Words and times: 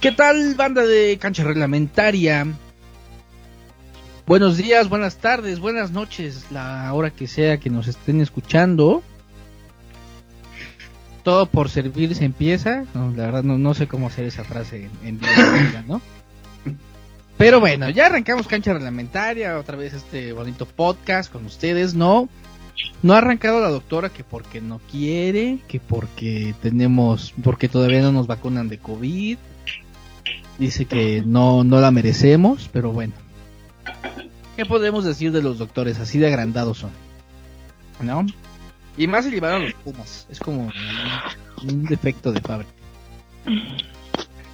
¿Qué 0.00 0.12
tal, 0.12 0.54
banda 0.54 0.86
de 0.86 1.18
cancha 1.18 1.42
reglamentaria? 1.42 2.46
Buenos 4.28 4.56
días, 4.56 4.88
buenas 4.88 5.16
tardes, 5.16 5.58
buenas 5.58 5.90
noches, 5.90 6.46
la 6.52 6.92
hora 6.94 7.10
que 7.10 7.26
sea 7.26 7.58
que 7.58 7.68
nos 7.68 7.88
estén 7.88 8.20
escuchando. 8.20 9.02
Todo 11.24 11.46
por 11.46 11.68
servir 11.68 12.14
se 12.14 12.24
empieza. 12.26 12.84
La 12.94 13.24
verdad 13.24 13.42
no, 13.42 13.58
no 13.58 13.74
sé 13.74 13.88
cómo 13.88 14.06
hacer 14.06 14.24
esa 14.26 14.44
frase 14.44 14.88
en, 15.02 15.18
en 15.18 15.88
¿no? 15.88 16.00
Pero 17.36 17.58
bueno, 17.58 17.90
ya 17.90 18.06
arrancamos 18.06 18.46
cancha 18.46 18.72
reglamentaria, 18.74 19.58
otra 19.58 19.76
vez 19.76 19.94
este 19.94 20.32
bonito 20.32 20.64
podcast 20.64 21.32
con 21.32 21.44
ustedes, 21.44 21.94
¿no? 21.94 22.28
No 23.02 23.14
ha 23.14 23.18
arrancado 23.18 23.60
la 23.60 23.68
doctora 23.68 24.10
que 24.10 24.22
porque 24.22 24.60
no 24.60 24.80
quiere, 24.92 25.58
que 25.66 25.80
porque 25.80 26.54
tenemos, 26.62 27.34
porque 27.42 27.68
todavía 27.68 28.00
no 28.02 28.12
nos 28.12 28.28
vacunan 28.28 28.68
de 28.68 28.78
COVID. 28.78 29.38
Dice 30.58 30.86
que 30.86 31.22
no, 31.24 31.64
no 31.64 31.80
la 31.80 31.90
merecemos, 31.90 32.68
pero 32.72 32.92
bueno. 32.92 33.14
¿Qué 34.56 34.66
podemos 34.66 35.04
decir 35.04 35.30
de 35.30 35.42
los 35.42 35.58
doctores? 35.58 36.00
Así 36.00 36.18
de 36.18 36.26
agrandados 36.26 36.78
son. 36.78 36.90
¿No? 38.02 38.26
Y 38.96 39.06
más 39.06 39.24
se 39.24 39.30
llevaron 39.30 39.62
los 39.62 39.74
Pumas. 39.74 40.26
Es 40.30 40.40
como 40.40 40.62
un, 40.62 40.72
un 41.62 41.84
defecto 41.84 42.32
de 42.32 42.40
fábrica. 42.40 42.72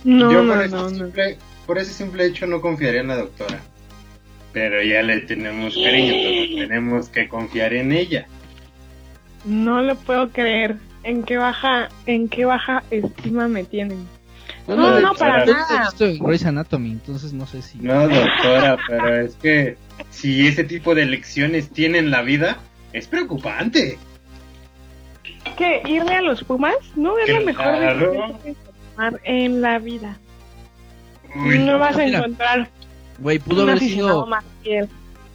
No, 0.05 0.31
Yo 0.31 0.43
no, 0.43 0.53
por, 0.53 0.71
no, 0.71 0.87
ese 0.87 0.97
simple, 0.97 1.39
por 1.67 1.79
ese 1.79 1.93
simple 1.95 2.27
hecho 2.27 2.47
no 2.47 2.61
confiaría 2.61 3.01
en 3.01 3.09
la 3.09 3.17
doctora. 3.17 3.61
Pero 4.53 4.83
ya 4.83 5.03
le 5.03 5.21
tenemos 5.21 5.75
cariño, 5.75 6.13
entonces 6.13 6.69
tenemos 6.69 7.09
que 7.09 7.29
confiar 7.29 7.73
en 7.73 7.93
ella. 7.93 8.27
No 9.45 9.83
lo 9.83 9.97
puedo 9.97 10.31
creer. 10.31 10.77
¿En 11.03 11.23
qué 11.23 11.37
baja, 11.37 11.89
en 12.07 12.29
qué 12.29 12.45
baja 12.45 12.83
estima 12.91 13.49
me 13.49 13.65
tienen? 13.65 14.07
No, 14.67 14.77
no, 14.77 15.01
no 15.01 15.15
para 15.15 15.45
nada. 15.45 15.89
Esto 15.89 16.07
Grey's 16.21 16.47
Anatomy, 16.47 16.93
entonces 16.93 17.33
no 17.33 17.47
sé 17.47 17.61
si. 17.61 17.79
No, 17.79 18.09
doctora, 18.09 18.79
pero 18.89 19.21
es 19.21 19.35
que 19.37 19.77
si 20.11 20.47
ese 20.47 20.65
tipo 20.65 20.95
de 20.95 21.05
lecciones 21.05 21.71
tienen 21.71 22.11
la 22.11 22.23
vida, 22.23 22.59
es 22.93 23.07
preocupante. 23.07 23.99
¿Qué? 25.57 25.83
¿Irle 25.87 26.15
a 26.15 26.23
los 26.23 26.43
Pumas? 26.45 26.77
No 26.97 27.19
es 27.19 27.29
lo 27.29 27.45
mejor 27.45 27.79
de 27.79 28.57
tomar 28.95 29.21
en 29.25 29.61
la 29.61 29.79
vida. 29.79 30.17
no 31.35 31.79
vas 31.79 31.97
a 31.97 32.07
encontrar. 32.07 32.71
Güey, 33.19 33.39
pudo 33.39 33.63
haber 33.63 33.79
sido. 33.79 34.27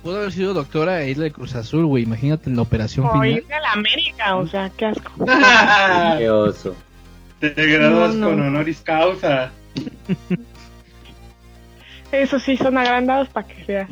Pudo 0.03 0.17
haber 0.17 0.31
sido 0.31 0.53
doctora 0.53 1.01
e 1.03 1.11
irle 1.11 1.25
de 1.25 1.31
Cruz 1.31 1.55
Azul, 1.55 1.85
güey. 1.85 2.03
Imagínate 2.03 2.49
en 2.49 2.55
la 2.55 2.61
operación 2.61 3.05
o 3.05 3.11
final. 3.11 3.29
irle 3.29 3.53
a 3.53 3.59
la 3.59 3.71
América, 3.73 4.35
o 4.37 4.47
sea, 4.47 4.71
qué 4.75 4.85
asco. 4.85 5.11
qué 6.17 6.29
oso. 6.29 6.75
Te 7.39 7.53
gradúas 7.53 8.15
con 8.15 8.41
honoris 8.41 8.81
causa. 8.81 9.51
Eso 12.11 12.39
sí, 12.39 12.57
son 12.57 12.77
agrandados 12.77 13.29
para 13.29 13.47
que 13.47 13.63
veas. 13.65 13.89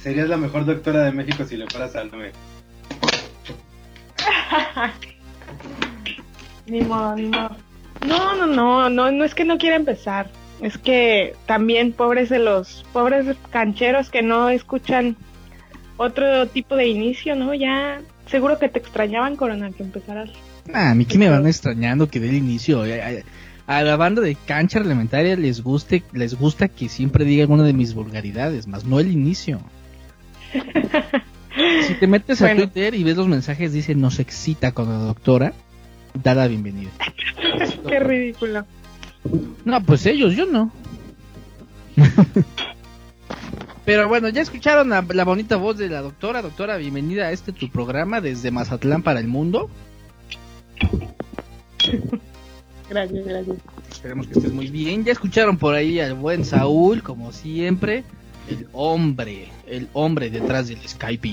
Serías 0.00 0.28
la 0.28 0.36
mejor 0.36 0.64
doctora 0.64 1.04
de 1.04 1.12
México 1.12 1.44
si 1.44 1.56
le 1.56 1.66
fueras 1.66 1.96
al 1.96 2.10
9. 2.10 2.32
ni 6.66 6.80
modo, 6.82 7.16
ni 7.16 7.26
modo. 7.26 7.56
No, 8.06 8.36
no, 8.36 8.46
no, 8.46 8.88
no, 8.88 9.10
no 9.10 9.24
es 9.24 9.34
que 9.34 9.44
no 9.44 9.58
quiera 9.58 9.76
empezar. 9.76 10.30
Es 10.60 10.78
que 10.78 11.34
también 11.46 11.92
pobres 11.92 12.28
de 12.28 12.38
los 12.38 12.84
pobres 12.92 13.36
cancheros 13.50 14.10
que 14.10 14.22
no 14.22 14.48
escuchan 14.48 15.16
otro 15.96 16.46
tipo 16.46 16.76
de 16.76 16.86
inicio, 16.86 17.34
¿no? 17.34 17.54
Ya 17.54 18.00
seguro 18.26 18.58
que 18.58 18.68
te 18.68 18.78
extrañaban, 18.78 19.36
Corona, 19.36 19.70
que 19.72 19.82
empezaras. 19.82 20.30
Ah, 20.72 20.90
a 20.90 20.94
mí 20.94 21.04
que 21.04 21.18
me 21.18 21.28
van 21.28 21.46
extrañando 21.46 22.08
que 22.08 22.20
dé 22.20 22.28
el 22.28 22.36
inicio. 22.36 22.84
A 23.66 23.82
la 23.82 23.96
banda 23.96 24.22
de 24.22 24.34
cancha 24.34 24.78
reglamentaria 24.78 25.36
les 25.36 25.62
guste, 25.62 26.02
les 26.12 26.34
gusta 26.34 26.68
que 26.68 26.88
siempre 26.88 27.24
diga 27.24 27.42
alguna 27.42 27.64
de 27.64 27.72
mis 27.72 27.94
vulgaridades, 27.94 28.66
más 28.66 28.84
no 28.84 28.98
el 28.98 29.10
inicio. 29.10 29.60
si 31.86 31.94
te 31.94 32.06
metes 32.06 32.40
a 32.42 32.54
Twitter 32.54 32.94
y 32.94 33.04
ves 33.04 33.16
los 33.16 33.28
mensajes, 33.28 33.72
dice 33.72 33.94
nos 33.94 34.18
excita 34.20 34.72
con 34.72 34.88
la 34.88 34.98
doctora, 34.98 35.52
da 36.14 36.34
la 36.34 36.46
bienvenida. 36.48 36.90
Qué 37.88 38.00
ridículo. 38.00 38.64
No, 39.64 39.82
pues 39.82 40.06
ellos, 40.06 40.34
yo 40.34 40.46
no. 40.46 40.72
Pero 43.84 44.08
bueno, 44.08 44.28
ya 44.28 44.42
escucharon 44.42 44.90
la, 44.90 45.04
la, 45.08 45.24
bonita 45.24 45.56
voz 45.56 45.78
de 45.78 45.88
la 45.88 46.02
doctora. 46.02 46.42
Doctora, 46.42 46.76
bienvenida 46.76 47.26
a 47.26 47.32
este 47.32 47.52
tu 47.52 47.70
programa 47.70 48.20
desde 48.20 48.50
Mazatlán 48.50 49.02
para 49.02 49.18
el 49.20 49.28
mundo. 49.28 49.70
Gracias, 52.90 53.26
gracias. 53.26 53.56
Esperemos 53.90 54.26
que 54.26 54.32
estés 54.32 54.52
muy 54.52 54.68
bien. 54.68 55.04
Ya 55.04 55.12
escucharon 55.12 55.58
por 55.58 55.74
ahí 55.74 56.00
al 56.00 56.14
buen 56.14 56.46
Saúl, 56.46 57.02
como 57.02 57.32
siempre. 57.32 58.02
El 58.48 58.66
hombre, 58.72 59.50
el 59.66 59.88
hombre 59.92 60.30
detrás 60.30 60.68
del 60.68 60.80
Skype. 60.88 61.28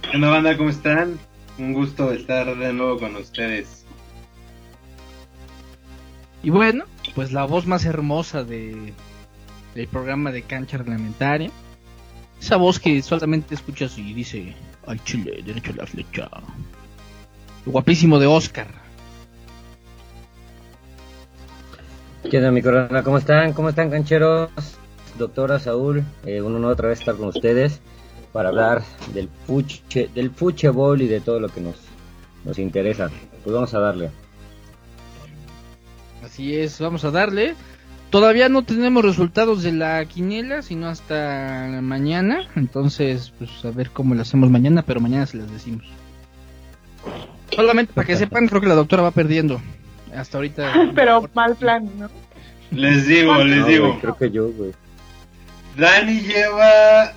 ¿Qué 0.00 0.16
onda, 0.16 0.30
banda? 0.30 0.56
¿Cómo 0.56 0.70
están? 0.70 1.18
Un 1.58 1.74
gusto 1.74 2.12
estar 2.12 2.56
de 2.56 2.72
nuevo 2.72 2.98
con 2.98 3.14
ustedes. 3.16 3.84
Y 6.42 6.48
bueno, 6.48 6.86
pues 7.14 7.30
la 7.32 7.44
voz 7.44 7.66
más 7.66 7.84
hermosa 7.84 8.44
de 8.44 8.94
del 9.74 9.88
programa 9.88 10.32
de 10.32 10.42
cancha 10.42 10.78
reglamentaria. 10.78 11.50
Esa 12.40 12.56
voz 12.56 12.80
que 12.80 13.00
solamente 13.02 13.54
escuchas 13.54 13.96
y 13.98 14.12
dice 14.14 14.54
al 14.86 15.02
chile, 15.04 15.42
derecho 15.44 15.72
a 15.72 15.76
la 15.76 15.86
flecha. 15.86 16.28
Guapísimo 17.66 18.18
de 18.18 18.26
Oscar. 18.26 18.66
¿Qué 22.30 22.38
onda, 22.38 22.50
mi 22.50 22.62
corona? 22.62 23.02
¿Cómo 23.02 23.18
están? 23.18 23.52
¿Cómo 23.52 23.68
están, 23.68 23.90
cancheros? 23.90 24.50
Doctora 25.18 25.58
Saúl, 25.58 26.04
eh, 26.24 26.40
un 26.40 26.56
honor 26.56 26.72
otra 26.72 26.88
vez 26.88 27.00
estar 27.00 27.16
con 27.16 27.28
ustedes 27.28 27.80
para 28.32 28.48
hablar 28.48 28.82
del 29.12 29.28
puche, 29.28 30.08
del 30.14 30.30
ball 30.30 31.02
y 31.02 31.06
de 31.06 31.20
todo 31.20 31.38
lo 31.38 31.48
que 31.48 31.60
nos, 31.60 31.76
nos 32.44 32.58
interesa. 32.58 33.10
Pues 33.44 33.54
vamos 33.54 33.74
a 33.74 33.80
darle. 33.80 34.10
Así 36.24 36.56
es, 36.56 36.80
vamos 36.80 37.04
a 37.04 37.10
darle. 37.10 37.54
Todavía 38.10 38.48
no 38.48 38.62
tenemos 38.62 39.04
resultados 39.04 39.62
de 39.62 39.72
la 39.72 40.04
quiniela, 40.06 40.62
sino 40.62 40.88
hasta 40.88 41.80
mañana. 41.82 42.48
Entonces, 42.56 43.32
pues 43.38 43.50
a 43.64 43.70
ver 43.70 43.90
cómo 43.90 44.14
lo 44.14 44.22
hacemos 44.22 44.50
mañana, 44.50 44.82
pero 44.82 45.00
mañana 45.00 45.26
se 45.26 45.38
las 45.38 45.50
decimos. 45.50 45.84
Solamente 47.54 47.92
para 47.92 48.06
que 48.06 48.16
sepan, 48.16 48.48
creo 48.48 48.60
que 48.60 48.66
la 48.66 48.74
doctora 48.74 49.02
va 49.02 49.10
perdiendo. 49.10 49.60
Hasta 50.14 50.38
ahorita. 50.38 50.72
pero 50.94 51.28
mal 51.34 51.56
plan, 51.56 51.88
¿no? 51.98 52.08
Les 52.70 53.06
digo, 53.06 53.36
les 53.44 53.66
digo. 53.66 53.98
creo 54.00 54.16
que 54.16 54.30
yo, 54.30 54.48
güey. 54.50 54.72
Dani 55.76 56.20
lleva 56.20 57.12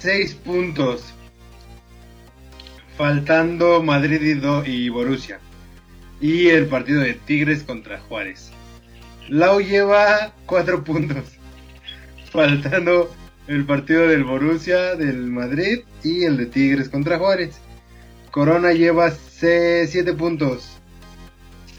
6 0.00 0.34
puntos. 0.36 1.12
Faltando 2.96 3.82
Madrid 3.82 4.20
y, 4.22 4.70
y 4.70 4.88
Borussia. 4.88 5.38
Y 6.20 6.48
el 6.48 6.66
partido 6.66 7.02
de 7.02 7.14
Tigres 7.14 7.62
contra 7.62 8.00
Juárez. 8.00 8.50
Lau 9.28 9.60
lleva 9.60 10.32
4 10.46 10.82
puntos. 10.82 11.24
Faltando 12.30 13.14
el 13.48 13.64
partido 13.64 14.08
del 14.08 14.24
Borussia, 14.24 14.96
del 14.96 15.30
Madrid 15.30 15.80
y 16.02 16.24
el 16.24 16.36
de 16.36 16.46
Tigres 16.46 16.88
contra 16.88 17.18
Juárez. 17.18 17.60
Corona 18.36 18.72
lleva 18.72 19.10
7 19.12 20.12
puntos. 20.12 20.76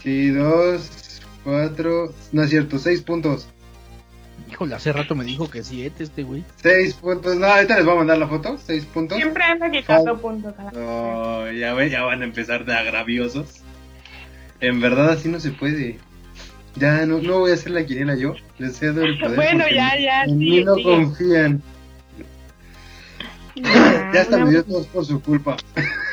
Sí, 0.02 0.30
2, 0.30 1.22
4, 1.44 2.14
no 2.32 2.42
es 2.42 2.50
cierto, 2.50 2.80
6 2.80 3.02
puntos. 3.02 3.48
Híjole, 4.50 4.74
hace 4.74 4.92
rato 4.92 5.14
me 5.14 5.22
dijo 5.24 5.48
que 5.48 5.62
7 5.62 6.02
este 6.02 6.24
güey. 6.24 6.42
6 6.56 6.94
puntos, 6.94 7.36
no, 7.36 7.46
ahorita 7.46 7.76
les 7.76 7.84
voy 7.84 7.94
a 7.94 7.98
mandar 7.98 8.18
la 8.18 8.26
foto, 8.26 8.58
6 8.58 8.86
puntos. 8.86 9.18
Siempre 9.18 9.44
anda 9.44 9.70
quitando 9.70 10.20
puntos. 10.20 10.52
No, 10.74 11.48
ya, 11.52 11.74
ve, 11.74 11.90
ya 11.90 12.02
van 12.02 12.22
a 12.22 12.24
empezar 12.24 12.64
de 12.64 12.74
agraviosos. 12.74 13.62
En 14.58 14.80
verdad 14.80 15.10
así 15.10 15.28
no 15.28 15.38
se 15.38 15.52
puede. 15.52 16.00
Ya 16.74 17.06
no, 17.06 17.20
no 17.20 17.38
voy 17.38 17.52
a 17.52 17.54
hacer 17.54 17.70
la 17.70 17.86
quiniela 17.86 18.16
yo. 18.16 18.34
Les 18.58 18.76
cedo 18.76 19.04
el 19.04 19.16
poder. 19.20 19.36
bueno, 19.36 19.64
ya, 19.72 19.96
ya. 19.96 20.24
En 20.24 20.36
mí 20.36 20.64
no 20.64 20.74
confían. 20.82 21.62
Ya, 23.62 24.20
hasta 24.20 24.38
me 24.38 24.50
dio 24.50 24.64
todos 24.64 24.86
por 24.86 25.04
su 25.04 25.20
culpa. 25.20 25.56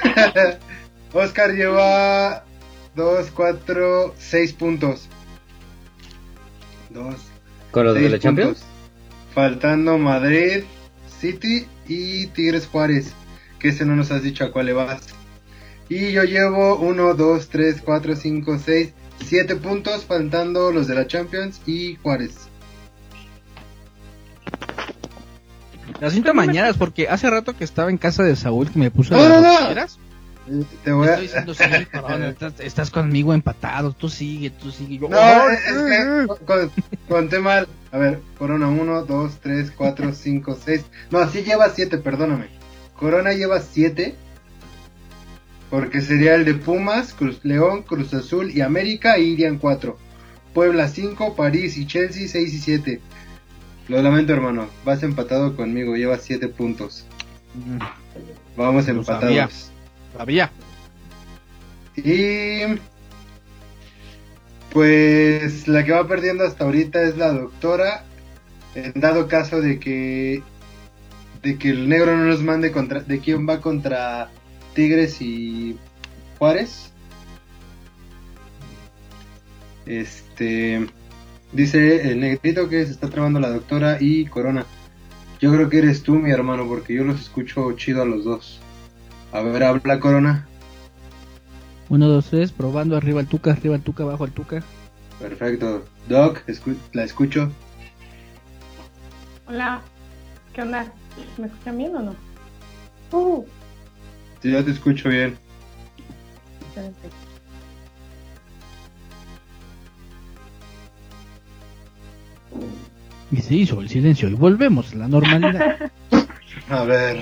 Oscar 1.14 1.54
lleva 1.54 2.44
2, 2.96 3.32
4, 3.32 4.16
6 4.18 4.54
puntos. 4.54 5.08
2. 6.90 7.16
¿Con 7.72 7.86
los 7.86 7.96
de 7.96 8.10
la 8.10 8.20
Champions? 8.20 8.64
Faltando 9.34 9.98
Madrid, 9.98 10.64
City 11.20 11.68
y 11.88 12.28
Tigres 12.28 12.68
Juárez. 12.68 13.14
Que 13.60 13.70
ese 13.70 13.86
no 13.86 13.96
nos 13.96 14.12
has 14.12 14.24
dicho 14.24 14.46
a 14.46 14.52
cuál 14.52 14.68
le 14.68 14.74
vas. 14.74 15.02
Y 15.88 16.12
yo 16.12 16.24
llevo 16.24 16.78
1, 16.78 17.14
2, 17.14 17.50
3, 17.50 17.82
4, 17.82 18.16
5, 18.16 18.60
6, 18.64 18.94
7 19.26 19.56
puntos, 19.58 20.06
faltando 20.06 20.72
los 20.72 20.88
de 20.88 20.96
la 20.96 21.08
Champions 21.08 21.62
y 21.66 21.96
Juárez. 21.98 22.50
Las 26.00 26.12
siento 26.14 26.34
mañanas 26.34 26.78
porque 26.78 27.08
hace 27.08 27.30
rato 27.30 27.56
que 27.56 27.64
estaba 27.64 27.90
en 27.90 27.98
casa 27.98 28.24
de 28.24 28.36
Saúl 28.36 28.70
que 28.70 28.80
me 28.80 28.92
puso 28.92 29.16
no, 29.16 29.28
las 29.42 29.98
no, 30.48 30.64
Te 30.84 30.92
voy 30.92 31.08
a... 31.08 31.12
Estoy 31.12 31.28
diciendo, 31.28 31.54
sí, 31.54 31.64
estás, 32.30 32.54
estás 32.60 32.90
conmigo 32.92 33.34
empatado. 33.34 33.94
Tú 33.94 34.10
sigue, 34.10 34.50
tú 34.50 34.72
sigue. 34.72 34.98
Yo, 34.98 35.10
No, 35.10 35.18
¡Oh! 35.18 35.50
es 35.50 35.62
que 35.62 36.46
con- 36.46 36.72
conté 37.08 37.40
mal. 37.40 37.68
A 37.92 37.98
ver, 37.98 38.20
Corona 38.38 38.68
1, 38.68 39.04
2, 39.06 39.38
3, 39.42 39.72
4, 39.72 40.14
5, 40.14 40.58
6. 40.66 40.86
No, 41.12 41.30
sí 41.30 41.44
lleva 41.44 41.70
7, 41.70 41.98
perdóname. 42.00 42.48
Corona 42.98 43.32
lleva 43.34 43.62
7. 43.62 44.16
Porque 45.70 46.02
sería 46.02 46.36
el 46.36 46.46
de 46.46 46.54
Pumas, 46.54 47.14
Cruz 47.14 47.40
León, 47.44 47.82
Cruz 47.84 48.14
Azul 48.14 48.52
y 48.52 48.62
América 48.62 49.18
y 49.18 49.30
irían 49.32 49.58
4. 49.58 49.98
Puebla 50.54 50.88
5, 50.88 51.36
París 51.36 51.78
y 51.78 51.88
Chelsea 51.88 52.28
6 52.28 52.54
y 52.54 52.60
7. 52.60 53.02
Lo 53.88 54.02
lamento, 54.02 54.34
hermano. 54.34 54.68
Vas 54.84 55.04
empatado 55.04 55.56
conmigo, 55.56 55.96
llevas 55.96 56.22
7 56.24 56.48
puntos. 56.50 57.06
Mm, 57.54 57.80
Vamos 58.58 58.88
Lo 58.88 59.04
sabía. 59.04 59.44
empatados. 59.44 59.72
Sabía. 60.18 60.52
Y 61.98 62.80
pues 64.72 65.68
la 65.68 65.86
que 65.86 65.92
va 65.94 66.08
perdiendo 66.08 66.46
hasta 66.46 66.66
ahorita 66.66 67.02
es 67.04 67.18
la 67.18 67.32
doctora. 67.32 68.04
En 68.76 68.92
dado 69.00 69.28
caso 69.28 69.62
de 69.62 69.80
que 69.80 70.44
de 71.42 71.58
que 71.58 71.70
el 71.70 71.88
negro 71.88 72.18
no 72.18 72.26
nos 72.26 72.42
mande 72.42 72.72
contra 72.72 73.00
de 73.02 73.20
quién 73.20 73.48
va 73.48 73.62
contra 73.62 74.30
Tigres 74.74 75.22
y 75.22 75.78
Juárez. 76.38 76.92
Este 79.86 80.88
dice 81.56 82.12
el 82.12 82.19
negrito 82.19 82.69
que 82.69 82.86
se 82.86 82.92
está 82.92 83.10
trabando 83.10 83.40
la 83.40 83.50
doctora 83.50 83.98
y 84.00 84.25
Corona. 84.25 84.66
Yo 85.40 85.52
creo 85.54 85.69
que 85.69 85.80
eres 85.80 86.04
tú, 86.04 86.16
mi 86.16 86.31
hermano, 86.31 86.68
porque 86.68 86.94
yo 86.94 87.04
los 87.04 87.19
escucho 87.19 87.72
chido 87.74 88.02
a 88.02 88.06
los 88.06 88.24
dos. 88.24 88.60
A 89.31 89.42
ver, 89.42 89.63
habla 89.63 90.00
Corona. 90.00 90.48
Uno, 91.90 92.07
dos, 92.07 92.25
tres, 92.30 92.52
probando 92.52 92.96
arriba 92.98 93.22
el 93.22 93.28
tuca, 93.28 93.52
arriba 93.52 93.75
el 93.75 93.81
tuca, 93.81 94.04
abajo 94.04 94.25
el 94.25 94.31
tuca. 94.31 94.63
Perfecto. 95.19 95.86
Doc, 96.10 96.42
escu- 96.48 96.78
la 96.94 97.04
escucho. 97.04 97.52
Hola. 99.48 99.81
¿Qué 100.54 100.62
onda? 100.62 100.92
¿Me 101.38 101.48
escuchan 101.48 101.78
bien 101.78 101.96
o 101.96 102.01
no? 102.01 102.16
Uh, 103.12 103.46
Sí, 104.42 104.51
yo 104.51 104.63
te 104.63 104.72
escucho 104.72 105.10
bien. 105.10 105.38
espérense. 106.68 107.10
Y 113.31 113.38
se 113.38 113.56
hizo 113.56 113.81
el 113.81 113.89
silencio 113.89 114.30
y 114.30 114.33
volvemos 114.33 114.94
a 114.94 114.98
la 114.98 115.07
normalidad. 115.07 115.92
A 116.69 116.83
ver. 116.83 117.18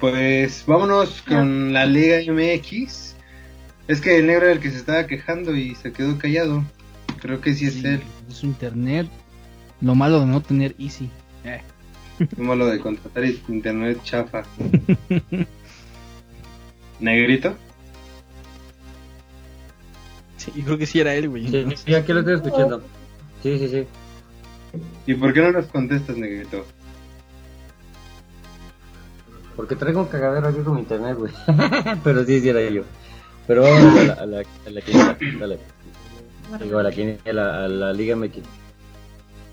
Pues 0.00 0.64
vámonos 0.66 1.22
con 1.22 1.72
la 1.72 1.86
Liga 1.86 2.18
MX. 2.32 3.16
Es 3.88 4.00
que 4.00 4.18
el 4.18 4.26
negro 4.26 4.44
era 4.46 4.52
el 4.54 4.60
que 4.60 4.70
se 4.70 4.76
estaba 4.76 5.06
quejando 5.06 5.56
y 5.56 5.74
se 5.74 5.92
quedó 5.92 6.18
callado. 6.18 6.62
Creo 7.20 7.40
que 7.40 7.54
sí 7.54 7.66
es 7.66 7.74
Sí, 7.74 7.86
él. 7.86 8.02
es 8.28 8.34
su 8.36 8.46
internet. 8.46 9.08
Lo 9.80 9.94
malo 9.94 10.20
de 10.20 10.26
no 10.26 10.40
tener 10.40 10.74
Easy. 10.78 11.10
Eh. 11.44 11.60
Lo 12.36 12.66
de 12.66 12.78
contratar 12.80 13.24
internet 13.24 14.00
chafa. 14.04 14.42
¿Negrito? 17.00 17.56
Sí, 20.38 20.52
yo 20.56 20.64
creo 20.64 20.78
que 20.78 20.86
sí 20.86 21.00
era 21.00 21.14
él, 21.14 21.28
güey. 21.28 21.48
Sí, 21.48 21.66
sí, 21.84 21.94
aquí 21.94 22.12
lo 22.12 22.20
estoy 22.20 22.34
escuchando. 22.36 22.82
Sí, 23.42 23.58
sí, 23.58 23.68
sí. 23.68 23.86
¿Y 25.06 25.14
por 25.14 25.32
qué 25.32 25.40
no 25.40 25.52
nos 25.52 25.66
contestas, 25.66 26.16
Negrito? 26.16 26.64
Porque 29.56 29.74
traigo 29.74 30.00
un 30.00 30.06
cagadero 30.06 30.48
aquí 30.48 30.60
con 30.60 30.74
mi 30.74 30.80
internet, 30.80 31.16
güey. 31.18 31.32
Pero 32.04 32.24
sí, 32.24 32.40
sí 32.40 32.48
era 32.48 32.62
yo. 32.62 32.84
Pero 33.46 33.62
vamos 33.62 33.98
a 33.98 34.04
la, 34.04 34.12
a 34.12 34.26
la, 34.26 34.38
a 34.66 34.70
la 34.70 34.80
quiniela, 34.80 35.16
dale. 35.40 35.58
Digo, 36.62 36.78
a 36.78 36.82
la 36.82 36.90
quiniela, 36.92 37.64
a 37.64 37.68
la 37.68 37.92
Liga 37.92 38.14
MX. 38.14 38.38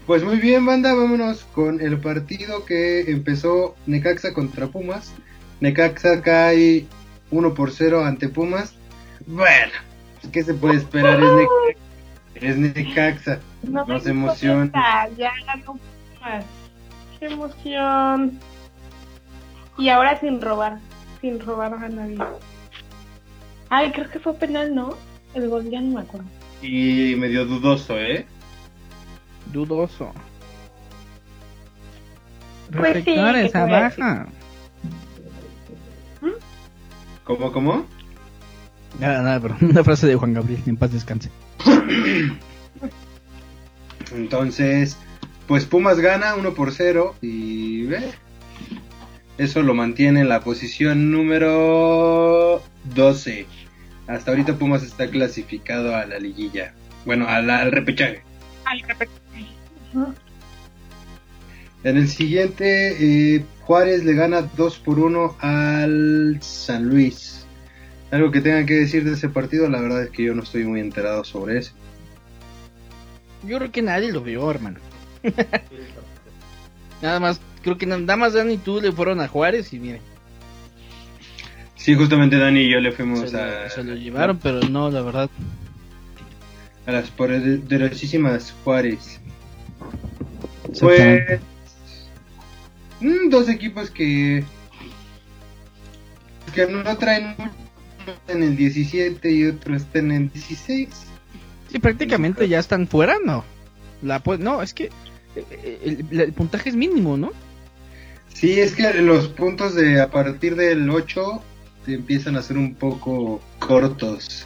Pues 0.05 0.23
muy 0.23 0.37
bien, 0.37 0.65
banda, 0.65 0.93
vámonos 0.93 1.45
con 1.55 1.81
el 1.81 1.97
partido 1.97 2.65
que 2.65 3.09
empezó 3.09 3.75
Necaxa 3.87 4.33
contra 4.33 4.67
Pumas. 4.67 5.11
Necaxa 5.61 6.21
cae 6.21 6.85
1 7.31 7.53
por 7.55 7.71
0 7.71 8.05
ante 8.05 8.29
Pumas. 8.29 8.75
Bueno, 9.25 9.73
¿qué 10.31 10.43
se 10.43 10.53
puede 10.53 10.77
esperar? 10.77 11.19
Es, 11.21 11.31
Ne- 11.31 11.47
es 12.49 12.57
Necaxa. 12.57 13.39
No, 13.63 13.85
No 13.85 13.99
se 13.99 14.13
Ya 15.17 15.31
ganó. 15.45 15.79
Qué 17.19 17.25
emoción. 17.27 18.39
Y 19.77 19.89
ahora 19.89 20.19
sin 20.19 20.41
robar. 20.41 20.79
Sin 21.21 21.39
robar 21.39 21.73
a 21.73 21.89
nadie. 21.89 22.17
Ay, 23.69 23.91
creo 23.91 24.09
que 24.09 24.19
fue 24.19 24.33
penal, 24.35 24.73
¿no? 24.75 24.95
El 25.33 25.49
gol 25.49 25.69
ya 25.69 25.81
no 25.81 25.95
me 25.95 26.01
acuerdo. 26.01 26.27
Y 26.61 27.15
medio 27.17 27.45
dudoso, 27.45 27.97
¿eh? 27.99 28.25
Dudoso. 29.51 30.11
Pues 32.71 33.03
sí, 33.03 33.15
Reflectores 33.15 33.45
¿qué 33.45 33.51
te 33.51 33.59
voy 33.59 33.73
a 33.73 33.77
abajo. 33.77 34.31
¿Cómo, 37.23 37.51
cómo? 37.51 37.85
Nada, 38.99 39.21
nada, 39.21 39.39
pero 39.39 39.57
una 39.61 39.83
frase 39.83 40.07
de 40.07 40.15
Juan 40.15 40.33
Gabriel, 40.33 40.61
en 40.65 40.77
paz 40.77 40.91
descanse. 40.93 41.29
Entonces, 44.15 44.97
pues 45.47 45.65
Pumas 45.65 45.99
gana 45.99 46.35
1 46.35 46.53
por 46.53 46.71
0 46.71 47.15
y 47.21 47.83
ve. 47.83 48.11
Eso 49.37 49.61
lo 49.63 49.73
mantiene 49.73 50.21
en 50.21 50.29
la 50.29 50.39
posición 50.41 51.11
número 51.11 52.63
12. 52.95 53.45
Hasta 54.07 54.31
ahorita 54.31 54.55
Pumas 54.57 54.83
está 54.83 55.07
clasificado 55.09 55.95
a 55.95 56.05
la 56.05 56.19
liguilla. 56.19 56.73
Bueno, 57.05 57.27
a 57.27 57.41
la- 57.41 57.59
al 57.59 57.71
repechaje. 57.71 58.21
Ay, 58.65 58.81
repete. 58.87 59.11
En 61.83 61.97
el 61.97 62.07
siguiente, 62.07 63.35
eh, 63.35 63.45
Juárez 63.61 64.03
le 64.05 64.13
gana 64.13 64.41
2 64.55 64.77
por 64.79 64.99
1 64.99 65.35
al 65.39 66.37
San 66.41 66.87
Luis. 66.89 67.34
Algo 68.15 68.31
que 68.31 68.39
tengan 68.39 68.65
que 68.65 68.75
decir 68.75 69.03
de 69.03 69.11
ese 69.11 69.27
partido, 69.27 69.67
la 69.67 69.81
verdad 69.81 70.03
es 70.03 70.09
que 70.09 70.23
yo 70.23 70.33
no 70.33 70.43
estoy 70.43 70.63
muy 70.63 70.79
enterado 70.79 71.25
sobre 71.25 71.57
eso. 71.57 71.73
Yo 73.43 73.57
creo 73.57 73.73
que 73.73 73.81
nadie 73.81 74.09
lo 74.13 74.21
vio, 74.21 74.49
hermano. 74.49 74.79
nada 77.01 77.19
más, 77.19 77.41
creo 77.61 77.77
que 77.77 77.85
nada 77.85 78.15
más 78.15 78.31
Dan 78.31 78.51
y 78.51 78.57
tú 78.57 78.79
le 78.79 78.93
fueron 78.93 79.19
a 79.19 79.27
Juárez 79.27 79.73
y 79.73 79.79
miren, 79.79 79.99
Sí, 81.75 81.93
justamente 81.93 82.37
Dani 82.37 82.61
y 82.61 82.71
yo 82.71 82.79
le 82.79 82.93
fuimos 82.93 83.31
se, 83.31 83.37
a, 83.37 83.63
lo, 83.63 83.69
se 83.69 83.83
lo 83.83 83.95
llevaron, 83.95 84.37
pero 84.37 84.61
no, 84.61 84.89
la 84.89 85.01
verdad. 85.01 85.29
a 86.85 86.91
las 86.93 87.09
poderosísimas 87.09 88.55
Juárez. 88.63 89.19
Exactamente. 90.69 91.41
Pues 93.01 93.11
mm, 93.25 93.29
dos 93.29 93.49
equipos 93.49 93.91
que 93.91 94.45
que 96.53 96.65
no 96.67 96.97
traen 96.97 97.35
en 98.27 98.43
el 98.43 98.55
17 98.55 99.31
y 99.31 99.45
otro 99.45 99.75
están 99.75 100.11
en 100.11 100.23
el 100.23 100.31
16. 100.31 100.89
Sí, 101.71 101.79
prácticamente 101.79 102.47
ya 102.47 102.59
están 102.59 102.87
fuera, 102.87 103.17
¿no? 103.23 103.43
La 104.01 104.23
pu- 104.23 104.39
no, 104.39 104.61
es 104.61 104.73
que 104.73 104.89
eh, 105.35 106.05
el, 106.11 106.19
el 106.19 106.33
puntaje 106.33 106.69
es 106.69 106.75
mínimo, 106.75 107.17
¿no? 107.17 107.31
Sí, 108.33 108.59
es 108.59 108.73
que 108.75 108.93
los 109.01 109.29
puntos 109.29 109.75
de 109.75 110.01
a 110.01 110.09
partir 110.11 110.55
del 110.55 110.89
8 110.89 111.41
te 111.85 111.93
empiezan 111.93 112.35
a 112.35 112.41
ser 112.41 112.57
un 112.57 112.75
poco 112.75 113.41
cortos. 113.59 114.45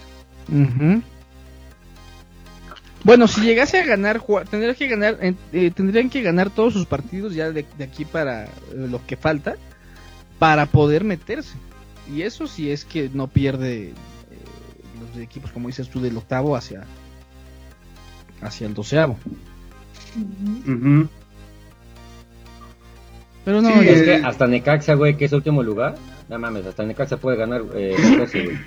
Bueno, 3.02 3.26
si 3.28 3.40
llegase 3.40 3.80
a 3.80 3.84
ganar, 3.86 4.18
Ju- 4.18 4.46
tendría 4.48 4.74
que 4.74 4.86
ganar, 4.86 5.18
eh, 5.22 5.34
eh, 5.52 5.70
tendrían 5.74 6.10
que 6.10 6.20
ganar 6.22 6.50
todos 6.50 6.72
sus 6.74 6.86
partidos 6.86 7.34
ya 7.34 7.50
de, 7.50 7.64
de 7.78 7.84
aquí 7.84 8.04
para 8.04 8.44
eh, 8.44 8.48
lo 8.74 9.04
que 9.06 9.16
falta 9.16 9.56
para 10.38 10.66
poder 10.66 11.04
meterse. 11.04 11.54
Y 12.12 12.22
eso 12.22 12.46
sí 12.46 12.70
es 12.70 12.84
que 12.84 13.10
no 13.12 13.28
pierde 13.28 13.88
eh, 13.88 13.94
los 15.00 15.22
equipos, 15.22 15.50
como 15.52 15.68
dices 15.68 15.88
tú, 15.88 16.00
del 16.00 16.16
octavo 16.16 16.56
hacia 16.56 16.84
hacia 18.42 18.66
el 18.66 18.74
doceavo. 18.74 19.18
Pero 23.44 23.62
no, 23.62 23.68
Sí, 23.70 23.88
Es 23.88 24.02
que 24.02 24.14
hasta 24.16 24.46
Necaxa, 24.46 24.94
güey, 24.94 25.16
que 25.16 25.26
es 25.26 25.32
último 25.32 25.62
lugar. 25.62 25.96
No 26.28 26.38
mames, 26.38 26.66
hasta 26.66 26.84
Necaxa 26.84 27.16
puede 27.16 27.36
ganar 27.36 27.62
eh, 27.74 27.94
14, 27.96 28.44
güey. 28.44 28.58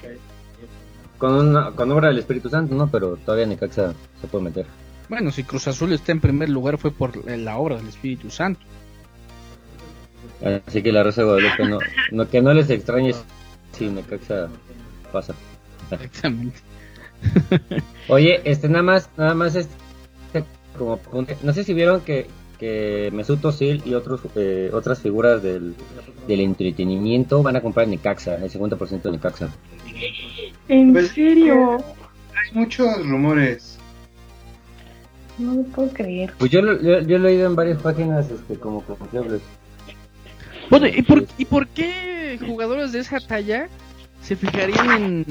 Con, 1.17 1.33
una, 1.35 1.71
con 1.71 1.91
obra 1.91 2.09
del 2.09 2.19
Espíritu 2.19 2.49
Santo, 2.49 2.75
¿no? 2.75 2.87
Pero 2.87 3.17
todavía 3.17 3.45
Necaxa 3.45 3.93
se 4.19 4.27
puede 4.27 4.45
meter. 4.45 4.65
bueno, 5.09 5.31
si 5.31 5.43
Cruz 5.43 5.67
Azul 5.67 5.93
está 5.93 6.11
en 6.11 6.19
primer 6.19 6.49
lugar 6.49 6.77
fue 6.77 6.91
por 6.91 7.25
la 7.29 7.57
obra 7.57 7.77
del 7.77 7.87
Espíritu 7.87 8.29
Santo. 8.29 8.61
Así 10.67 10.81
que 10.83 10.91
la 10.91 11.03
Rosa 11.03 11.21
de 11.21 11.27
Guadalupe 11.27 11.65
no, 11.67 11.79
no 12.11 12.29
que 12.29 12.41
no 12.41 12.53
les 12.53 12.69
extrañe 12.69 13.13
si 13.71 13.87
Necaxa 13.87 14.49
pasa. 15.11 15.33
Exactamente. 15.91 16.59
Oye, 18.09 18.41
este 18.43 18.67
nada 18.67 18.83
más, 18.83 19.09
nada 19.17 19.33
más 19.33 19.55
este 19.55 19.73
como. 20.77 20.99
No 21.43 21.53
sé 21.53 21.63
si 21.63 21.73
vieron 21.73 22.01
que, 22.01 22.27
que 22.59 23.09
Mesut 23.13 23.43
Özil 23.45 23.81
y 23.85 23.93
otros 23.93 24.21
eh, 24.35 24.69
otras 24.73 24.99
figuras 25.01 25.41
del, 25.41 25.75
del 26.27 26.39
entretenimiento 26.41 27.41
van 27.41 27.55
a 27.55 27.61
comprar 27.61 27.87
Necaxa, 27.87 28.35
el 28.35 28.51
50% 28.51 29.01
de 29.03 29.11
Necaxa. 29.11 29.49
¿En 30.67 30.91
Pues, 30.91 31.09
serio? 31.09 31.77
Hay 31.77 32.51
muchos 32.53 33.07
rumores. 33.07 33.79
No 35.37 35.53
lo 35.55 35.63
puedo 35.63 35.89
creer. 35.93 36.33
Pues 36.37 36.51
yo, 36.51 36.61
lo- 36.61 36.81
yo, 36.81 36.99
yo 36.99 37.17
lo 37.17 37.27
he 37.27 37.31
leído 37.31 37.47
en 37.47 37.55
varias 37.55 37.81
páginas 37.81 38.29
este, 38.29 38.55
como 38.55 38.81
confiables. 38.83 39.41
Bueno, 40.69 40.87
¿y 40.87 41.01
por, 41.01 41.25
¿y 41.37 41.45
por 41.45 41.67
qué 41.67 42.39
jugadores 42.45 42.91
de 42.91 42.99
esa 42.99 43.19
talla 43.19 43.67
se 44.21 44.35
fijarían 44.35 44.91
en, 44.91 45.25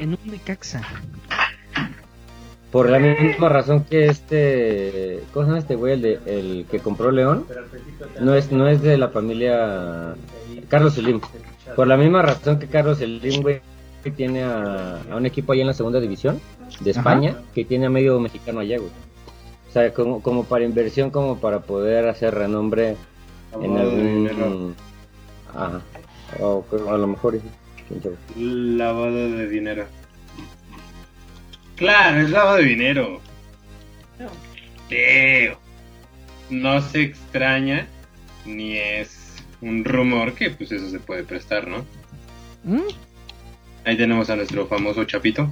en 0.00 0.08
un 0.10 0.18
Necaxa? 0.30 0.82
Por 2.70 2.88
la 2.88 2.98
misma 2.98 3.48
razón 3.50 3.84
que 3.84 4.06
este. 4.06 5.22
¿Cómo 5.34 5.44
se 5.44 5.50
llama 5.50 5.58
este 5.60 5.74
güey? 5.74 5.92
El, 5.92 6.02
de- 6.02 6.20
el 6.26 6.66
que 6.70 6.78
compró 6.78 7.10
León. 7.10 7.46
No 8.20 8.34
es, 8.34 8.50
no 8.50 8.66
es 8.66 8.80
de 8.80 8.96
la 8.96 9.08
familia. 9.08 10.14
Carlos 10.68 10.94
Slim. 10.94 11.20
Por 11.76 11.86
la 11.86 11.98
misma 11.98 12.22
razón 12.22 12.58
que 12.58 12.68
Carlos 12.68 12.98
Slim, 12.98 13.42
güey, 13.42 13.60
tiene 14.16 14.42
a, 14.42 15.02
a 15.10 15.16
un 15.16 15.26
equipo 15.26 15.52
allá 15.52 15.60
en 15.62 15.66
la 15.66 15.74
segunda 15.74 16.00
división 16.00 16.40
de 16.80 16.92
Ajá. 16.92 17.00
España, 17.00 17.36
que 17.54 17.64
tiene 17.66 17.86
a 17.86 17.90
medio 17.90 18.18
mexicano 18.20 18.60
allá, 18.60 18.78
güey. 18.78 18.90
O 19.68 19.72
sea, 19.72 19.92
como, 19.92 20.22
como 20.22 20.44
para 20.44 20.64
inversión, 20.64 21.10
como 21.10 21.38
para 21.40 21.60
poder 21.60 22.08
hacer 22.08 22.34
renombre 22.34 22.96
en 23.60 23.74
Lavado 23.74 23.96
de 23.96 24.06
dinero. 24.14 24.44
algún. 24.44 24.76
Ajá. 25.54 25.82
O 26.40 26.64
a 26.88 26.96
lo 26.98 27.06
mejor. 27.06 27.40
Lavado 28.36 29.12
de 29.12 29.48
dinero. 29.48 29.86
Claro, 31.76 32.20
es 32.20 32.30
lavado 32.30 32.56
de 32.58 32.64
dinero. 32.64 33.20
No 36.50 36.80
se 36.82 37.02
extraña, 37.02 37.86
ni 38.44 38.76
es 38.76 39.42
un 39.60 39.84
rumor 39.84 40.34
que 40.34 40.50
pues 40.50 40.70
eso 40.72 40.90
se 40.90 41.00
puede 41.00 41.24
prestar, 41.24 41.66
¿no? 41.66 41.84
¿Mm? 42.64 42.88
Ahí 43.84 43.96
tenemos 43.96 44.30
a 44.30 44.36
nuestro 44.36 44.66
famoso 44.66 45.04
Chapito. 45.04 45.50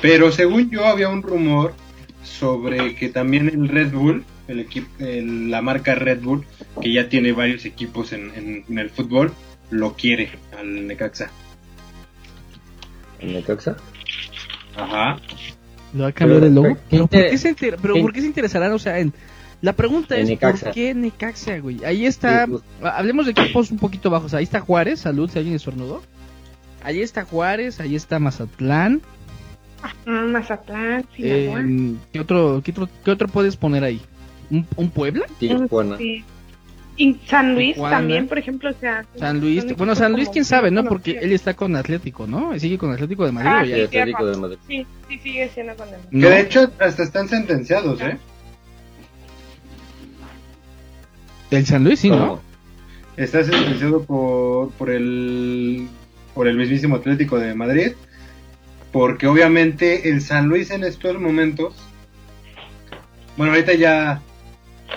Pero 0.00 0.32
según 0.32 0.70
yo 0.70 0.84
había 0.86 1.08
un 1.08 1.22
rumor 1.22 1.74
sobre 2.42 2.96
que 2.96 3.08
también 3.08 3.48
el 3.48 3.68
Red 3.68 3.92
Bull, 3.92 4.24
el 4.48 4.58
equipo, 4.58 4.88
el- 4.98 5.48
la 5.48 5.62
marca 5.62 5.94
Red 5.94 6.22
Bull, 6.22 6.44
que 6.80 6.92
ya 6.92 7.08
tiene 7.08 7.30
varios 7.30 7.64
equipos 7.64 8.12
en, 8.12 8.32
en- 8.34 8.64
en 8.68 8.78
el 8.80 8.90
fútbol, 8.90 9.32
lo 9.70 9.94
quiere 9.94 10.30
al 10.58 10.88
Necaxa. 10.88 11.30
¿En 13.20 13.34
Necaxa? 13.34 13.76
Ajá. 14.76 15.20
¿Le 15.94 16.02
va 16.02 16.08
a 16.08 16.12
cambiar 16.12 16.40
Pero, 16.40 16.46
el 16.48 16.54
logo? 16.56 16.74
¿qué 16.74 16.80
¿Pero 16.90 17.06
por 17.06 17.16
inter- 17.20 17.30
qué 17.30 17.38
se, 17.38 17.54
pero 17.54 17.94
qué- 17.94 18.00
por 18.00 18.12
qué 18.12 18.20
se 18.22 18.26
interesarán? 18.26 18.72
O 18.72 18.78
sea, 18.80 18.98
en... 18.98 19.12
la 19.60 19.74
pregunta 19.74 20.16
es, 20.16 20.28
Necaxa. 20.28 20.64
¿por 20.66 20.74
qué 20.74 20.94
Necaxa, 20.94 21.58
güey? 21.60 21.84
Ahí 21.84 22.06
está... 22.06 22.48
Hablemos 22.82 23.26
de 23.26 23.30
equipos 23.32 23.70
un 23.70 23.78
poquito 23.78 24.10
bajos. 24.10 24.34
Ahí 24.34 24.42
está 24.42 24.58
Juárez, 24.60 24.98
salud, 24.98 25.30
si 25.30 25.38
alguien 25.38 25.54
estornudó. 25.54 26.02
Ahí 26.82 27.02
está 27.02 27.24
Juárez, 27.24 27.78
ahí 27.78 27.94
está 27.94 28.18
Mazatlán. 28.18 29.00
Mazatlán, 30.06 31.04
Eh. 31.18 31.94
¿qué, 32.12 32.20
otro, 32.20 32.60
qué, 32.64 32.70
otro, 32.72 32.88
¿Qué 33.04 33.10
otro 33.10 33.28
puedes 33.28 33.56
poner 33.56 33.84
ahí? 33.84 34.00
¿Un, 34.50 34.66
un 34.76 34.90
Puebla? 34.90 35.26
Tijuana. 35.38 35.96
Sí. 35.98 36.24
Y 36.96 37.14
San 37.26 37.54
Luis 37.54 37.74
Tijuana. 37.74 37.96
también, 37.96 38.28
por 38.28 38.38
ejemplo, 38.38 38.68
o 38.70 38.74
sea. 38.74 39.04
San 39.16 39.40
Luis. 39.40 39.64
Bueno, 39.76 39.94
San 39.94 40.12
Luis, 40.12 40.28
quién 40.28 40.44
sabe, 40.44 40.70
¿no? 40.70 40.84
Porque 40.84 41.12
él 41.22 41.32
está 41.32 41.54
con 41.54 41.74
Atlético, 41.74 42.26
¿no? 42.26 42.56
Sigue 42.58 42.76
con 42.76 42.92
Atlético 42.92 43.24
de 43.24 43.32
Madrid. 43.32 43.50
Ah, 43.50 43.62
o 43.62 43.64
ya- 43.64 43.76
Sí, 43.76 43.80
sí. 43.90 43.98
Atlético 43.98 44.26
de 44.26 44.36
Madrid. 44.36 44.58
Sí, 44.68 44.86
sí, 45.08 45.18
sigue 45.22 45.48
siendo 45.48 45.74
con 45.74 45.88
el. 45.88 45.94
Que 45.94 46.06
No. 46.10 46.28
de 46.28 46.40
hecho 46.40 46.70
hasta 46.78 47.02
están 47.02 47.28
sentenciados, 47.28 47.98
¿eh? 48.02 48.18
El 51.50 51.66
San 51.66 51.84
Luis, 51.84 52.00
sí, 52.00 52.08
¿no? 52.10 52.18
¿Cómo? 52.18 52.40
Está 53.16 53.44
sentenciado 53.44 54.02
por, 54.04 54.70
por 54.72 54.90
el 54.90 55.86
por 56.34 56.48
el 56.48 56.56
mismísimo 56.56 56.96
Atlético 56.96 57.38
de 57.38 57.54
Madrid. 57.54 57.92
Porque 58.92 59.26
obviamente 59.26 60.10
el 60.10 60.20
San 60.20 60.48
Luis 60.48 60.70
en 60.70 60.84
estos 60.84 61.18
momentos. 61.18 61.74
Bueno, 63.36 63.54
ahorita 63.54 63.74
ya. 63.74 64.22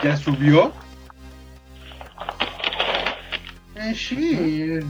Ya 0.03 0.17
subió. 0.17 0.73
Eh, 3.75 3.95
sí, 3.95 4.37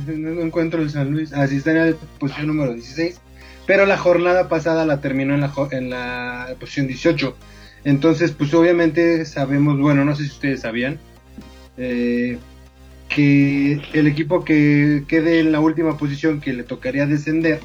no 0.07 0.41
encuentro 0.41 0.81
el 0.81 0.89
San 0.89 1.11
Luis. 1.11 1.31
Así 1.33 1.57
está 1.57 1.71
en 1.71 1.91
la 1.91 1.97
posición 2.19 2.47
número 2.47 2.73
16. 2.73 3.21
Pero 3.67 3.85
la 3.85 3.97
jornada 3.97 4.49
pasada 4.49 4.85
la 4.85 5.01
terminó 5.01 5.35
en 5.35 5.41
la, 5.41 5.53
en 5.71 5.89
la 5.89 6.55
posición 6.59 6.87
18. 6.87 7.35
Entonces, 7.83 8.31
pues 8.31 8.53
obviamente 8.53 9.25
sabemos, 9.25 9.79
bueno, 9.79 10.05
no 10.05 10.15
sé 10.15 10.23
si 10.23 10.29
ustedes 10.29 10.61
sabían, 10.61 10.99
eh, 11.77 12.39
que 13.09 13.79
el 13.93 14.07
equipo 14.07 14.43
que 14.43 15.03
quede 15.07 15.39
en 15.39 15.51
la 15.51 15.59
última 15.59 15.97
posición 15.97 16.41
que 16.41 16.53
le 16.53 16.63
tocaría 16.63 17.05
descender 17.05 17.59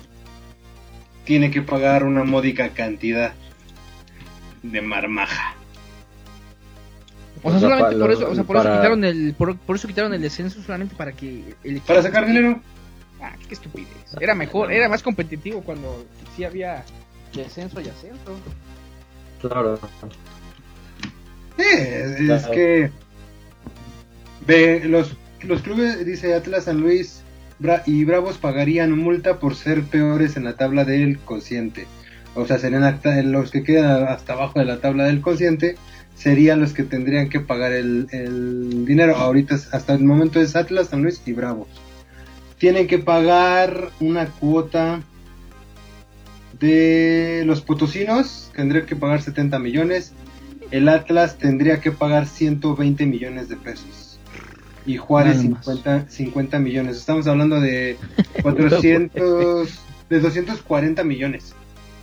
tiene 1.24 1.50
que 1.50 1.62
pagar 1.62 2.04
una 2.04 2.24
módica 2.24 2.70
cantidad 2.70 3.32
de 4.62 4.80
marmaja. 4.80 5.54
O 7.42 7.50
sea, 7.50 7.60
solamente 7.60 7.96
por 7.98 8.10
eso, 8.12 8.30
o 8.30 8.34
sea, 8.34 8.44
por 8.44 8.56
eso 8.56 8.64
quitaron 8.70 9.04
el, 9.04 9.34
por, 9.34 9.56
por 9.56 9.76
eso 9.76 9.88
quitaron 9.88 10.12
el 10.12 10.20
descenso 10.20 10.60
solamente 10.62 10.94
para 10.94 11.12
que 11.12 11.54
el 11.64 11.76
equipo- 11.76 11.86
Para 11.86 12.02
sacar 12.02 12.26
dinero. 12.26 12.60
Ah, 13.22 13.34
qué 13.48 13.54
estupidez. 13.54 13.88
Era 14.20 14.34
mejor, 14.34 14.72
era 14.72 14.88
más 14.88 15.02
competitivo 15.02 15.62
cuando 15.62 16.04
sí 16.36 16.44
había 16.44 16.84
descenso 17.34 17.80
y 17.80 17.88
ascenso. 17.88 18.38
Claro. 19.40 19.78
Sí, 21.56 21.62
es, 21.64 22.10
es 22.12 22.26
Claro. 22.26 22.50
que 22.52 22.90
ve 24.46 24.82
los, 24.84 25.16
los 25.42 25.62
clubes, 25.62 26.04
dice 26.04 26.34
Atlas 26.34 26.64
San 26.64 26.80
Luis 26.80 27.19
Y 27.86 28.04
Bravos 28.04 28.38
pagarían 28.38 28.98
multa 28.98 29.38
por 29.38 29.54
ser 29.54 29.82
peores 29.82 30.36
en 30.36 30.44
la 30.44 30.56
tabla 30.56 30.84
del 30.84 31.18
cociente. 31.18 31.86
O 32.34 32.46
sea, 32.46 32.58
serían 32.58 33.32
los 33.32 33.50
que 33.50 33.62
quedan 33.62 34.08
hasta 34.08 34.32
abajo 34.32 34.58
de 34.58 34.64
la 34.64 34.80
tabla 34.80 35.04
del 35.04 35.20
cociente 35.20 35.76
serían 36.20 36.60
los 36.60 36.74
que 36.74 36.82
tendrían 36.82 37.30
que 37.30 37.40
pagar 37.40 37.72
el, 37.72 38.06
el 38.12 38.84
dinero. 38.84 39.16
Ahorita 39.16 39.54
hasta 39.54 39.94
el 39.94 40.04
momento 40.04 40.38
es 40.38 40.54
Atlas, 40.54 40.88
San 40.88 41.02
Luis 41.02 41.22
y 41.24 41.32
Bravos. 41.32 41.68
Tienen 42.58 42.86
que 42.86 42.98
pagar 42.98 43.88
una 44.00 44.26
cuota 44.26 45.00
de 46.60 47.42
los 47.46 47.62
potosinos, 47.62 48.52
tendrían 48.54 48.84
que 48.84 48.96
pagar 48.96 49.22
70 49.22 49.58
millones. 49.58 50.12
El 50.70 50.90
Atlas 50.90 51.38
tendría 51.38 51.80
que 51.80 51.90
pagar 51.90 52.26
120 52.26 53.06
millones 53.06 53.48
de 53.48 53.56
pesos. 53.56 53.99
Y 54.86 54.96
Juárez 54.96 55.36
Nada 55.44 55.50
más. 55.50 55.64
50, 55.66 56.08
50 56.08 56.58
millones. 56.58 56.96
Estamos 56.96 57.26
hablando 57.26 57.60
de 57.60 57.96
400, 58.42 59.68
de 60.08 60.20
240 60.20 61.04
millones. 61.04 61.54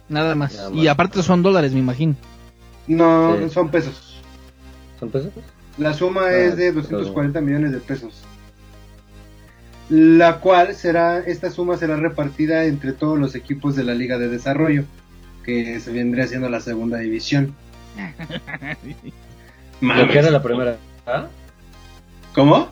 Nada 0.10 0.36
más. 0.36 0.55
Nada 0.55 0.72
Y 0.74 0.88
aparte 0.88 1.22
son 1.24 1.43
dólares, 1.43 1.74
me 1.74 1.79
imagino. 1.79 2.15
No, 2.88 3.38
Sí. 3.38 3.50
son 3.50 3.69
pesos. 3.69 4.22
¿Son 5.00 5.10
pesos? 5.10 5.31
La 5.77 5.93
suma 5.93 6.25
Ah, 6.27 6.38
es 6.38 6.55
de 6.57 6.72
240 6.72 7.41
millones 7.41 7.72
de 7.72 7.79
pesos. 7.79 8.24
La 9.89 10.39
cual 10.39 10.75
será, 10.75 11.19
esta 11.19 11.50
suma 11.51 11.77
será 11.77 11.96
repartida 11.96 12.65
entre 12.65 12.93
todos 12.93 13.17
los 13.17 13.36
equipos 13.36 13.75
de 13.75 13.84
la 13.84 13.93
Liga 13.93 14.17
de 14.17 14.27
Desarrollo, 14.27 14.84
que 15.46 15.79
se 15.79 15.91
vendría 15.91 16.27
siendo 16.27 16.50
la 16.50 16.60
segunda 16.62 16.98
división. 16.98 17.53
Lo 19.81 20.07
que 20.10 20.17
era 20.19 20.29
la 20.31 20.41
primera. 20.41 20.77
¿Ah? 21.05 21.27
¿Cómo? 22.38 22.70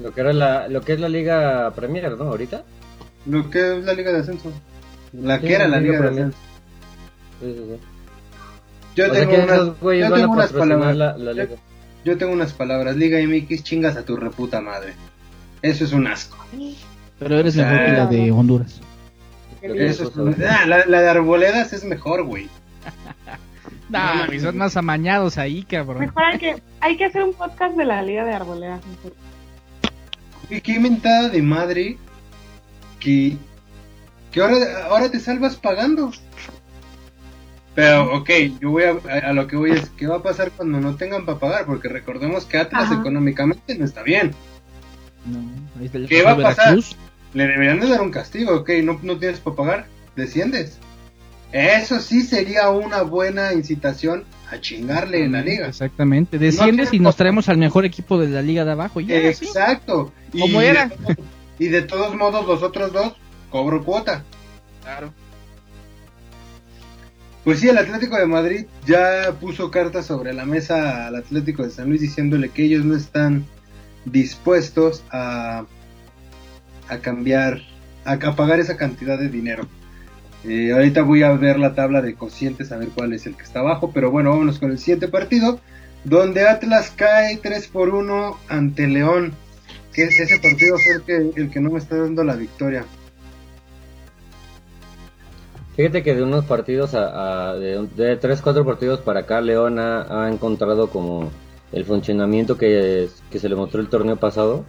Lo 0.00 0.12
que 0.14 0.20
era 0.22 0.32
la, 0.32 0.68
lo 0.68 0.80
que 0.80 0.94
es 0.94 1.00
la 1.00 1.08
Liga 1.10 1.70
Premier, 1.74 2.12
¿no? 2.16 2.24
Ahorita. 2.24 2.64
Lo 3.26 3.50
que 3.50 3.78
es 3.78 3.84
la 3.84 3.92
Liga 3.92 4.10
de 4.10 4.20
Ascenso. 4.20 4.50
La 5.12 5.38
Sí, 5.38 5.46
que 5.46 5.54
era 5.54 5.68
la 5.68 5.78
Liga 5.80 5.92
Liga 5.92 6.02
de 6.02 6.06
Premier. 6.08 6.26
Ascenso. 6.26 6.38
Sí, 7.42 7.54
sí, 7.54 7.74
sí. 7.76 7.80
Yo 8.96 9.12
tengo, 9.12 9.34
unas, 9.34 9.58
yo 10.00 10.14
tengo 10.14 10.32
unas 10.32 10.52
palabras. 10.52 10.96
la, 10.96 11.18
la 11.18 11.32
liga. 11.34 11.56
Yo 12.06 12.16
tengo 12.16 12.32
unas 12.32 12.54
palabras. 12.54 12.96
Liga 12.96 13.18
MX, 13.20 13.62
chingas 13.64 13.96
a 13.98 14.02
tu 14.06 14.16
reputa 14.16 14.62
madre. 14.62 14.94
Eso 15.60 15.84
es 15.84 15.92
un 15.92 16.06
asco. 16.06 16.38
Pero 17.18 17.38
eres 17.38 17.54
mejor 17.56 17.84
que 17.84 17.92
la 17.92 18.06
de 18.06 18.32
Honduras. 18.32 18.80
Eso 19.60 20.04
es 20.08 20.16
un- 20.16 20.32
güey. 20.32 20.48
Ah, 20.48 20.64
la, 20.66 20.86
la 20.86 21.02
de 21.02 21.08
Arboledas 21.10 21.74
es 21.74 21.84
mejor, 21.84 22.24
güey. 22.24 22.48
Nah, 23.88 24.26
son 24.40 24.58
más 24.58 24.76
amañados 24.76 25.38
ahí, 25.38 25.62
cabrón. 25.62 26.00
Mejor 26.00 26.24
hay 26.24 26.38
que, 26.38 26.62
hay 26.80 26.96
que 26.96 27.04
hacer 27.04 27.22
un 27.22 27.32
podcast 27.34 27.76
de 27.76 27.84
la 27.84 28.02
Liga 28.02 28.24
de 28.24 28.32
Arboledas. 28.32 28.80
Y 30.50 30.60
qué 30.60 30.78
mentada 30.80 31.28
de 31.28 31.42
madre 31.42 31.98
que, 32.98 33.36
que 34.32 34.40
ahora, 34.40 34.56
ahora 34.88 35.10
te 35.10 35.20
salvas 35.20 35.56
pagando. 35.56 36.12
Pero, 37.74 38.16
ok, 38.16 38.30
yo 38.60 38.70
voy 38.70 38.84
a, 38.84 38.90
a, 38.92 39.30
a 39.30 39.32
lo 39.32 39.46
que 39.46 39.56
voy 39.56 39.72
es, 39.72 39.90
¿qué 39.90 40.06
va 40.06 40.16
a 40.16 40.22
pasar 40.22 40.50
cuando 40.50 40.80
no 40.80 40.96
tengan 40.96 41.26
para 41.26 41.38
pagar? 41.38 41.66
Porque 41.66 41.88
recordemos 41.88 42.46
que 42.46 42.58
Atlas 42.58 42.84
Ajá. 42.84 43.00
económicamente 43.00 43.76
no 43.76 43.84
está 43.84 44.02
bien. 44.02 44.32
No, 45.26 45.40
ahí 45.78 45.86
está 45.86 45.98
el 45.98 46.08
¿Qué 46.08 46.22
va 46.22 46.32
a 46.32 46.36
pasar? 46.36 46.56
Veracruz. 46.56 46.96
Le 47.34 47.46
deberían 47.46 47.80
de 47.80 47.88
dar 47.88 48.00
un 48.00 48.10
castigo, 48.10 48.54
ok, 48.56 48.70
no, 48.82 48.98
no 49.02 49.18
tienes 49.18 49.40
para 49.40 49.56
pagar, 49.56 49.86
desciendes. 50.16 50.78
Eso 51.58 52.00
sí 52.00 52.22
sería 52.22 52.68
una 52.70 53.02
buena 53.02 53.52
incitación 53.54 54.24
a 54.50 54.60
chingarle 54.60 55.24
en 55.24 55.32
la 55.32 55.40
liga. 55.42 55.68
Exactamente. 55.68 56.38
Desciendes 56.38 56.90
No 56.90 56.96
y 56.96 57.00
nos 57.00 57.16
traemos 57.16 57.48
al 57.48 57.56
mejor 57.56 57.84
equipo 57.86 58.18
de 58.18 58.28
la 58.28 58.42
liga 58.42 58.64
de 58.64 58.72
abajo. 58.72 59.00
y 59.00 59.06
Ya, 59.06 59.32
sí. 59.32 59.46
Exacto. 59.46 60.12
Y 60.32 60.40
Como 60.40 60.60
de 60.60 60.68
era. 60.68 60.88
todos- 60.90 61.16
y 61.58 61.68
de 61.68 61.82
todos 61.82 62.14
modos, 62.14 62.46
los 62.46 62.62
otros 62.62 62.92
dos 62.92 63.14
cobro 63.50 63.82
cuota. 63.84 64.22
Claro. 64.82 65.12
Pues 67.44 67.60
sí, 67.60 67.68
el 67.68 67.78
Atlético 67.78 68.16
de 68.18 68.26
Madrid 68.26 68.66
ya 68.86 69.32
puso 69.40 69.70
cartas 69.70 70.04
sobre 70.06 70.32
la 70.34 70.44
mesa 70.44 71.06
al 71.06 71.16
Atlético 71.16 71.62
de 71.62 71.70
San 71.70 71.88
Luis 71.88 72.00
diciéndole 72.00 72.48
que 72.50 72.64
ellos 72.64 72.84
no 72.84 72.96
están 72.96 73.46
dispuestos 74.04 75.04
a, 75.10 75.64
a 76.88 76.98
cambiar, 76.98 77.62
a, 78.04 78.12
a 78.14 78.36
pagar 78.36 78.58
esa 78.60 78.76
cantidad 78.76 79.16
de 79.18 79.28
dinero. 79.28 79.66
Eh, 80.48 80.72
ahorita 80.72 81.02
voy 81.02 81.24
a 81.24 81.32
ver 81.32 81.58
la 81.58 81.74
tabla 81.74 82.00
de 82.00 82.14
cocientes 82.14 82.70
a 82.70 82.76
ver 82.76 82.90
cuál 82.94 83.12
es 83.12 83.26
el 83.26 83.36
que 83.36 83.42
está 83.42 83.60
abajo, 83.60 83.90
pero 83.92 84.12
bueno, 84.12 84.30
vámonos 84.30 84.60
con 84.60 84.70
el 84.70 84.78
siguiente 84.78 85.08
partido, 85.08 85.58
donde 86.04 86.46
Atlas 86.46 86.92
cae 86.94 87.36
3 87.38 87.66
por 87.68 87.88
1 87.88 88.38
ante 88.48 88.86
León, 88.86 89.34
que 89.92 90.04
ese 90.04 90.38
partido 90.38 90.76
fue 90.78 91.32
el 91.34 91.50
que, 91.50 91.60
no 91.60 91.70
me 91.70 91.78
está 91.78 91.96
dando 91.96 92.22
la 92.22 92.36
victoria. 92.36 92.84
Fíjate 95.74 96.04
que 96.04 96.14
de 96.14 96.22
unos 96.22 96.44
partidos, 96.44 96.94
a, 96.94 97.54
de, 97.54 97.86
de 97.96 98.16
3, 98.16 98.40
4 98.40 98.64
partidos 98.64 99.00
para 99.00 99.20
acá, 99.20 99.40
León 99.40 99.78
ha, 99.80 100.28
encontrado 100.30 100.90
como 100.90 101.30
el 101.72 101.84
funcionamiento 101.84 102.56
que, 102.56 103.08
que 103.30 103.38
se 103.40 103.48
le 103.48 103.56
mostró 103.56 103.80
el 103.80 103.88
torneo 103.88 104.16
pasado. 104.16 104.64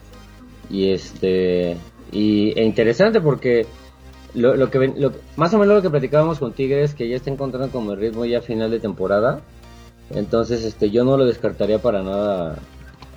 Y 0.70 0.92
este 0.92 1.78
y, 2.12 2.58
e 2.60 2.64
interesante 2.64 3.22
porque 3.22 3.66
lo, 4.38 4.56
lo 4.56 4.70
que 4.70 4.94
más 5.36 5.54
o 5.54 5.60
menos 5.60 5.76
lo 5.76 5.82
que 5.82 5.90
platicábamos 5.90 6.40
con 6.40 6.54
Tigres, 6.54 6.94
que 6.94 7.10
ya 7.10 7.16
está 7.16 7.32
encontrando 7.32 7.70
como 7.72 7.94
el 7.94 8.00
ritmo 8.00 8.26
ya 8.26 8.42
final 8.42 8.72
de 8.72 8.80
temporada. 8.80 9.42
Entonces 10.12 10.64
este 10.64 10.90
yo 10.90 11.04
no 11.04 11.18
lo 11.18 11.26
descartaría 11.26 11.82
para 11.82 12.02
nada 12.04 12.60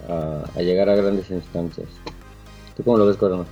a, 0.08 0.60
llegar 0.62 0.88
a 0.88 0.96
grandes 0.96 1.30
instancias. 1.30 1.88
¿Tú 2.76 2.82
cómo 2.82 2.96
lo 2.96 3.06
ves, 3.06 3.16
Corona? 3.16 3.44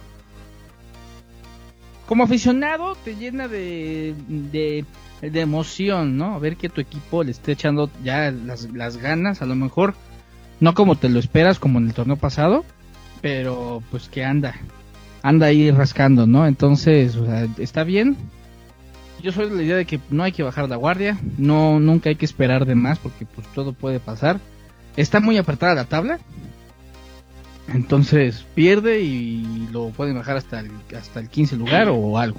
Como 2.07 2.25
aficionado 2.25 2.97
te 3.05 3.17
llena 3.17 3.49
de, 3.49 4.15
de, 4.29 4.85
de 5.21 5.41
emoción, 5.41 6.17
¿no? 6.17 6.41
Ver 6.41 6.57
que 6.57 6.71
tu 6.71 6.81
equipo 6.81 7.23
le 7.23 7.33
esté 7.33 7.53
echando 7.53 7.91
ya 8.03 8.31
las, 8.31 8.73
las 8.73 8.97
ganas, 8.97 9.43
a 9.43 9.47
lo 9.47 9.55
mejor 9.55 9.95
no 10.59 10.73
como 10.73 10.97
te 10.97 11.11
lo 11.11 11.19
esperas 11.19 11.59
como 11.59 11.79
en 11.79 11.89
el 11.89 11.95
torneo 11.95 12.17
pasado, 12.17 12.65
pero 13.21 13.83
pues 13.91 14.09
que 14.09 14.25
anda, 14.25 14.55
anda 15.23 15.47
ahí 15.47 15.71
rascando, 15.71 16.27
¿no? 16.27 16.47
Entonces, 16.47 17.17
o 17.17 17.27
sea, 17.27 17.47
está 17.59 17.85
bien. 17.85 18.17
Yo 19.23 19.33
soy 19.33 19.49
de 19.49 19.57
la 19.57 19.63
idea 19.63 19.77
de 19.77 19.85
que 19.85 20.01
no 20.11 20.23
hay 20.23 20.33
que 20.33 20.43
bajar 20.43 20.69
la 20.69 20.77
guardia, 20.77 21.19
no 21.39 21.81
nunca 21.81 22.09
hay 22.09 22.17
que 22.17 22.25
esperar 22.25 22.67
de 22.67 22.77
más 22.77 22.99
porque 22.99 23.27
pues 23.27 23.47
todo 23.49 23.73
puede 23.73 23.99
pasar. 23.99 24.41
Está 24.97 25.21
muy 25.21 25.37
apretada 25.39 25.75
la 25.75 25.85
tabla, 25.85 26.19
entonces 27.73 28.47
pierde 28.55 29.01
y 29.01 29.69
lo 29.73 29.91
pueden 29.91 30.17
bajar 30.17 30.37
hasta 30.37 30.61
el, 30.61 30.71
hasta 30.97 31.21
el 31.21 31.29
15 31.29 31.57
lugar 31.57 31.89
o 31.89 32.19
algo. 32.19 32.39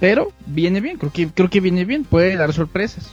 Pero 0.00 0.32
viene 0.46 0.80
bien, 0.80 0.96
creo 0.96 1.12
que, 1.12 1.28
creo 1.28 1.50
que 1.50 1.60
viene 1.60 1.84
bien, 1.84 2.04
puede 2.04 2.36
dar 2.36 2.52
sorpresas. 2.52 3.10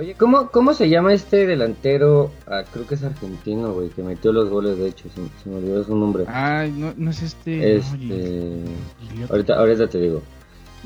Oye, 0.00 0.14
¿cómo, 0.14 0.50
¿cómo 0.50 0.72
se 0.72 0.88
llama 0.88 1.12
este 1.12 1.46
delantero? 1.46 2.30
Ah, 2.46 2.62
creo 2.72 2.86
que 2.86 2.94
es 2.94 3.04
argentino, 3.04 3.74
güey, 3.74 3.90
que 3.90 4.02
metió 4.02 4.32
los 4.32 4.48
goles, 4.48 4.78
de 4.78 4.88
hecho, 4.88 5.10
se, 5.10 5.20
se 5.42 5.50
me 5.50 5.56
olvidó 5.56 5.84
su 5.84 5.94
nombre. 5.94 6.24
Ay, 6.26 6.72
no, 6.72 6.94
no 6.96 7.10
es 7.10 7.20
este. 7.22 7.76
este... 7.76 8.64
Ahorita, 9.28 9.58
ahorita 9.58 9.88
te 9.88 9.98
digo. 9.98 10.22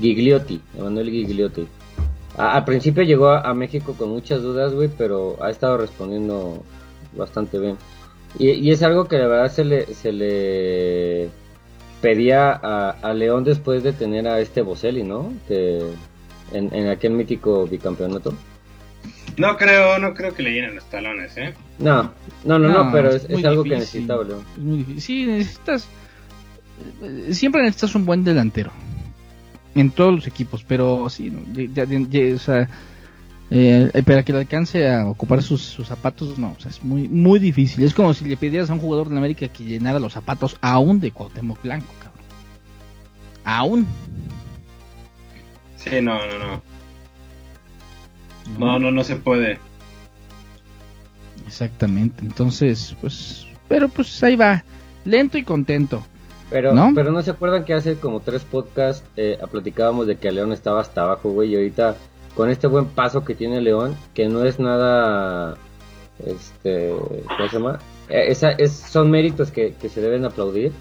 Gigliotti, 0.01 0.61
Emanuel 0.77 1.11
Gigliotti. 1.11 1.65
A- 2.37 2.57
al 2.57 2.65
principio 2.65 3.05
llegó 3.05 3.29
a, 3.29 3.43
a 3.43 3.55
México 3.55 3.95
con 3.97 4.09
muchas 4.09 4.43
dudas, 4.43 4.75
güey, 4.75 4.89
pero 4.99 5.37
ha 5.41 5.49
estado 5.51 5.77
respondiendo 5.79 6.65
bastante 7.17 7.61
bien. 7.61 7.77
Y, 8.37 8.51
y 8.51 8.73
es 8.73 8.83
algo 8.83 9.05
que 9.05 9.19
la 9.19 9.29
verdad 9.29 9.53
se 9.53 9.65
le, 9.65 9.87
se 9.95 10.11
le 10.11 11.29
pedía 12.01 12.51
a, 12.51 12.91
a 13.01 13.15
León 13.15 13.45
después 13.45 13.85
de 13.85 13.93
tener 13.93 14.27
a 14.27 14.41
este 14.41 14.63
Boselli, 14.63 15.05
¿no? 15.05 15.33
Que 15.47 15.79
en, 16.53 16.75
en 16.75 16.89
aquel 16.89 17.13
mítico 17.13 17.65
bicampeonato. 17.69 18.35
No 19.37 19.57
creo, 19.57 19.99
no 19.99 20.15
creo 20.15 20.33
que 20.35 20.43
le 20.43 20.53
llenen 20.53 20.75
los 20.77 20.85
talones, 20.91 21.37
¿eh? 21.37 21.55
No, 21.79 22.05
no, 22.45 22.59
no, 22.59 22.69
no, 22.69 22.85
No, 22.85 22.93
pero 22.93 23.11
es 23.11 23.25
es, 23.25 23.31
muy 23.31 23.41
es 23.41 23.47
algo 23.47 23.65
que. 23.65 23.75
Es 23.77 23.95
muy 24.59 24.79
difícil. 24.79 25.01
Sí, 25.01 25.27
necesitas. 25.27 25.89
eh, 27.03 27.35
Siempre 27.35 27.63
necesitas 27.63 27.95
un 27.97 28.07
buen 28.07 28.23
delantero. 28.25 28.71
En 29.75 29.91
todos 29.91 30.15
los 30.15 30.27
equipos, 30.29 30.65
pero 30.67 31.09
sí, 31.11 31.31
no, 31.31 31.41
ya- 31.53 31.85
ya- 31.85 31.99
ya- 32.09 32.35
o 32.35 32.39
sea, 32.39 32.69
eh, 33.51 33.91
para 34.07 34.23
que 34.23 34.33
le 34.33 34.39
alcance 34.39 34.89
a 34.89 35.07
ocupar 35.07 35.43
sus, 35.43 35.63
sus 35.63 35.89
zapatos, 35.89 36.39
no, 36.39 36.55
o 36.57 36.61
sea, 36.61 36.71
es 36.71 36.83
muy, 36.85 37.09
muy 37.09 37.41
difícil. 37.41 37.83
Es 37.83 37.93
como 37.93 38.15
si 38.15 38.25
le 38.25 38.37
pidieras 38.37 38.71
a 38.71 38.75
un 38.75 38.79
jugador 38.79 39.09
de 39.09 39.15
la 39.15 39.19
América 39.19 39.49
que 39.49 39.65
llenara 39.65 39.99
los 39.99 40.13
zapatos 40.13 40.57
aún 40.61 41.01
de 41.01 41.11
Cuauhtémoc 41.11 41.61
Blanco, 41.63 41.93
cabrón. 41.99 42.25
Aún. 43.45 43.87
Sí, 45.77 45.91
no, 46.01 46.15
no, 46.25 46.39
no. 46.39 46.63
No, 48.59 48.79
no, 48.79 48.91
no 48.91 49.05
se 49.05 49.17
puede. 49.17 49.59
Exactamente, 51.47 52.25
entonces, 52.25 52.97
pues, 53.01 53.47
pero 53.69 53.89
pues 53.89 54.23
ahí 54.23 54.37
va, 54.37 54.65
lento 55.05 55.39
y 55.39 55.45
contento. 55.45 56.05
Pero 56.51 56.75
¿No? 56.75 56.93
pero 56.95 57.11
no 57.11 57.23
se 57.23 57.31
acuerdan 57.31 57.65
que 57.65 57.75
hace 57.75 57.97
como 57.97 58.21
tres 58.21 58.45
podcasts 58.45 59.05
eh, 59.17 59.39
platicábamos 59.51 60.07
de 60.07 60.17
que 60.17 60.31
León 60.31 60.53
estaba 60.53 60.81
hasta 60.81 61.03
abajo, 61.03 61.31
güey, 61.31 61.51
y 61.51 61.57
ahorita 61.57 61.97
con 62.35 62.51
este 62.51 62.67
buen 62.67 62.87
paso 62.87 63.25
que 63.25 63.35
tiene 63.35 63.61
León, 63.61 63.97
que 64.13 64.29
no 64.29 64.45
es 64.45 64.59
nada, 64.59 65.57
este, 66.25 66.91
¿cómo 66.91 67.49
se 67.49 67.57
llama? 67.57 67.79
Eh, 68.09 68.27
esa, 68.29 68.51
es, 68.51 68.73
son 68.73 69.11
méritos 69.11 69.51
que, 69.51 69.75
que 69.75 69.89
se 69.89 70.01
deben 70.01 70.25
aplaudir. 70.25 70.73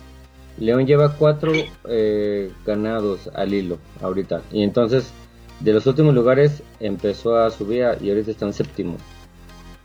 León 0.57 0.85
lleva 0.85 1.15
cuatro 1.15 1.51
eh, 1.89 2.51
ganados 2.65 3.29
al 3.33 3.53
hilo 3.53 3.79
ahorita, 4.01 4.41
y 4.51 4.63
entonces 4.63 5.11
de 5.59 5.73
los 5.73 5.85
últimos 5.87 6.13
lugares 6.13 6.61
empezó 6.79 7.37
a 7.37 7.49
subir 7.51 7.85
y 8.01 8.09
ahorita 8.09 8.31
está 8.31 8.45
en 8.45 8.53
séptimo. 8.53 8.97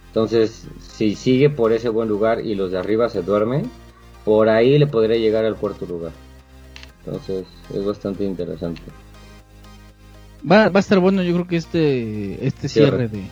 Entonces, 0.09 0.67
si 0.81 1.15
sigue 1.15 1.51
por 1.51 1.73
ese 1.73 1.89
buen 1.91 2.09
lugar 2.09 2.41
y 2.45 2.55
los 2.55 2.71
de 2.73 2.79
arriba 2.79 3.09
se 3.09 3.23
duermen, 3.23 3.71
por 4.25 4.49
ahí 4.49 4.79
le 4.79 4.87
podría 4.87 5.17
llegar 5.19 5.45
al 5.45 5.57
cuarto 5.57 5.87
lugar. 5.87 6.13
Entonces, 7.05 7.47
es 7.73 7.85
bastante 7.85 8.25
interesante. 8.25 8.83
Va, 10.51 10.69
va 10.69 10.79
a 10.79 10.81
estar 10.81 10.99
bueno, 10.99 11.23
yo 11.23 11.33
creo 11.35 11.47
que 11.49 11.57
este, 11.57 12.47
este 12.47 12.69
cierre, 12.69 13.09
Cierre. 13.09 13.25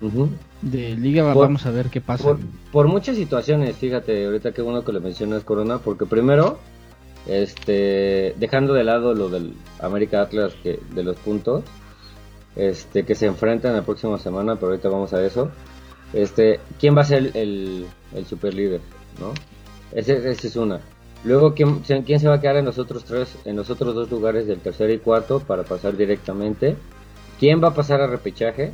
de, 0.00 0.28
de 0.62 0.96
liga, 0.96 1.32
Por- 1.32 1.46
vamos 1.46 1.66
a 1.66 1.70
ver 1.70 1.88
qué 1.90 2.00
pasa. 2.00 2.24
Por, 2.24 2.38
por 2.72 2.88
muchas 2.88 3.16
situaciones, 3.16 3.76
fíjate, 3.76 4.26
ahorita 4.26 4.52
qué 4.52 4.62
bueno 4.62 4.84
que 4.84 4.92
le 4.92 5.00
mencionas 5.00 5.44
Corona, 5.44 5.78
porque 5.78 6.06
primero, 6.06 6.58
este, 7.26 8.34
dejando 8.38 8.74
de 8.74 8.84
lado 8.84 9.14
lo 9.14 9.28
del 9.28 9.54
América 9.80 10.22
Atlas 10.22 10.54
que, 10.62 10.80
de 10.94 11.02
los 11.02 11.16
puntos, 11.16 11.64
este, 12.56 13.04
que 13.04 13.14
se 13.14 13.26
enfrentan 13.26 13.74
la 13.74 13.82
próxima 13.82 14.18
semana, 14.18 14.56
pero 14.56 14.68
ahorita 14.72 14.88
vamos 14.88 15.12
a 15.12 15.24
eso. 15.24 15.50
Este, 16.12 16.58
¿quién 16.78 16.96
va 16.96 17.02
a 17.02 17.04
ser 17.04 17.30
el, 17.34 17.86
el 18.14 18.26
super 18.26 18.52
líder, 18.54 18.80
no? 19.20 19.32
Ese, 19.92 20.30
es 20.30 20.56
una. 20.56 20.80
Luego, 21.24 21.54
¿quién, 21.54 21.84
se- 21.84 22.02
¿quién 22.02 22.18
se 22.18 22.28
va 22.28 22.36
a 22.36 22.40
quedar 22.40 22.56
en 22.56 22.64
los 22.64 22.78
otros 22.78 23.04
tres, 23.04 23.36
en 23.44 23.56
los 23.56 23.70
otros 23.70 23.94
dos 23.94 24.10
lugares 24.10 24.46
del 24.46 24.58
tercero 24.60 24.92
y 24.92 24.98
cuarto 24.98 25.40
para 25.40 25.62
pasar 25.64 25.96
directamente? 25.96 26.76
¿Quién 27.38 27.62
va 27.62 27.68
a 27.68 27.74
pasar 27.74 28.00
a 28.00 28.06
repechaje? 28.06 28.72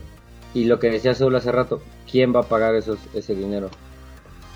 Y 0.54 0.64
lo 0.64 0.78
que 0.78 0.90
decía 0.90 1.14
Saúl 1.14 1.36
hace 1.36 1.52
rato, 1.52 1.82
¿quién 2.10 2.34
va 2.34 2.40
a 2.40 2.44
pagar 2.44 2.74
esos, 2.74 2.98
ese 3.14 3.34
dinero? 3.34 3.68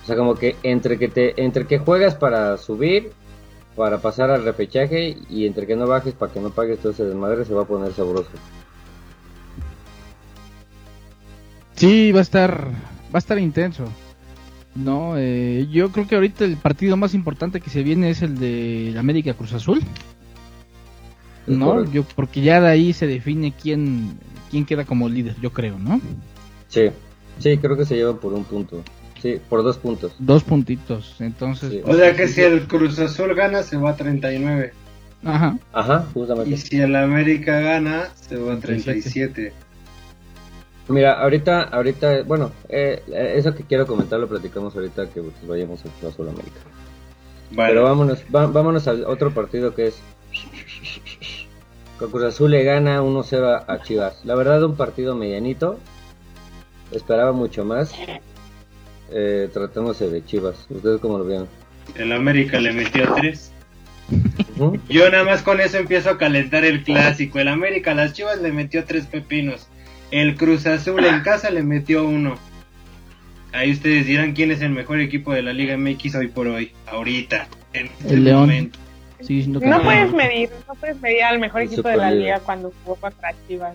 O 0.02 0.06
sea, 0.06 0.16
como 0.16 0.34
que 0.34 0.56
entre 0.62 0.98
que 0.98 1.08
te, 1.08 1.42
entre 1.42 1.66
que 1.66 1.78
juegas 1.78 2.14
para 2.14 2.56
subir, 2.56 3.12
para 3.76 3.98
pasar 3.98 4.30
al 4.30 4.44
repechaje 4.44 5.16
y 5.28 5.46
entre 5.46 5.66
que 5.66 5.76
no 5.76 5.86
bajes 5.86 6.14
para 6.14 6.32
que 6.32 6.40
no 6.40 6.50
pagues 6.50 6.78
todo 6.80 6.92
ese 6.92 7.04
desmadre, 7.04 7.44
se 7.44 7.54
va 7.54 7.62
a 7.62 7.66
poner 7.66 7.92
sabroso. 7.92 8.30
Sí, 11.76 12.12
va 12.12 12.18
a 12.18 12.22
estar, 12.22 12.66
va 12.66 13.14
a 13.14 13.18
estar 13.18 13.38
intenso. 13.38 13.84
No, 14.74 15.14
eh, 15.16 15.66
yo 15.70 15.90
creo 15.90 16.06
que 16.06 16.14
ahorita 16.14 16.44
el 16.44 16.56
partido 16.56 16.96
más 16.96 17.14
importante 17.14 17.60
que 17.60 17.70
se 17.70 17.82
viene 17.82 18.10
es 18.10 18.22
el 18.22 18.38
de 18.38 18.94
América 18.98 19.34
Cruz 19.34 19.52
Azul. 19.52 19.80
No, 21.46 21.90
yo 21.90 22.04
porque 22.04 22.42
ya 22.42 22.60
de 22.60 22.68
ahí 22.68 22.92
se 22.92 23.06
define 23.06 23.52
quién 23.52 24.18
quién 24.50 24.66
queda 24.66 24.84
como 24.84 25.08
líder, 25.08 25.36
yo 25.40 25.52
creo, 25.52 25.78
¿no? 25.78 26.00
Sí, 26.68 26.90
sí, 27.38 27.56
creo 27.58 27.76
que 27.76 27.84
se 27.84 27.96
llevan 27.96 28.18
por 28.18 28.32
un 28.32 28.44
punto. 28.44 28.82
Sí, 29.20 29.40
por 29.48 29.62
dos 29.62 29.76
puntos. 29.78 30.14
Dos 30.18 30.44
puntitos, 30.44 31.16
entonces. 31.20 31.70
Sí. 31.70 31.82
O 31.84 31.94
sea 31.94 32.14
que 32.14 32.26
si 32.28 32.40
el 32.40 32.66
Cruz 32.66 32.98
Azul 32.98 33.34
gana, 33.34 33.62
se 33.62 33.76
va 33.76 33.90
a 33.90 33.96
39. 33.96 34.72
Ajá. 35.24 35.58
Ajá, 35.72 36.06
Y 36.08 36.12
justamente. 36.14 36.56
si 36.56 36.80
el 36.80 36.96
América 36.96 37.60
gana, 37.60 38.08
se 38.14 38.36
va 38.36 38.54
a 38.54 38.58
37. 38.58 39.52
Mira, 40.88 41.20
ahorita, 41.20 41.64
ahorita, 41.64 42.22
bueno, 42.22 42.50
eh, 42.68 43.02
eh, 43.08 43.34
eso 43.36 43.54
que 43.54 43.62
quiero 43.64 43.86
comentar 43.86 44.18
lo 44.18 44.26
platicamos 44.28 44.74
ahorita 44.74 45.08
que 45.10 45.20
pues, 45.20 45.34
vayamos 45.46 45.80
a 45.80 45.88
Cruz 46.00 46.14
Azul 46.14 46.28
América. 46.28 46.60
Pero 47.54 47.84
vámonos, 47.84 48.24
vámonos 48.30 48.88
al 48.88 49.04
otro 49.04 49.32
partido 49.32 49.74
que 49.74 49.88
es 49.88 50.00
Cruz 51.98 52.24
Azul 52.24 52.52
le 52.52 52.64
gana 52.64 53.02
1-0 53.02 53.64
a 53.66 53.82
Chivas. 53.82 54.24
La 54.24 54.34
verdad, 54.34 54.62
un 54.64 54.76
partido 54.76 55.14
medianito. 55.14 55.78
Esperaba 56.92 57.32
mucho 57.32 57.64
más. 57.64 57.92
Eh, 59.12 59.48
tratándose 59.52 60.08
de 60.08 60.24
Chivas. 60.24 60.66
¿Ustedes 60.68 61.00
cómo 61.00 61.18
lo 61.18 61.24
vieron? 61.24 61.48
El 61.96 62.12
América 62.12 62.60
le 62.60 62.72
metió 62.72 63.12
3. 63.14 63.52
Yo 64.88 65.10
nada 65.10 65.24
más 65.24 65.42
con 65.42 65.60
eso 65.60 65.78
empiezo 65.78 66.10
a 66.10 66.18
calentar 66.18 66.64
el 66.64 66.82
clásico. 66.84 67.38
El 67.38 67.48
América 67.48 67.92
a 67.92 67.94
las 67.94 68.12
Chivas 68.12 68.40
le 68.40 68.52
metió 68.52 68.84
3 68.84 69.06
pepinos. 69.06 69.68
El 70.10 70.36
Cruz 70.36 70.66
Azul 70.66 71.04
en 71.04 71.22
casa 71.22 71.50
le 71.50 71.62
metió 71.62 72.04
1. 72.04 72.34
Ahí 73.52 73.72
ustedes 73.72 74.06
dirán 74.06 74.32
quién 74.32 74.50
es 74.50 74.60
el 74.60 74.70
mejor 74.70 75.00
equipo 75.00 75.32
de 75.32 75.42
la 75.42 75.52
Liga 75.52 75.76
MX 75.76 76.14
hoy 76.14 76.28
por 76.28 76.46
hoy. 76.46 76.72
Ahorita. 76.86 77.48
En 77.72 77.86
este 77.86 78.14
el 78.14 78.24
León 78.24 78.72
no 79.48 79.82
puedes 79.82 80.12
medir, 80.12 80.50
no 80.66 80.74
puedes 80.74 81.00
medir 81.00 81.22
al 81.22 81.38
mejor 81.38 81.62
equipo 81.62 81.88
de 81.88 81.96
la 81.96 82.10
liga 82.10 82.40
cuando 82.40 82.72
jugó 82.84 82.96
contra 82.96 83.34
Chivas. 83.46 83.74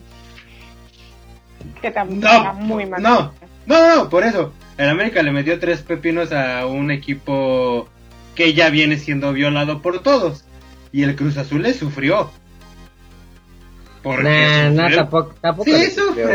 Que 1.82 1.92
también 1.92 2.22
no, 2.22 2.54
muy 2.54 2.86
mal. 2.86 3.02
No, 3.02 3.32
no, 3.66 3.96
no, 3.96 4.10
por 4.10 4.24
eso. 4.24 4.54
El 4.78 4.90
América 4.90 5.24
le 5.24 5.32
metió 5.32 5.60
tres 5.60 5.82
pepinos 5.82 6.32
a 6.32 6.66
un 6.66 6.92
equipo 6.92 7.88
que 8.36 8.54
ya 8.54 8.70
viene 8.70 8.98
siendo 8.98 9.32
violado 9.34 9.82
por 9.82 10.02
todos. 10.04 10.44
Y 10.92 11.04
el 11.04 11.16
Cruz 11.16 11.38
Azul 11.38 11.62
le 11.62 11.74
sufrió. 11.74 12.32
Porque 14.04 14.70
nah, 14.72 14.94
tampoco, 14.94 15.34
tampoco 15.42 15.72
sí 15.72 15.90
sufrió. 15.90 16.28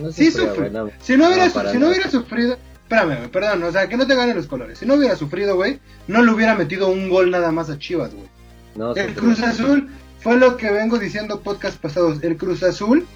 no 0.00 0.12
sí 0.12 0.30
sufrió. 0.30 0.90
si 1.00 1.16
no 1.16 1.26
hubiera, 1.26 1.50
si 1.50 1.78
no 1.78 1.88
hubiera 1.88 2.08
sufrido, 2.08 2.56
Espérame, 2.84 3.30
perdón, 3.30 3.62
o 3.62 3.72
sea, 3.72 3.88
que 3.88 3.96
no 3.96 4.06
te 4.06 4.14
ganen 4.14 4.36
los 4.36 4.46
colores. 4.46 4.78
Si 4.78 4.84
no 4.84 4.94
hubiera 4.94 5.16
sufrido, 5.16 5.56
güey, 5.56 5.80
no 6.06 6.22
le 6.22 6.30
hubiera 6.30 6.54
metido 6.54 6.88
un 6.88 7.08
gol 7.08 7.30
nada 7.30 7.50
más 7.50 7.70
a 7.70 7.78
Chivas, 7.78 8.12
güey. 8.14 8.92
el 8.96 9.14
Cruz 9.14 9.40
Azul 9.40 9.88
fue 10.20 10.36
lo 10.36 10.58
que 10.58 10.70
vengo 10.70 10.98
diciendo 10.98 11.40
podcast 11.40 11.78
pasados. 11.78 12.22
El 12.22 12.36
Cruz 12.36 12.62
Azul 12.62 13.06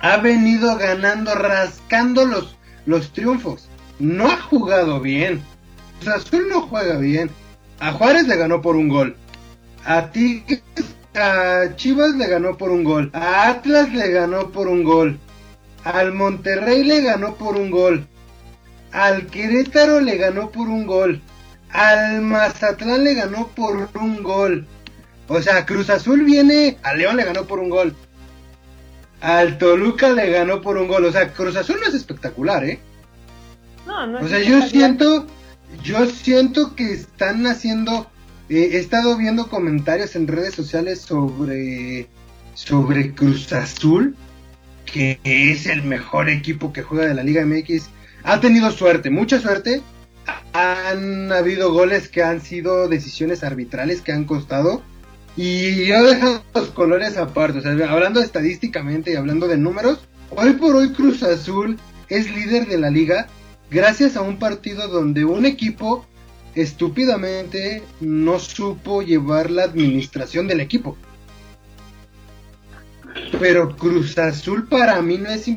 ha 0.00 0.16
venido 0.16 0.76
ganando, 0.78 1.34
rascando 1.34 2.24
los, 2.24 2.56
los 2.86 3.12
triunfos. 3.12 3.68
No 4.02 4.26
ha 4.26 4.36
jugado 4.36 4.98
bien. 4.98 5.40
Cruz 6.00 6.16
Azul 6.16 6.48
no 6.48 6.62
juega 6.62 6.96
bien. 6.96 7.30
A 7.78 7.92
Juárez 7.92 8.26
le 8.26 8.36
ganó 8.36 8.60
por 8.60 8.74
un 8.74 8.88
gol. 8.88 9.14
A 9.84 10.10
ti, 10.10 10.44
a 11.14 11.76
Chivas 11.76 12.16
le 12.16 12.26
ganó 12.26 12.58
por 12.58 12.72
un 12.72 12.82
gol. 12.82 13.10
A 13.12 13.48
Atlas 13.48 13.92
le 13.94 14.10
ganó 14.10 14.50
por 14.50 14.66
un 14.66 14.82
gol. 14.82 15.20
Al 15.84 16.12
Monterrey 16.12 16.82
le 16.82 17.00
ganó 17.02 17.36
por 17.36 17.54
un 17.54 17.70
gol. 17.70 18.08
Al 18.90 19.26
Querétaro 19.26 20.00
le 20.00 20.16
ganó 20.16 20.50
por 20.50 20.68
un 20.68 20.84
gol. 20.84 21.22
Al 21.70 22.22
Mazatlán 22.22 23.04
le 23.04 23.14
ganó 23.14 23.50
por 23.54 23.88
un 23.94 24.20
gol. 24.24 24.66
O 25.28 25.40
sea, 25.40 25.64
Cruz 25.64 25.90
Azul 25.90 26.24
viene. 26.24 26.76
Al 26.82 26.98
León 26.98 27.16
le 27.18 27.24
ganó 27.24 27.44
por 27.44 27.60
un 27.60 27.70
gol. 27.70 27.94
Al 29.20 29.58
Toluca 29.58 30.10
le 30.10 30.28
ganó 30.28 30.60
por 30.60 30.76
un 30.76 30.88
gol. 30.88 31.04
O 31.04 31.12
sea, 31.12 31.32
Cruz 31.32 31.54
Azul 31.54 31.78
no 31.80 31.86
es 31.86 31.94
espectacular, 31.94 32.64
¿eh? 32.64 32.80
No, 33.86 34.06
no 34.06 34.20
O 34.20 34.28
sea, 34.28 34.40
yo 34.40 34.62
siento. 34.62 35.26
Yo 35.82 36.06
siento 36.06 36.74
que 36.74 36.92
están 36.92 37.46
haciendo. 37.46 38.10
Eh, 38.48 38.70
he 38.72 38.78
estado 38.78 39.16
viendo 39.16 39.48
comentarios 39.48 40.16
en 40.16 40.28
redes 40.28 40.54
sociales 40.54 41.00
sobre. 41.00 42.08
Sobre 42.54 43.14
Cruz 43.14 43.52
Azul. 43.52 44.16
Que 44.84 45.18
es 45.24 45.66
el 45.66 45.82
mejor 45.84 46.28
equipo 46.28 46.72
que 46.72 46.82
juega 46.82 47.06
de 47.06 47.14
la 47.14 47.22
Liga 47.22 47.46
MX 47.46 47.88
ha 48.24 48.40
tenido 48.40 48.70
suerte, 48.70 49.10
mucha 49.10 49.40
suerte. 49.40 49.82
Han 50.52 51.32
habido 51.32 51.72
goles 51.72 52.08
que 52.08 52.22
han 52.22 52.40
sido 52.40 52.88
decisiones 52.88 53.42
arbitrales 53.42 54.00
que 54.00 54.12
han 54.12 54.24
costado. 54.24 54.82
Y 55.36 55.86
yo 55.86 56.04
dejo 56.04 56.42
los 56.54 56.68
colores 56.68 57.16
aparte. 57.16 57.58
O 57.58 57.62
sea, 57.62 57.72
hablando 57.90 58.20
estadísticamente 58.20 59.12
y 59.12 59.16
hablando 59.16 59.48
de 59.48 59.56
números, 59.56 60.06
hoy 60.30 60.52
por 60.52 60.76
hoy 60.76 60.92
Cruz 60.92 61.22
Azul 61.22 61.78
es 62.08 62.30
líder 62.30 62.66
de 62.66 62.78
la 62.78 62.90
liga 62.90 63.26
gracias 63.72 64.16
a 64.16 64.22
un 64.22 64.38
partido 64.38 64.88
donde 64.88 65.24
un 65.24 65.46
equipo 65.46 66.04
estúpidamente 66.54 67.82
no 68.00 68.38
supo 68.38 69.02
llevar 69.02 69.50
la 69.50 69.64
administración 69.64 70.46
del 70.46 70.60
equipo. 70.60 70.96
Pero 73.40 73.76
Cruz 73.76 74.18
Azul 74.18 74.68
para 74.68 75.00
mí 75.02 75.18
no 75.18 75.30
es 75.30 75.50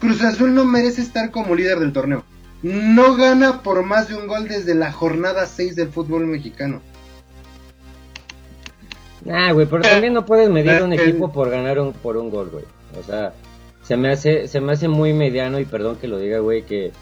Cruz 0.00 0.22
Azul 0.22 0.54
no 0.54 0.64
merece 0.64 1.02
estar 1.02 1.30
como 1.30 1.54
líder 1.54 1.78
del 1.78 1.92
torneo. 1.92 2.24
No 2.62 3.16
gana 3.16 3.62
por 3.62 3.84
más 3.84 4.08
de 4.08 4.16
un 4.16 4.26
gol 4.26 4.48
desde 4.48 4.74
la 4.74 4.92
jornada 4.92 5.46
6 5.46 5.76
del 5.76 5.88
fútbol 5.88 6.26
mexicano. 6.26 6.82
Ah, 9.30 9.52
güey, 9.52 9.66
pero 9.66 9.82
también 9.82 10.14
no 10.14 10.24
puedes 10.24 10.48
medir 10.48 10.82
un 10.82 10.92
equipo 10.92 11.32
por 11.32 11.50
ganar 11.50 11.78
un, 11.78 11.92
por 11.92 12.16
un 12.16 12.30
gol, 12.30 12.50
güey. 12.50 12.64
O 12.98 13.02
sea, 13.02 13.32
se 13.82 13.96
me 13.96 14.10
hace 14.10 14.48
se 14.48 14.60
me 14.60 14.72
hace 14.72 14.88
muy 14.88 15.12
mediano 15.12 15.60
y 15.60 15.64
perdón 15.64 15.96
que 15.96 16.08
lo 16.08 16.18
diga, 16.18 16.38
güey, 16.38 16.64
que, 16.64 16.92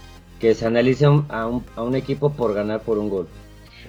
que 0.40 0.55
se 0.55 0.66
analice 0.66 1.07
a 1.07 1.11
un, 1.11 1.27
a, 1.29 1.83
un, 1.83 1.94
equipo 1.94 2.33
por 2.33 2.55
ganar 2.55 2.81
por 2.81 2.99
un 2.99 3.09
gol. 3.09 3.29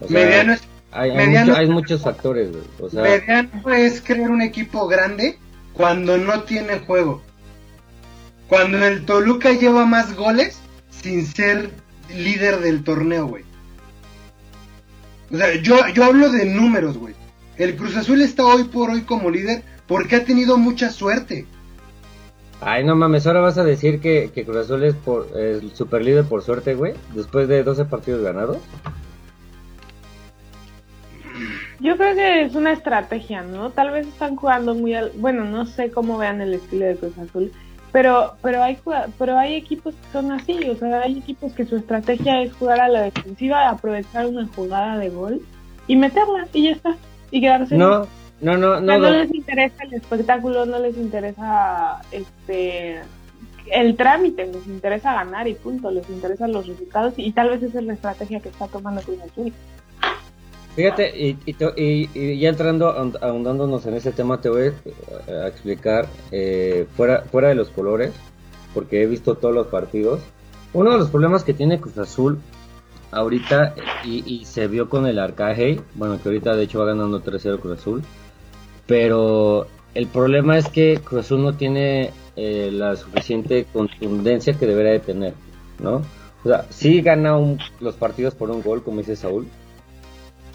mediano 0.10 0.54
es, 0.54 0.62
hay, 0.92 1.12
hay, 1.12 1.68
muchos 1.68 2.02
factores, 2.02 2.52
güey. 2.52 2.64
O 2.80 2.90
sea, 2.90 3.04
mediano 3.04 3.74
es 3.74 4.02
crear 4.02 4.32
un 4.32 4.42
equipo 4.42 4.88
grande 4.88 5.38
cuando 5.74 6.18
no 6.18 6.44
tiene 6.44 6.80
juego. 6.80 7.22
Cuando 8.48 8.84
el 8.86 9.06
Toluca 9.06 9.52
lleva 9.52 9.86
más 9.86 10.16
goles 10.16 10.60
sin 10.90 11.26
ser 11.26 11.72
líder 12.16 12.62
del 12.62 12.84
torneo, 12.84 13.28
güey. 13.28 13.44
O 15.32 15.38
sea, 15.38 15.54
yo, 15.56 15.88
yo 15.90 16.06
hablo 16.06 16.32
de 16.32 16.46
números, 16.46 16.98
güey. 16.98 17.14
El 17.58 17.76
Cruz 17.76 17.96
Azul 17.98 18.22
está 18.22 18.46
hoy 18.46 18.66
por 18.66 18.90
hoy 18.90 19.02
como 19.02 19.30
líder 19.30 19.64
porque 19.88 20.16
ha 20.16 20.24
tenido 20.24 20.58
mucha 20.58 20.90
suerte. 20.92 21.46
Ay, 22.62 22.84
no 22.84 22.96
mames, 22.96 23.28
ahora 23.28 23.42
vas 23.42 23.58
a 23.58 23.64
decir 23.64 24.00
que, 24.00 24.32
que 24.34 24.44
Cruz 24.44 24.58
Azul 24.58 24.84
es 24.84 24.96
por, 24.96 25.28
el 25.36 25.72
super 25.76 26.04
líder 26.04 26.26
por 26.26 26.42
suerte, 26.42 26.74
güey, 26.74 26.94
después 27.14 27.48
de 27.48 27.64
12 27.64 27.86
partidos 27.86 28.24
ganados. 28.24 28.58
Yo 31.80 31.96
creo 31.96 32.16
que 32.16 32.42
es 32.42 32.56
una 32.56 32.72
estrategia, 32.72 33.44
¿no? 33.44 33.70
Tal 33.70 33.92
vez 33.92 34.08
están 34.08 34.36
jugando 34.36 34.74
muy 34.74 34.96
al... 34.96 35.12
Bueno, 35.18 35.46
no 35.46 35.68
sé 35.68 35.92
cómo 35.92 36.18
vean 36.18 36.42
el 36.42 36.56
estilo 36.56 36.86
de 36.86 36.96
Cruz 36.96 37.18
Azul, 37.20 37.52
pero 37.92 38.34
pero 38.42 38.64
hay 38.64 38.78
pero 39.18 39.38
hay 39.38 39.56
equipos 39.56 39.96
que 39.96 40.12
son 40.12 40.32
así 40.32 40.70
o 40.70 40.76
sea 40.76 41.02
hay 41.02 41.18
equipos 41.18 41.54
que 41.54 41.66
su 41.66 41.78
estrategia 41.78 42.42
es 42.42 42.54
jugar 42.54 42.80
a 42.80 42.90
la 42.90 43.04
defensiva 43.04 43.70
aprovechar 43.70 44.28
una 44.28 44.48
jugada 44.56 44.98
de 44.98 45.10
gol 45.10 45.42
y 45.88 45.96
meterla 45.96 46.48
y 46.54 46.64
ya 46.64 46.72
está 46.72 46.96
y 47.32 47.42
quedarse 47.42 47.78
no 47.78 48.08
no 48.42 48.58
no 48.58 48.80
no, 48.80 48.98
no 49.00 49.10
les 49.10 49.34
interesa 49.34 49.84
el 49.84 49.94
espectáculo 49.96 50.66
no 50.66 50.80
les 50.80 50.98
interesa 50.98 52.02
este 52.12 53.02
el 53.72 53.96
trámite 53.96 54.46
les 54.46 54.68
interesa 54.68 55.14
ganar 55.14 55.48
y 55.48 55.56
punto 55.56 55.92
les 55.92 56.10
interesan 56.10 56.52
los 56.52 56.68
resultados 56.68 57.14
y, 57.18 57.32
tal 57.32 57.50
vez 57.50 57.64
esa 57.64 57.80
es 57.80 57.86
la 57.86 57.94
estrategia 57.94 58.40
que 58.40 58.50
está 58.50 58.68
tomando 58.68 59.02
Cruz 59.02 59.20
Azul 59.22 59.54
Fíjate, 60.78 61.12
y, 61.18 61.36
y, 61.48 62.40
ya 62.40 62.50
entrando, 62.50 62.90
ahondándonos 62.90 63.84
en 63.88 63.96
ese 63.96 64.12
tema, 64.12 64.40
te 64.40 64.50
voy 64.50 64.72
a, 65.28 65.48
explicar 65.48 66.08
eh, 66.32 66.86
fuera, 66.96 67.24
fuera 67.24 67.48
de 67.48 67.56
los 67.56 67.70
colores, 67.70 68.14
porque 68.76 69.02
he 69.02 69.08
visto 69.08 69.34
todos 69.34 69.56
los 69.56 69.66
partidos. 69.68 70.20
Uno 70.74 70.92
de 70.92 71.00
los 71.00 71.10
problemas 71.10 71.44
que 71.44 71.56
tiene 71.56 71.82
Cruz 71.82 71.98
Azul 71.98 72.38
ahorita, 73.10 73.74
y, 74.04 74.46
se 74.46 74.68
vio 74.68 74.88
con 74.88 75.08
el 75.08 75.18
Arcade, 75.18 75.82
bueno, 75.96 76.22
que 76.22 76.30
ahorita 76.30 76.56
de 76.56 76.66
hecho 76.66 76.78
va 76.78 76.86
ganando 76.86 77.24
3-0 77.24 77.60
Cruz 77.60 77.80
Azul, 77.80 78.04
pero 78.88 79.68
el 79.94 80.08
problema 80.08 80.58
es 80.58 80.68
que 80.70 81.00
Cruz 81.04 81.32
no 81.32 81.56
tiene 81.56 82.12
eh, 82.36 82.70
la 82.72 82.96
suficiente 82.96 83.66
contundencia 83.72 84.54
que 84.54 84.66
debería 84.66 84.94
de 84.94 85.00
tener, 85.00 85.34
¿no? 85.80 86.02
O 86.44 86.48
sea, 86.50 86.66
sí 86.70 87.02
gana 87.02 87.38
los 87.80 87.96
partidos 87.96 88.34
por 88.34 88.50
un 88.50 88.64
gol, 88.64 88.84
como 88.84 89.00
dice 89.00 89.16
Saúl, 89.16 89.48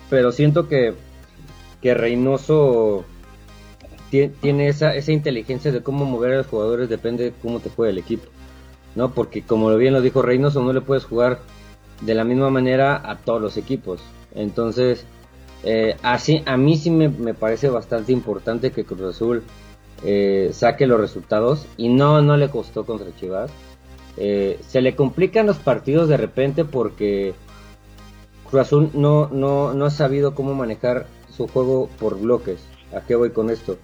pero 0.09 0.33
siento 0.33 0.69
que, 0.69 0.95
que 1.81 1.95
Reynoso 1.95 3.05
tiene 4.11 4.69
esa, 4.69 4.95
esa 4.95 5.13
inteligencia 5.13 5.73
de 5.73 5.83
cómo 5.83 6.05
mover 6.05 6.33
a 6.33 6.37
los 6.39 6.47
jugadores, 6.47 6.89
depende 6.89 7.25
de 7.25 7.33
cómo 7.33 7.61
te 7.61 7.71
juega 7.71 7.93
el 7.93 7.99
equipo. 7.99 8.29
¿no? 8.95 9.13
Porque 9.13 9.43
como 9.43 9.75
bien 9.77 9.95
lo 9.95 10.01
dijo 10.01 10.23
Reynoso, 10.23 10.63
no 10.63 10.73
le 10.73 10.81
puedes 10.81 11.05
jugar 11.05 11.41
de 12.01 12.15
la 12.15 12.25
misma 12.25 12.51
manera 12.51 13.01
a 13.11 13.17
todos 13.17 13.41
los 13.41 13.57
equipos. 13.57 14.03
Entonces, 14.35 15.07
eh, 15.65 15.97
así, 16.03 16.43
a 16.47 16.57
mí 16.57 16.77
sí 16.77 16.91
me, 16.91 17.35
parece 17.35 17.69
bastante 17.69 18.13
importante 18.13 18.73
que 18.73 18.85
Cruz 18.85 19.15
Azul 19.15 19.43
eh, 20.05 20.51
saque 20.53 20.87
los 20.87 21.01
resultados 21.01 21.67
y 21.77 21.89
no, 21.89 22.21
no 22.23 22.37
le 22.37 22.51
costó 22.51 22.85
contra 22.85 23.15
Chivas. 23.15 23.51
Eh, 24.17 24.59
se 24.67 24.81
le 24.81 24.95
complican 24.95 25.47
los 25.47 25.59
partidos 25.59 26.09
de 26.09 26.17
repente 26.17 26.65
porque 26.65 27.35
Cruz 28.51 28.63
Azul 28.63 28.91
no, 28.93 29.29
no, 29.31 29.73
no 29.73 29.85
ha 29.87 29.91
sabido 29.91 30.35
cómo 30.35 30.55
manejar 30.55 31.07
su 31.31 31.47
juego 31.47 31.89
por 31.99 32.19
bloques. 32.19 32.61
¿A 32.95 33.01
qué 33.01 33.15
voy 33.15 33.31
con 33.31 33.49
esto? 33.49 33.79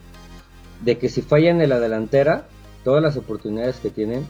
De 0.82 0.98
que 0.98 1.08
si 1.08 1.22
fallan 1.22 1.60
en 1.60 1.70
la 1.70 1.80
delantera, 1.80 2.48
todas 2.84 3.02
las 3.02 3.16
oportunidades 3.16 3.78
que 3.78 3.90
tienen, 3.90 4.26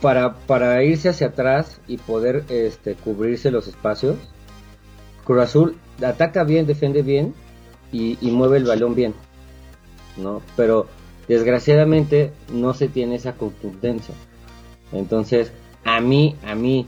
para, 0.00 0.34
para 0.34 0.82
irse 0.84 1.08
hacia 1.08 1.28
atrás 1.28 1.80
y 1.86 1.96
poder 1.96 2.44
este, 2.48 2.94
cubrirse 2.94 3.50
los 3.50 3.66
espacios, 3.66 4.16
Cruz 5.24 5.42
Azul 5.42 5.76
ataca 6.00 6.44
bien, 6.44 6.66
defiende 6.66 7.02
bien 7.02 7.34
y, 7.92 8.16
mueve 8.30 8.56
el 8.58 8.64
balón 8.64 8.94
bien, 8.94 9.14
¿no? 10.16 10.42
Pero 10.56 10.86
desgraciadamente 11.28 12.32
no 12.52 12.74
se 12.74 12.88
tiene 12.88 13.16
esa 13.16 13.34
contundencia. 13.34 14.14
Entonces, 14.92 15.52
a 15.84 16.00
mí, 16.00 16.36
a 16.44 16.54
mí, 16.54 16.86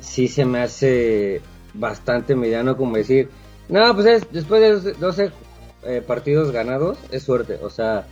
sí 0.00 0.28
se 0.28 0.44
me 0.44 0.60
hace 0.60 1.40
bastante 1.74 2.36
mediano 2.36 2.76
como 2.76 2.96
decir, 2.96 3.30
no, 3.68 3.94
pues 3.94 4.06
es, 4.06 4.32
después 4.32 4.84
de 4.84 4.92
12 4.92 5.30
eh, 5.84 6.02
partidos 6.06 6.52
ganados, 6.52 6.98
es 7.10 7.22
suerte, 7.22 7.58
o 7.62 7.70
sea, 7.70 8.06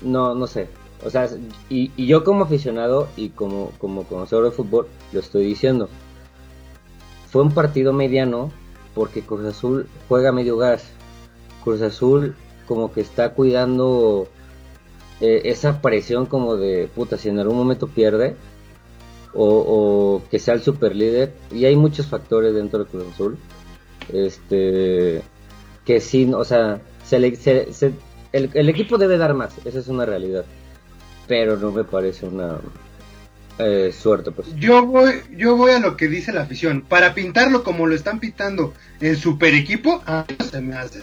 no, 0.00 0.34
no 0.34 0.46
sé, 0.46 0.68
o 1.04 1.10
sea, 1.10 1.28
y, 1.68 1.92
y 1.96 2.06
yo 2.06 2.24
como 2.24 2.44
aficionado 2.44 3.08
y 3.16 3.30
como, 3.30 3.70
como 3.78 4.04
conocedor 4.04 4.44
de 4.46 4.50
fútbol, 4.50 4.88
lo 5.12 5.20
estoy 5.20 5.44
diciendo, 5.44 5.88
fue 7.30 7.42
un 7.42 7.52
partido 7.52 7.92
mediano 7.92 8.50
porque 8.94 9.22
Cruz 9.22 9.44
Azul 9.44 9.86
juega 10.08 10.32
medio 10.32 10.56
gas, 10.56 10.84
Cruz 11.62 11.82
Azul 11.82 12.34
como 12.66 12.92
que 12.92 13.00
está 13.00 13.30
cuidando 13.34 14.28
eh, 15.20 15.42
esa 15.44 15.80
presión 15.80 16.26
como 16.26 16.56
de 16.56 16.88
puta, 16.94 17.18
si 17.18 17.28
en 17.28 17.38
algún 17.38 17.56
momento 17.56 17.88
pierde 17.88 18.36
o, 19.34 20.22
que 20.30 20.38
sea 20.38 20.54
el 20.54 20.62
super 20.62 20.94
líder, 20.94 21.34
y 21.50 21.64
hay 21.64 21.74
muchos 21.74 22.06
factores 22.06 22.54
dentro 22.54 22.78
del 22.78 22.88
Cruz 22.88 23.04
Azul, 23.12 23.36
este, 24.12 25.22
que 25.84 26.00
sí, 26.00 26.30
o 26.32 26.44
sea, 26.44 26.80
se 27.04 27.18
le, 27.18 27.36
el, 28.32 28.50
el, 28.54 28.68
equipo 28.68 28.96
debe 28.96 29.18
dar 29.18 29.34
más, 29.34 29.54
esa 29.64 29.80
es 29.80 29.88
una 29.88 30.06
realidad, 30.06 30.44
pero 31.26 31.56
no 31.56 31.72
me 31.72 31.82
parece 31.82 32.26
una 32.26 32.60
eh, 33.58 33.94
suerte. 33.96 34.30
Pues. 34.30 34.48
Yo 34.56 34.84
voy, 34.84 35.22
yo 35.36 35.56
voy 35.56 35.72
a 35.72 35.78
lo 35.78 35.96
que 35.96 36.08
dice 36.08 36.32
la 36.32 36.42
afición, 36.42 36.82
para 36.82 37.14
pintarlo 37.14 37.62
como 37.62 37.86
lo 37.86 37.94
están 37.94 38.20
pintando 38.20 38.74
el 39.00 39.16
super 39.16 39.54
equipo, 39.54 40.02
a 40.06 40.24
mí 40.28 40.36
se 40.50 40.60
me 40.60 40.76
hace. 40.76 41.00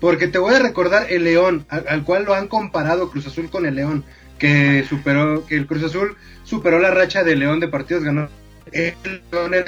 Porque 0.00 0.28
te 0.28 0.38
voy 0.38 0.54
a 0.54 0.58
recordar 0.58 1.06
el 1.10 1.24
León, 1.24 1.66
al, 1.68 2.04
cual 2.04 2.24
lo 2.24 2.34
han 2.34 2.48
comparado 2.48 3.10
Cruz 3.10 3.26
Azul 3.26 3.50
con 3.50 3.66
el 3.66 3.74
León, 3.74 4.04
que 4.38 4.84
superó, 4.88 5.46
que 5.46 5.56
el 5.56 5.66
Cruz 5.66 5.84
Azul 5.84 6.16
superó 6.44 6.78
la 6.78 6.90
racha 6.90 7.22
de 7.22 7.36
León 7.36 7.60
de 7.60 7.68
partidos 7.68 8.02
ganó. 8.02 8.28
El 8.72 8.94
León 9.30 9.54
era 9.54 9.64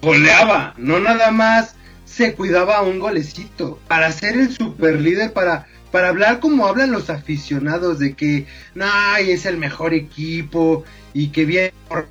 Goleaba, 0.00 0.74
no 0.78 0.98
nada 0.98 1.30
más 1.30 1.74
se 2.06 2.34
cuidaba 2.34 2.82
un 2.82 2.98
golecito. 2.98 3.78
Para 3.86 4.10
ser 4.12 4.36
el 4.36 4.50
super 4.50 5.00
líder, 5.00 5.32
para, 5.32 5.66
para 5.90 6.08
hablar 6.08 6.40
como 6.40 6.66
hablan 6.66 6.92
los 6.92 7.10
aficionados 7.10 7.98
de 7.98 8.14
que 8.14 8.46
no, 8.74 8.86
es 9.18 9.46
el 9.46 9.56
mejor 9.56 9.94
equipo 9.94 10.84
y 11.12 11.28
que 11.28 11.44
viene 11.44 11.72
por 11.88 12.08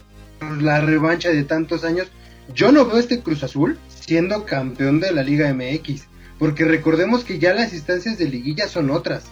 la 0.61 0.81
revancha 0.81 1.29
de 1.29 1.43
tantos 1.43 1.83
años. 1.83 2.07
Yo 2.53 2.71
no 2.71 2.85
veo 2.85 2.97
este 2.97 3.21
Cruz 3.21 3.43
Azul 3.43 3.77
siendo 3.87 4.45
campeón 4.45 4.99
de 4.99 5.11
la 5.11 5.23
Liga 5.23 5.53
MX. 5.53 6.07
Porque 6.39 6.63
recordemos 6.63 7.23
que 7.23 7.37
ya 7.37 7.53
las 7.53 7.73
instancias 7.73 8.17
de 8.17 8.25
liguilla 8.25 8.67
son 8.67 8.89
otras. 8.89 9.25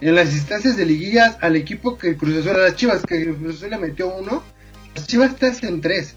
En 0.00 0.14
las 0.14 0.32
instancias 0.32 0.76
de 0.76 0.84
liguillas, 0.84 1.38
al 1.40 1.56
equipo 1.56 1.96
que 1.98 2.16
Cruz 2.16 2.36
Azul, 2.36 2.60
a 2.60 2.64
las 2.64 2.76
Chivas, 2.76 3.02
que 3.04 3.24
Cruz 3.24 3.56
Azul 3.56 3.70
le 3.70 3.78
metió 3.78 4.14
uno, 4.14 4.42
las 4.94 5.06
Chivas 5.06 5.32
están 5.32 5.54
en 5.62 5.80
tres. 5.80 6.14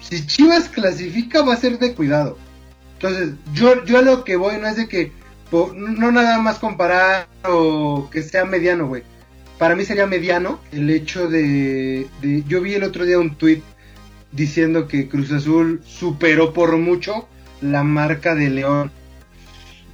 Si 0.00 0.26
Chivas 0.26 0.68
clasifica, 0.68 1.42
va 1.42 1.54
a 1.54 1.58
ser 1.58 1.78
de 1.78 1.92
cuidado. 1.94 2.38
Entonces, 2.94 3.34
yo, 3.52 3.84
yo 3.84 3.98
a 3.98 4.02
lo 4.02 4.24
que 4.24 4.36
voy 4.36 4.56
no 4.58 4.68
es 4.68 4.76
de 4.76 4.88
que, 4.88 5.12
no 5.74 6.12
nada 6.12 6.38
más 6.38 6.58
comparar 6.58 7.26
o 7.44 8.08
que 8.10 8.22
sea 8.22 8.44
mediano, 8.44 8.86
güey. 8.86 9.02
Para 9.58 9.76
mí 9.76 9.84
sería 9.84 10.06
mediano 10.06 10.60
el 10.72 10.88
hecho 10.88 11.28
de, 11.28 12.06
de, 12.22 12.44
Yo 12.46 12.62
vi 12.62 12.74
el 12.74 12.84
otro 12.84 13.04
día 13.04 13.18
un 13.18 13.34
tweet 13.34 13.62
diciendo 14.32 14.88
que 14.88 15.08
Cruz 15.08 15.32
Azul 15.32 15.82
superó 15.84 16.52
por 16.52 16.76
mucho 16.78 17.28
la 17.60 17.82
marca 17.82 18.34
de 18.34 18.48
León. 18.48 18.90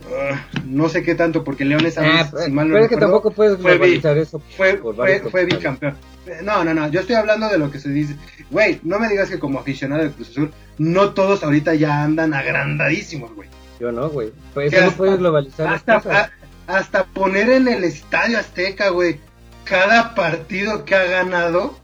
Uh, 0.08 0.58
no 0.66 0.88
sé 0.88 1.02
qué 1.02 1.16
tanto, 1.16 1.42
porque 1.42 1.64
León 1.64 1.84
es 1.84 1.98
ah, 1.98 2.30
si 2.44 2.52
mal 2.52 2.68
no 2.68 2.88
que 2.88 2.96
tampoco 2.96 3.32
puedes 3.32 3.58
fue 3.60 4.20
eso. 4.20 4.40
Fue, 4.56 4.76
fue, 4.76 5.20
fue 5.30 5.44
bicampeón. 5.46 5.96
No, 6.44 6.62
no, 6.62 6.74
no, 6.74 6.88
yo 6.88 7.00
estoy 7.00 7.16
hablando 7.16 7.48
de 7.48 7.58
lo 7.58 7.70
que 7.72 7.80
se 7.80 7.88
dice. 7.88 8.16
Güey, 8.50 8.78
no 8.84 9.00
me 9.00 9.08
digas 9.08 9.28
que 9.28 9.40
como 9.40 9.58
aficionado 9.58 10.04
de 10.04 10.10
Cruz 10.10 10.30
Azul, 10.30 10.52
no 10.78 11.12
todos 11.12 11.42
ahorita 11.42 11.74
ya 11.74 12.04
andan 12.04 12.34
agrandadísimos, 12.34 13.34
güey. 13.34 13.48
Yo 13.78 13.92
no, 13.92 14.08
güey. 14.08 14.32
Pues 14.54 14.72
eso 14.72 14.86
no 14.86 14.92
puedes 14.92 15.18
globalizar 15.18 15.74
hasta, 15.74 16.30
hasta 16.66 17.04
poner 17.04 17.50
en 17.50 17.68
el 17.68 17.84
Estadio 17.84 18.38
Azteca, 18.38 18.90
güey, 18.90 19.20
cada 19.64 20.14
partido 20.14 20.84
que 20.84 20.94
ha 20.94 21.04
ganado 21.04 21.76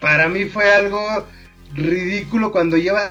para 0.00 0.28
mí 0.28 0.44
fue 0.44 0.70
algo 0.70 1.00
ridículo 1.72 2.52
cuando 2.52 2.76
llevas 2.76 3.10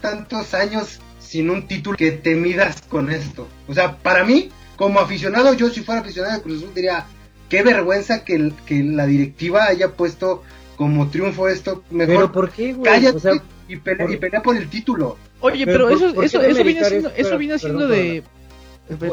tantos 0.00 0.52
años 0.52 1.00
sin 1.20 1.48
un 1.48 1.68
título 1.68 1.96
que 1.96 2.10
te 2.10 2.34
midas 2.34 2.82
con 2.82 3.10
esto. 3.10 3.46
O 3.68 3.74
sea, 3.74 3.98
para 3.98 4.24
mí, 4.24 4.50
como 4.76 4.98
aficionado, 4.98 5.54
yo 5.54 5.70
si 5.70 5.82
fuera 5.82 6.00
aficionado 6.00 6.34
de 6.34 6.42
Cruz 6.42 6.58
Azul 6.58 6.74
diría, 6.74 7.06
qué 7.48 7.62
vergüenza 7.62 8.24
que, 8.24 8.52
que 8.66 8.82
la 8.82 9.06
directiva 9.06 9.66
haya 9.66 9.92
puesto 9.92 10.42
como 10.76 11.08
triunfo 11.08 11.48
esto. 11.48 11.84
Mejor 11.90 12.14
¿Pero 12.14 12.32
por 12.32 12.50
qué, 12.50 12.72
güey? 12.72 12.92
Cállate 12.92 13.40
y, 13.68 13.76
pelea, 13.76 14.06
por... 14.06 14.14
y 14.14 14.16
pelea 14.16 14.42
por 14.42 14.56
el 14.56 14.68
título. 14.68 15.16
Oye, 15.44 15.66
pero, 15.66 15.90
eso, 15.90 16.08
eso, 16.22 16.40
eso, 16.40 16.64
viene 16.64 16.84
siendo, 16.84 17.10
eso 17.14 17.38
viene 17.38 17.58
siendo 17.58 17.86
de... 17.86 18.22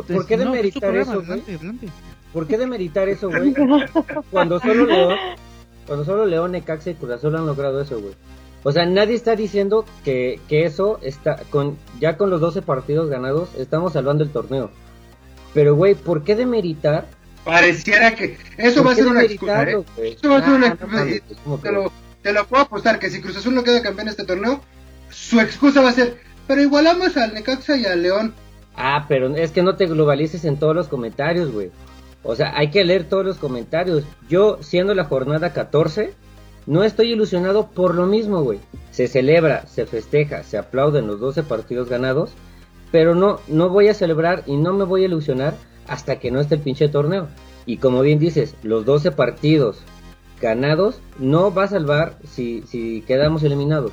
¿Por, 0.07 0.25
qué 0.25 0.37
demeritar 0.37 0.95
eso, 0.95 1.21
güey? 1.21 1.43
¿Por 2.31 2.47
qué 2.47 2.57
demeritar 2.57 3.09
eso, 3.09 3.29
güey? 3.29 3.53
Cuando 4.31 4.59
solo 4.59 4.85
León 4.85 5.17
cuando 5.85 6.05
solo 6.05 6.25
León, 6.25 6.53
Necaxa 6.53 6.91
y 6.91 6.93
Cruz 6.93 7.11
Azul 7.11 7.35
han 7.35 7.45
logrado 7.45 7.81
eso, 7.81 7.99
güey. 7.99 8.13
O 8.63 8.71
sea, 8.71 8.85
nadie 8.85 9.13
está 9.13 9.35
diciendo 9.35 9.85
que, 10.05 10.39
que 10.47 10.63
eso 10.63 10.99
está 11.01 11.35
con 11.49 11.77
ya 11.99 12.15
con 12.15 12.29
los 12.29 12.39
12 12.39 12.61
partidos 12.61 13.09
ganados 13.09 13.49
estamos 13.57 13.91
salvando 13.91 14.23
el 14.23 14.29
torneo. 14.29 14.71
Pero 15.53 15.75
güey, 15.75 15.95
¿por 15.95 16.23
qué 16.23 16.37
demeritar? 16.37 17.09
Pareciera 17.43 18.15
que 18.15 18.37
eso 18.55 18.85
va 18.85 18.93
a 18.93 18.95
ser 18.95 19.07
una 19.07 19.23
excusa, 19.23 19.63
¿eh? 19.63 19.83
Eso 19.97 20.29
va 20.29 20.37
a 20.37 20.45
ser 20.45 20.53
una 20.53 20.67
excusa. 20.67 21.05
te, 21.61 21.71
lo, 21.73 21.91
te 22.21 22.31
lo 22.31 22.45
puedo 22.45 22.63
apostar 22.63 22.99
que 22.99 23.09
si 23.09 23.19
Cruz 23.19 23.35
Azul 23.35 23.53
no 23.53 23.63
queda 23.63 23.81
campeón 23.81 24.07
en 24.07 24.11
este 24.11 24.23
torneo, 24.23 24.61
su 25.11 25.39
excusa 25.39 25.81
va 25.81 25.89
a 25.89 25.93
ser, 25.93 26.17
pero 26.47 26.61
igualamos 26.61 27.15
al 27.17 27.33
Necaxa 27.33 27.77
y 27.77 27.85
al 27.85 28.01
León. 28.01 28.33
Ah, 28.75 29.05
pero 29.07 29.35
es 29.35 29.51
que 29.51 29.63
no 29.63 29.75
te 29.75 29.87
globalices 29.87 30.45
en 30.45 30.57
todos 30.57 30.75
los 30.75 30.87
comentarios, 30.87 31.51
güey. 31.51 31.71
O 32.23 32.35
sea, 32.35 32.55
hay 32.55 32.69
que 32.69 32.83
leer 32.83 33.05
todos 33.09 33.25
los 33.25 33.37
comentarios. 33.37 34.03
Yo, 34.29 34.57
siendo 34.61 34.93
la 34.93 35.05
jornada 35.05 35.53
14, 35.53 36.13
no 36.67 36.83
estoy 36.83 37.11
ilusionado 37.11 37.67
por 37.71 37.95
lo 37.95 38.05
mismo, 38.05 38.43
güey. 38.43 38.59
Se 38.91 39.07
celebra, 39.07 39.67
se 39.67 39.85
festeja, 39.85 40.43
se 40.43 40.57
aplauden 40.57 41.07
los 41.07 41.19
12 41.19 41.43
partidos 41.43 41.89
ganados, 41.89 42.31
pero 42.91 43.15
no, 43.15 43.39
no 43.47 43.69
voy 43.69 43.87
a 43.87 43.93
celebrar 43.93 44.43
y 44.45 44.57
no 44.57 44.73
me 44.73 44.83
voy 44.83 45.03
a 45.03 45.05
ilusionar 45.05 45.55
hasta 45.87 46.19
que 46.19 46.31
no 46.31 46.39
esté 46.39 46.55
el 46.55 46.61
pinche 46.61 46.89
torneo. 46.89 47.27
Y 47.65 47.77
como 47.77 48.01
bien 48.01 48.19
dices, 48.19 48.55
los 48.63 48.85
12 48.85 49.11
partidos 49.11 49.79
ganados 50.39 50.99
no 51.19 51.53
va 51.53 51.63
a 51.65 51.69
salvar 51.69 52.17
si, 52.23 52.63
si 52.63 53.01
quedamos 53.01 53.43
eliminados. 53.43 53.91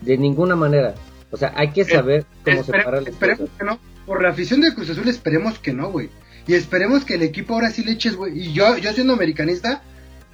De 0.00 0.16
ninguna 0.16 0.56
manera. 0.56 0.94
O 1.30 1.36
sea, 1.36 1.52
hay 1.56 1.70
que 1.70 1.84
saber 1.84 2.24
cómo 2.44 2.64
separar 2.64 3.02
las 3.02 3.08
Esperemos 3.08 3.50
que 3.56 3.64
no. 3.64 3.78
Por 4.06 4.22
la 4.22 4.30
afición 4.30 4.60
de 4.60 4.74
Cruz 4.74 4.90
Azul 4.90 5.08
esperemos 5.08 5.58
que 5.58 5.72
no, 5.72 5.90
güey. 5.90 6.08
Y 6.46 6.54
esperemos 6.54 7.04
que 7.04 7.14
el 7.14 7.22
equipo 7.22 7.54
ahora 7.54 7.70
sí 7.70 7.84
le 7.84 7.92
eches, 7.92 8.16
güey. 8.16 8.38
Y 8.38 8.52
yo, 8.52 8.76
yo 8.78 8.92
siendo 8.92 9.12
americanista, 9.12 9.82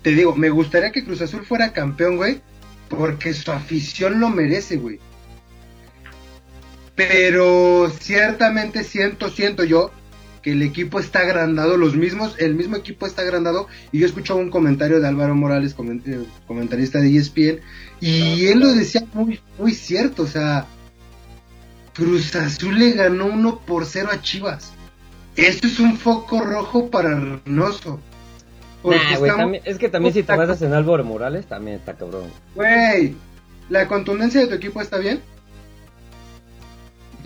te 0.02 0.10
digo, 0.10 0.34
me 0.34 0.48
gustaría 0.50 0.92
que 0.92 1.04
Cruz 1.04 1.20
Azul 1.20 1.44
fuera 1.44 1.72
campeón, 1.72 2.16
güey. 2.16 2.40
Porque 2.88 3.34
su 3.34 3.50
afición 3.52 4.20
lo 4.20 4.30
merece, 4.30 4.76
güey. 4.76 5.00
Pero 6.94 7.90
ciertamente 8.00 8.84
siento, 8.84 9.28
siento 9.28 9.64
yo 9.64 9.90
que 10.46 10.52
el 10.52 10.62
equipo 10.62 11.00
está 11.00 11.22
agrandado, 11.22 11.76
los 11.76 11.96
mismos, 11.96 12.36
el 12.38 12.54
mismo 12.54 12.76
equipo 12.76 13.04
está 13.04 13.22
agrandado. 13.22 13.66
Y 13.90 13.98
yo 13.98 14.06
escucho 14.06 14.36
un 14.36 14.48
comentario 14.48 15.00
de 15.00 15.08
Álvaro 15.08 15.34
Morales, 15.34 15.74
eh, 16.06 16.24
comentarista 16.46 17.00
de 17.00 17.16
ESPN, 17.16 17.60
y 18.00 18.46
él 18.46 18.60
lo 18.60 18.72
decía 18.72 19.04
muy, 19.12 19.40
muy 19.58 19.74
cierto, 19.74 20.22
o 20.22 20.26
sea, 20.28 20.66
Cruz 21.94 22.36
Azul 22.36 22.78
le 22.78 22.92
ganó 22.92 23.26
uno 23.26 23.58
por 23.58 23.86
cero 23.86 24.10
a 24.12 24.22
Chivas. 24.22 24.72
Esto 25.34 25.66
es 25.66 25.80
un 25.80 25.96
foco 25.96 26.40
rojo 26.40 26.90
para 26.90 27.18
Reynoso. 27.18 27.98
es 29.64 29.78
que 29.78 29.88
también 29.88 30.14
si 30.14 30.22
te 30.22 30.36
basas 30.36 30.62
en 30.62 30.74
Álvaro 30.74 31.02
Morales, 31.02 31.46
también 31.46 31.78
está 31.78 31.94
cabrón. 31.94 32.30
Güey, 32.54 33.16
¿la 33.68 33.88
contundencia 33.88 34.42
de 34.42 34.46
tu 34.46 34.54
equipo 34.54 34.80
está 34.80 34.98
bien? 34.98 35.20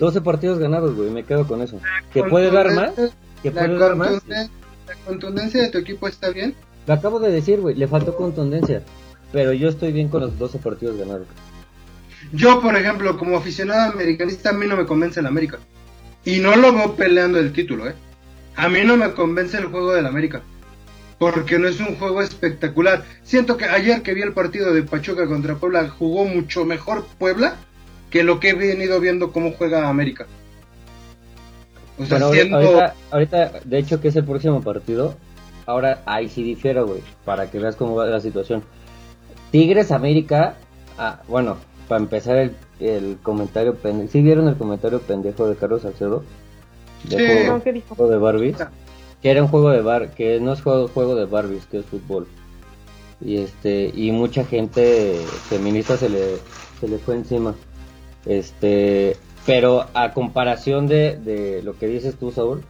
12 0.01 0.21
partidos 0.21 0.57
ganados, 0.57 0.95
güey, 0.95 1.11
me 1.11 1.23
quedo 1.23 1.45
con 1.47 1.61
eso. 1.61 1.79
¿Que 2.11 2.23
puede 2.23 2.49
dar 2.49 2.73
más? 2.73 2.91
¿Que 3.43 3.51
puede 3.51 3.77
dar 3.77 3.95
más? 3.95 4.19
¿La 4.27 4.47
contundencia 5.05 5.61
de 5.61 5.69
tu 5.69 5.77
equipo 5.77 6.07
está 6.07 6.31
bien? 6.31 6.55
Lo 6.87 6.95
acabo 6.95 7.19
de 7.19 7.31
decir, 7.31 7.61
güey, 7.61 7.75
le 7.75 7.87
faltó 7.87 8.15
contundencia. 8.15 8.81
Pero 9.31 9.53
yo 9.53 9.69
estoy 9.69 9.91
bien 9.91 10.07
con 10.07 10.21
los 10.21 10.39
12 10.39 10.57
partidos 10.57 10.97
ganados. 10.97 11.27
Yo, 12.33 12.59
por 12.61 12.75
ejemplo, 12.75 13.15
como 13.15 13.37
aficionado 13.37 13.91
americanista, 13.91 14.49
a 14.49 14.53
mí 14.53 14.65
no 14.65 14.75
me 14.75 14.87
convence 14.87 15.19
el 15.19 15.27
América. 15.27 15.59
Y 16.25 16.39
no 16.39 16.55
lo 16.55 16.73
veo 16.73 16.95
peleando 16.95 17.37
el 17.37 17.53
título, 17.53 17.87
¿eh? 17.87 17.93
A 18.55 18.69
mí 18.69 18.79
no 18.83 18.97
me 18.97 19.13
convence 19.13 19.59
el 19.59 19.65
juego 19.65 19.93
del 19.93 20.07
América. 20.07 20.41
porque 21.19 21.59
no 21.59 21.67
es 21.67 21.79
un 21.79 21.97
juego 21.97 22.23
espectacular. 22.23 23.03
Siento 23.21 23.55
que 23.55 23.65
ayer 23.65 24.01
que 24.01 24.15
vi 24.15 24.23
el 24.23 24.33
partido 24.33 24.73
de 24.73 24.81
Pachuca 24.81 25.27
contra 25.27 25.53
Puebla 25.53 25.87
jugó 25.87 26.25
mucho 26.25 26.65
mejor 26.65 27.05
Puebla 27.19 27.57
que 28.11 28.23
lo 28.23 28.39
que 28.39 28.49
he 28.49 28.53
venido 28.53 28.99
viendo 28.99 29.31
cómo 29.31 29.53
juega 29.57 29.89
América. 29.89 30.27
O 31.97 32.05
sea, 32.05 32.19
ahorita, 32.19 32.93
ahorita, 33.11 33.51
de 33.65 33.77
hecho, 33.77 33.99
que 34.01 34.07
es 34.09 34.15
el 34.15 34.25
próximo 34.25 34.61
partido, 34.61 35.15
ahora 35.65 36.01
ahí 36.05 36.29
sí 36.29 36.43
difiero, 36.43 36.85
güey, 36.87 37.01
para 37.25 37.49
que 37.49 37.59
veas 37.59 37.75
cómo 37.75 37.95
va 37.95 38.05
la 38.05 38.19
situación. 38.21 38.63
Tigres 39.51 39.91
América, 39.91 40.55
ah, 40.97 41.21
bueno, 41.27 41.57
para 41.87 42.01
empezar 42.01 42.37
el, 42.37 42.55
el 42.79 43.17
comentario 43.21 43.75
pendejo, 43.75 44.11
¿sí 44.11 44.21
vieron 44.21 44.47
el 44.47 44.55
comentario 44.55 44.99
pendejo 45.01 45.47
de 45.47 45.55
Carlos 45.55 45.81
Salcedo? 45.83 46.23
De 47.03 47.17
Sí. 47.17 47.25
juego, 47.25 47.53
No, 47.57 47.63
¿qué 47.63 47.73
dijo? 47.73 47.95
juego 47.95 48.11
de 48.11 48.17
Barbies. 48.17 48.57
Que 49.21 49.29
era 49.29 49.43
un 49.43 49.49
juego 49.49 49.69
de 49.69 49.81
bar, 49.81 50.09
que 50.15 50.39
no 50.39 50.53
es 50.53 50.61
juego, 50.63 50.87
juego 50.87 51.13
de 51.15 51.25
Barbies, 51.25 51.65
que 51.67 51.79
es 51.79 51.85
fútbol. 51.85 52.27
Y 53.23 53.37
este, 53.37 53.91
y 53.93 54.11
mucha 54.11 54.43
gente 54.45 55.15
feminista 55.47 55.95
se 55.95 56.09
le, 56.09 56.37
se 56.79 56.87
le 56.87 56.97
fue 56.97 57.15
encima. 57.15 57.53
Este, 58.25 59.17
pero 59.45 59.87
a 59.93 60.13
comparación 60.13 60.87
de, 60.87 61.17
de 61.17 61.63
lo 61.63 61.77
que 61.77 61.87
dices 61.87 62.15
tú, 62.15 62.31
Saúl, 62.31 62.63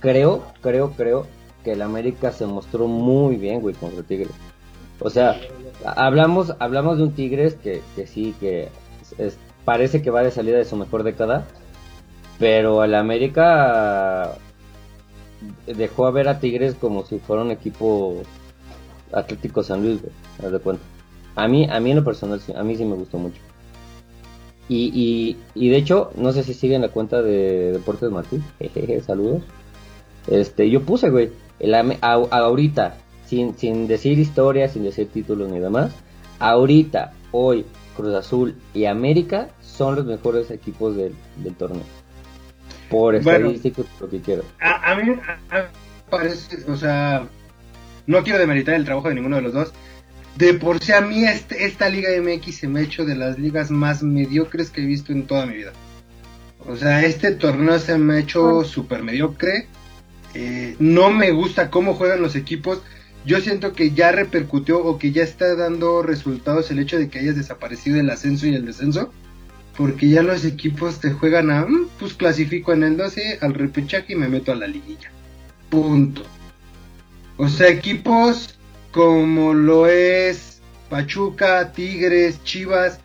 creo, 0.00 0.44
creo, 0.60 0.92
creo 0.92 1.26
que 1.64 1.72
el 1.72 1.82
América 1.82 2.32
se 2.32 2.46
mostró 2.46 2.86
muy 2.86 3.36
bien, 3.36 3.60
güey, 3.60 3.74
contra 3.74 4.02
Tigres. 4.02 4.32
O 5.00 5.10
sea, 5.10 5.36
hablamos, 5.84 6.54
hablamos 6.58 6.98
de 6.98 7.04
un 7.04 7.12
Tigres 7.12 7.54
que, 7.54 7.82
que 7.94 8.06
sí, 8.06 8.34
que 8.40 8.68
parece 9.64 10.02
que 10.02 10.10
va 10.10 10.22
de 10.22 10.30
salida 10.30 10.58
de 10.58 10.64
su 10.64 10.76
mejor 10.76 11.02
década, 11.02 11.46
pero 12.38 12.84
el 12.84 12.94
América 12.94 14.36
dejó 15.66 16.06
a 16.06 16.10
ver 16.10 16.28
a 16.28 16.40
Tigres 16.40 16.74
como 16.74 17.04
si 17.04 17.18
fuera 17.18 17.42
un 17.42 17.50
equipo 17.50 18.22
Atlético 19.12 19.62
San 19.62 19.82
Luis, 19.82 20.00
güey, 20.00 20.52
de 20.52 20.58
cuenta. 20.58 20.82
A 21.36 21.46
mí, 21.46 21.68
a 21.70 21.78
mí 21.78 21.90
en 21.90 21.98
lo 21.98 22.04
personal, 22.04 22.40
a 22.56 22.62
mí 22.64 22.76
sí 22.76 22.84
me 22.84 22.96
gustó 22.96 23.18
mucho. 23.18 23.40
Y, 24.68 24.90
y, 24.94 25.36
y 25.54 25.70
de 25.70 25.76
hecho, 25.76 26.10
no 26.16 26.32
sé 26.32 26.42
si 26.44 26.52
siguen 26.54 26.82
la 26.82 26.88
cuenta 26.90 27.22
de 27.22 27.72
Deportes 27.72 28.10
Martín, 28.10 28.44
jejeje, 28.58 29.00
saludos. 29.00 29.42
Este, 30.26 30.68
yo 30.68 30.82
puse, 30.82 31.08
güey, 31.10 31.30
el 31.58 31.74
a- 31.74 31.96
ahorita, 32.02 32.96
sin, 33.26 33.56
sin 33.56 33.86
decir 33.88 34.18
historia, 34.18 34.68
sin 34.68 34.84
decir 34.84 35.08
títulos 35.08 35.50
ni 35.50 35.58
demás, 35.58 35.92
ahorita, 36.38 37.12
hoy, 37.32 37.64
Cruz 37.96 38.14
Azul 38.14 38.54
y 38.74 38.84
América 38.84 39.48
son 39.62 39.96
los 39.96 40.04
mejores 40.04 40.50
equipos 40.50 40.96
del, 40.96 41.14
del 41.42 41.54
torneo. 41.54 41.82
Por 42.90 43.20
Bueno. 43.22 43.46
estadísticos, 43.48 43.86
lo 44.00 44.08
que 44.08 44.20
quieras. 44.20 44.44
A, 44.60 44.92
a 44.92 44.94
mí 44.96 45.12
a- 45.50 45.56
a- 45.56 45.68
parece, 46.10 46.70
o 46.70 46.76
sea, 46.76 47.26
no 48.06 48.22
quiero 48.22 48.38
demeritar 48.38 48.74
el 48.74 48.84
trabajo 48.84 49.08
de 49.08 49.14
ninguno 49.14 49.36
de 49.36 49.42
los 49.42 49.52
dos. 49.52 49.72
De 50.38 50.54
por 50.54 50.78
sí 50.80 50.92
a 50.92 51.00
mí 51.00 51.24
este- 51.24 51.64
esta 51.64 51.88
Liga 51.88 52.10
MX 52.10 52.54
se 52.54 52.68
me 52.68 52.78
ha 52.78 52.82
hecho 52.84 53.04
de 53.04 53.16
las 53.16 53.40
ligas 53.40 53.72
más 53.72 54.04
mediocres 54.04 54.70
que 54.70 54.82
he 54.82 54.86
visto 54.86 55.10
en 55.10 55.26
toda 55.26 55.46
mi 55.46 55.54
vida. 55.54 55.72
O 56.64 56.76
sea, 56.76 57.04
este 57.04 57.32
torneo 57.32 57.76
se 57.80 57.98
me 57.98 58.14
ha 58.14 58.18
hecho 58.20 58.62
súper 58.62 59.02
mediocre. 59.02 59.66
Eh, 60.34 60.76
no 60.78 61.10
me 61.10 61.32
gusta 61.32 61.70
cómo 61.70 61.94
juegan 61.94 62.22
los 62.22 62.36
equipos. 62.36 62.82
Yo 63.24 63.40
siento 63.40 63.72
que 63.72 63.90
ya 63.90 64.12
repercutió 64.12 64.78
o 64.78 64.96
que 64.96 65.10
ya 65.10 65.24
está 65.24 65.56
dando 65.56 66.04
resultados 66.04 66.70
el 66.70 66.78
hecho 66.78 66.98
de 66.98 67.08
que 67.08 67.18
hayas 67.18 67.34
desaparecido 67.34 67.98
el 67.98 68.08
ascenso 68.08 68.46
y 68.46 68.54
el 68.54 68.64
descenso. 68.64 69.12
Porque 69.76 70.08
ya 70.08 70.22
los 70.22 70.44
equipos 70.44 71.00
te 71.00 71.10
juegan 71.10 71.50
a, 71.50 71.64
"Mm, 71.66 71.88
pues 71.98 72.14
clasifico 72.14 72.72
en 72.72 72.84
el 72.84 72.96
12 72.96 73.38
al 73.40 73.54
repechaje 73.54 74.12
y 74.12 74.16
me 74.16 74.28
meto 74.28 74.52
a 74.52 74.56
la 74.56 74.68
liguilla. 74.68 75.10
Punto. 75.68 76.22
O 77.36 77.48
sea, 77.48 77.68
equipos 77.68 78.57
como 78.92 79.54
lo 79.54 79.86
es 79.86 80.60
Pachuca, 80.88 81.72
Tigres, 81.72 82.42
Chivas, 82.44 83.00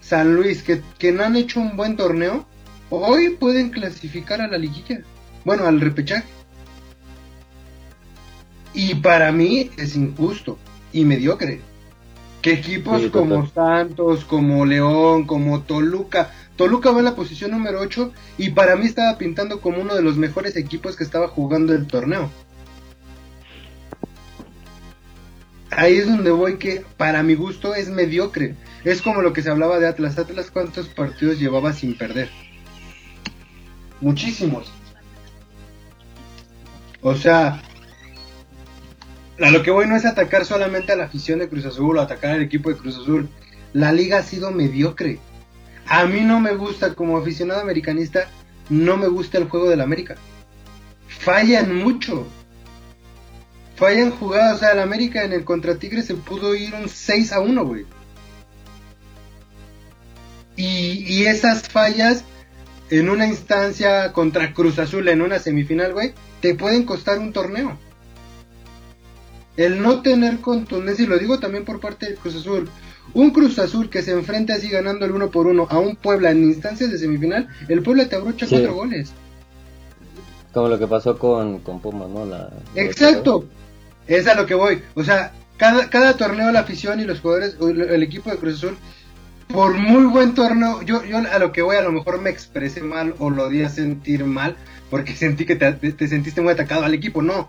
San 0.00 0.34
Luis, 0.34 0.62
que, 0.62 0.82
que 0.98 1.12
no 1.12 1.24
han 1.24 1.36
hecho 1.36 1.60
un 1.60 1.76
buen 1.76 1.96
torneo, 1.96 2.46
hoy 2.90 3.30
pueden 3.30 3.70
clasificar 3.70 4.40
a 4.40 4.48
la 4.48 4.58
liguilla. 4.58 5.02
Bueno, 5.44 5.66
al 5.66 5.80
repechaje. 5.80 6.24
Y 8.74 8.96
para 8.96 9.32
mí 9.32 9.70
es 9.76 9.96
injusto 9.96 10.58
y 10.92 11.04
mediocre. 11.04 11.60
Que 12.42 12.54
equipos 12.54 13.02
Sí, 13.02 13.10
como 13.10 13.46
Santos, 13.48 14.24
como 14.24 14.64
León, 14.64 15.26
como 15.26 15.62
Toluca. 15.62 16.30
Toluca 16.56 16.90
va 16.90 16.98
en 17.00 17.04
la 17.06 17.14
posición 17.14 17.50
número 17.50 17.80
8 17.80 18.12
y 18.38 18.50
para 18.50 18.76
mí 18.76 18.86
estaba 18.86 19.18
pintando 19.18 19.60
como 19.60 19.80
uno 19.80 19.94
de 19.94 20.02
los 20.02 20.16
mejores 20.16 20.56
equipos 20.56 20.96
que 20.96 21.04
estaba 21.04 21.28
jugando 21.28 21.74
el 21.74 21.86
torneo. 21.86 22.30
Ahí 25.70 25.96
es 25.96 26.06
donde 26.06 26.30
voy 26.30 26.58
que 26.58 26.84
para 26.96 27.22
mi 27.22 27.34
gusto 27.34 27.74
es 27.74 27.88
mediocre. 27.88 28.56
Es 28.84 29.02
como 29.02 29.22
lo 29.22 29.32
que 29.32 29.42
se 29.42 29.50
hablaba 29.50 29.78
de 29.78 29.86
Atlas. 29.86 30.18
Atlas 30.18 30.50
cuántos 30.50 30.88
partidos 30.88 31.38
llevaba 31.38 31.72
sin 31.72 31.96
perder. 31.96 32.28
Muchísimos. 34.00 34.72
O 37.02 37.14
sea, 37.14 37.62
a 39.40 39.50
lo 39.50 39.62
que 39.62 39.70
voy 39.70 39.86
no 39.86 39.96
es 39.96 40.04
atacar 40.04 40.44
solamente 40.44 40.92
a 40.92 40.96
la 40.96 41.04
afición 41.04 41.38
de 41.38 41.48
Cruz 41.48 41.64
Azul 41.64 41.96
o 41.96 42.00
atacar 42.00 42.32
al 42.32 42.42
equipo 42.42 42.68
de 42.68 42.76
Cruz 42.76 42.96
Azul. 42.96 43.28
La 43.72 43.92
liga 43.92 44.18
ha 44.18 44.22
sido 44.22 44.50
mediocre. 44.50 45.18
A 45.86 46.04
mí 46.04 46.20
no 46.20 46.40
me 46.40 46.54
gusta, 46.54 46.94
como 46.94 47.16
aficionado 47.16 47.60
americanista, 47.60 48.28
no 48.68 48.96
me 48.96 49.08
gusta 49.08 49.38
el 49.38 49.48
juego 49.48 49.68
del 49.68 49.80
América. 49.80 50.16
Fallan 51.08 51.74
mucho. 51.76 52.26
Fallan 53.80 54.10
jugadas. 54.10 54.56
O 54.56 54.58
sea, 54.58 54.72
el 54.72 54.78
América 54.78 55.24
en 55.24 55.32
el 55.32 55.44
contra 55.44 55.76
Tigres 55.76 56.04
se 56.04 56.14
pudo 56.14 56.54
ir 56.54 56.74
un 56.74 56.88
6 56.88 57.32
a 57.32 57.40
1, 57.40 57.64
güey. 57.64 57.86
Y, 60.56 61.02
y 61.08 61.24
esas 61.24 61.68
fallas 61.68 62.24
en 62.90 63.08
una 63.08 63.26
instancia 63.26 64.12
contra 64.12 64.52
Cruz 64.52 64.78
Azul 64.78 65.08
en 65.08 65.22
una 65.22 65.38
semifinal, 65.38 65.94
güey, 65.94 66.12
te 66.40 66.54
pueden 66.54 66.84
costar 66.84 67.18
un 67.18 67.32
torneo. 67.32 67.78
El 69.56 69.80
no 69.80 70.02
tener 70.02 70.40
contundencia, 70.40 71.04
y 71.04 71.08
lo 71.08 71.18
digo 71.18 71.38
también 71.38 71.64
por 71.64 71.80
parte 71.80 72.10
de 72.10 72.14
Cruz 72.16 72.36
Azul, 72.36 72.68
un 73.14 73.30
Cruz 73.30 73.58
Azul 73.58 73.88
que 73.88 74.02
se 74.02 74.12
enfrenta 74.12 74.54
así 74.54 74.68
ganando 74.68 75.06
el 75.06 75.12
uno 75.12 75.30
por 75.30 75.46
uno 75.46 75.66
a 75.70 75.78
un 75.78 75.96
Puebla 75.96 76.30
en 76.32 76.44
instancias 76.44 76.90
de 76.90 76.98
semifinal, 76.98 77.48
el 77.68 77.82
Puebla 77.82 78.08
te 78.08 78.16
abrocha 78.16 78.46
Sí. 78.46 78.56
cuatro 78.56 78.74
goles. 78.74 79.12
Como 80.52 80.68
lo 80.68 80.78
que 80.78 80.86
pasó 80.86 81.16
con, 81.16 81.60
con 81.60 81.80
Pumas, 81.80 82.10
¿no? 82.10 82.26
La, 82.26 82.50
Exacto. 82.74 83.46
Es 84.10 84.26
a 84.26 84.34
lo 84.34 84.44
que 84.44 84.54
voy. 84.54 84.82
O 84.94 85.04
sea, 85.04 85.32
cada, 85.56 85.88
cada 85.88 86.16
torneo 86.16 86.50
la 86.50 86.60
afición 86.60 87.00
y 87.00 87.04
los 87.04 87.20
jugadores, 87.20 87.56
o 87.60 87.68
el, 87.68 87.80
el 87.80 88.02
equipo 88.02 88.28
de 88.30 88.36
Cruz 88.36 88.56
Azul, 88.56 88.76
por 89.46 89.74
muy 89.74 90.04
buen 90.04 90.34
torneo, 90.34 90.82
yo, 90.82 91.04
yo 91.04 91.18
a 91.18 91.38
lo 91.38 91.52
que 91.52 91.62
voy 91.62 91.76
a 91.76 91.82
lo 91.82 91.92
mejor 91.92 92.20
me 92.20 92.30
expresé 92.30 92.82
mal 92.82 93.14
o 93.18 93.30
lo 93.30 93.48
di 93.48 93.62
a 93.62 93.68
sentir 93.68 94.24
mal, 94.24 94.56
porque 94.90 95.14
sentí 95.16 95.46
que 95.46 95.54
te, 95.54 95.72
te 95.72 96.08
sentiste 96.08 96.40
muy 96.40 96.52
atacado 96.52 96.84
al 96.84 96.94
equipo, 96.94 97.22
no. 97.22 97.48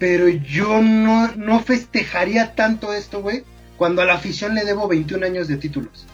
Pero 0.00 0.28
yo 0.28 0.82
no, 0.82 1.30
no 1.36 1.60
festejaría 1.60 2.56
tanto 2.56 2.92
esto, 2.92 3.22
güey, 3.22 3.44
cuando 3.76 4.02
a 4.02 4.04
la 4.04 4.14
afición 4.14 4.56
le 4.56 4.64
debo 4.64 4.88
21 4.88 5.24
años 5.24 5.46
de 5.46 5.56
títulos. 5.56 6.06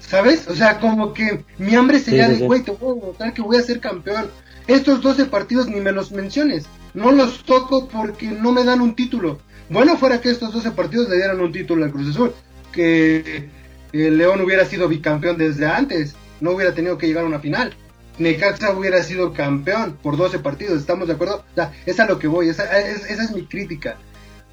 ¿Sabes? 0.00 0.48
O 0.48 0.54
sea, 0.54 0.80
como 0.80 1.12
que 1.12 1.44
mi 1.58 1.74
hambre 1.74 1.98
sería 1.98 2.28
Sí, 2.28 2.36
de, 2.36 2.46
güey, 2.46 2.62
te 2.62 2.70
voy 2.70 2.92
a 2.92 3.00
demostrar 3.00 3.34
que 3.34 3.42
voy 3.42 3.58
a 3.58 3.62
ser 3.62 3.80
campeón. 3.80 4.30
Estos 4.66 5.02
12 5.02 5.26
partidos 5.26 5.68
ni 5.68 5.80
me 5.80 5.92
los 5.92 6.10
menciones. 6.12 6.64
No 6.94 7.12
los 7.12 7.44
toco 7.44 7.88
porque 7.88 8.26
no 8.30 8.52
me 8.52 8.64
dan 8.64 8.80
un 8.80 8.94
título. 8.94 9.38
Bueno 9.70 9.96
fuera 9.96 10.20
que 10.20 10.30
estos 10.30 10.52
12 10.52 10.70
partidos 10.72 11.08
le 11.08 11.16
dieran 11.16 11.40
un 11.40 11.52
título 11.52 11.84
al 11.84 11.92
Cruz 11.92 12.08
Azul. 12.10 12.32
Que 12.72 13.48
el 13.92 14.18
León 14.18 14.40
hubiera 14.40 14.64
sido 14.64 14.88
bicampeón 14.88 15.36
desde 15.38 15.66
antes. 15.66 16.14
No 16.40 16.52
hubiera 16.52 16.74
tenido 16.74 16.98
que 16.98 17.06
llegar 17.06 17.24
a 17.24 17.28
una 17.28 17.40
final. 17.40 17.74
Necaxa 18.18 18.72
hubiera 18.76 19.02
sido 19.02 19.32
campeón 19.32 19.96
por 20.02 20.16
12 20.16 20.38
partidos. 20.40 20.78
¿Estamos 20.80 21.06
de 21.08 21.14
acuerdo? 21.14 21.44
O 21.52 21.54
sea, 21.54 21.72
es 21.86 22.00
a 22.00 22.06
lo 22.06 22.18
que 22.18 22.26
voy. 22.28 22.48
Esa, 22.48 22.78
es- 22.80 23.08
esa 23.10 23.24
es 23.24 23.30
mi 23.32 23.44
crítica. 23.44 23.96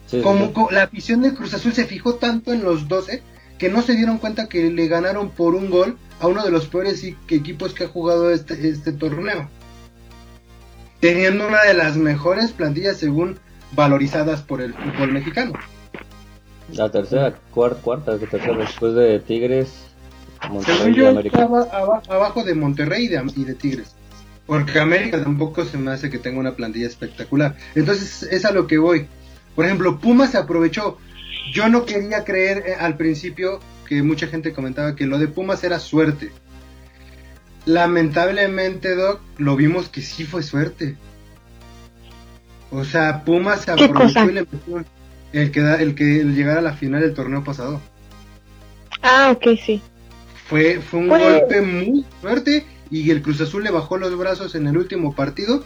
Sí, 0.07 0.21
Como, 0.21 0.47
sí. 0.47 0.53
la 0.75 0.83
afición 0.83 1.21
de 1.21 1.33
Cruz 1.33 1.53
Azul 1.55 1.73
se 1.73 1.85
fijó 1.85 2.15
tanto 2.15 2.53
en 2.53 2.63
los 2.63 2.87
12 2.87 3.23
que 3.57 3.69
no 3.69 3.81
se 3.81 3.95
dieron 3.95 4.17
cuenta 4.19 4.47
que 4.47 4.69
le 4.69 4.87
ganaron 4.87 5.29
por 5.31 5.55
un 5.55 5.69
gol 5.71 5.97
a 6.19 6.27
uno 6.27 6.43
de 6.43 6.51
los 6.51 6.67
peores 6.67 7.03
equipos 7.29 7.73
que 7.73 7.85
ha 7.85 7.87
jugado 7.87 8.29
este, 8.31 8.67
este 8.69 8.91
torneo. 8.91 9.49
Teniendo 11.13 11.47
una 11.47 11.61
de 11.63 11.75
las 11.75 11.97
mejores 11.97 12.51
plantillas 12.51 12.97
según 12.97 13.37
valorizadas 13.73 14.41
por 14.41 14.59
el 14.61 14.73
fútbol 14.73 15.11
mexicano. 15.11 15.53
La 16.73 16.89
tercera, 16.89 17.35
cuarta, 17.51 17.79
cuarta, 17.81 18.17
tercera, 18.17 18.57
después 18.57 18.95
de 18.95 19.19
Tigres, 19.19 19.69
Según 20.41 20.55
Monterrey 20.57 20.93
y 20.93 20.95
yo, 20.95 21.09
América. 21.09 21.37
estaba 21.43 21.61
aba- 21.71 22.01
abajo 22.09 22.43
de 22.43 22.55
Monterrey 22.55 23.05
y 23.05 23.07
de, 23.09 23.21
y 23.35 23.43
de 23.45 23.53
Tigres. 23.53 23.95
Porque 24.47 24.79
América 24.79 25.21
tampoco 25.23 25.63
se 25.65 25.77
me 25.77 25.91
hace 25.91 26.09
que 26.09 26.17
tenga 26.17 26.39
una 26.39 26.55
plantilla 26.55 26.87
espectacular. 26.87 27.55
Entonces 27.75 28.23
es 28.23 28.43
a 28.45 28.51
lo 28.51 28.65
que 28.65 28.79
voy. 28.79 29.05
Por 29.55 29.65
ejemplo, 29.65 29.99
Pumas 29.99 30.31
se 30.31 30.37
aprovechó. 30.39 30.97
Yo 31.53 31.69
no 31.69 31.85
quería 31.85 32.23
creer 32.23 32.63
eh, 32.65 32.75
al 32.79 32.97
principio 32.97 33.59
que 33.87 34.01
mucha 34.01 34.25
gente 34.25 34.53
comentaba 34.53 34.95
que 34.95 35.05
lo 35.05 35.19
de 35.19 35.27
Pumas 35.27 35.63
era 35.63 35.77
suerte. 35.79 36.31
Lamentablemente, 37.65 38.95
Doc, 38.95 39.19
lo 39.37 39.55
vimos 39.55 39.89
que 39.89 40.01
sí 40.01 40.23
fue 40.25 40.43
suerte. 40.43 40.95
O 42.71 42.83
sea, 42.83 43.23
Pumas 43.23 43.61
se 43.61 43.73
¿Qué 43.75 43.85
aprovechó 43.85 44.23
y 44.29 44.33
le 44.33 44.41
metió 44.41 44.85
el 45.33 45.51
que, 45.51 45.61
da, 45.61 45.81
el 45.81 45.95
que 45.95 46.21
el 46.21 46.35
llegar 46.35 46.57
a 46.57 46.61
la 46.61 46.73
final 46.73 47.01
del 47.01 47.13
torneo 47.13 47.43
pasado. 47.43 47.81
Ah, 49.01 49.31
ok, 49.35 49.57
sí. 49.63 49.81
Fue, 50.47 50.79
fue 50.79 50.99
un 51.01 51.09
Pues- 51.09 51.23
golpe 51.41 51.61
muy 51.61 52.05
fuerte 52.21 52.65
y 52.91 53.09
el 53.11 53.21
Cruz 53.21 53.41
Azul 53.41 53.63
le 53.63 53.71
bajó 53.71 53.97
los 53.97 54.15
brazos 54.17 54.55
en 54.55 54.67
el 54.67 54.77
último 54.77 55.15
partido. 55.15 55.63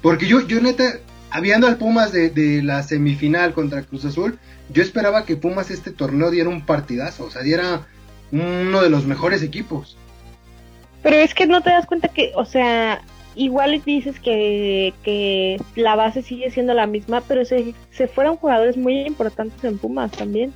Porque 0.00 0.26
yo, 0.26 0.40
yo 0.46 0.60
neta, 0.60 0.98
habiendo 1.30 1.66
al 1.66 1.76
Pumas 1.76 2.10
de, 2.12 2.30
de 2.30 2.62
la 2.62 2.82
semifinal 2.82 3.52
contra 3.52 3.82
Cruz 3.82 4.04
Azul, 4.04 4.38
yo 4.72 4.82
esperaba 4.82 5.24
que 5.24 5.36
Pumas 5.36 5.70
este 5.70 5.90
torneo 5.90 6.30
diera 6.30 6.48
un 6.48 6.64
partidazo, 6.66 7.24
o 7.26 7.30
sea, 7.30 7.42
diera 7.42 7.86
uno 8.32 8.82
de 8.82 8.90
los 8.90 9.04
mejores 9.06 9.42
equipos. 9.42 9.96
Pero 11.02 11.16
es 11.16 11.34
que 11.34 11.46
no 11.46 11.60
te 11.62 11.70
das 11.70 11.86
cuenta 11.86 12.08
que, 12.08 12.32
o 12.36 12.44
sea, 12.44 13.02
igual 13.34 13.82
dices 13.84 14.20
que, 14.20 14.94
que 15.02 15.60
la 15.74 15.96
base 15.96 16.22
sigue 16.22 16.50
siendo 16.50 16.74
la 16.74 16.86
misma, 16.86 17.22
pero 17.22 17.44
se, 17.44 17.74
se 17.90 18.08
fueron 18.08 18.36
jugadores 18.36 18.76
muy 18.76 19.00
importantes 19.00 19.62
en 19.64 19.78
Pumas 19.78 20.12
también. 20.12 20.52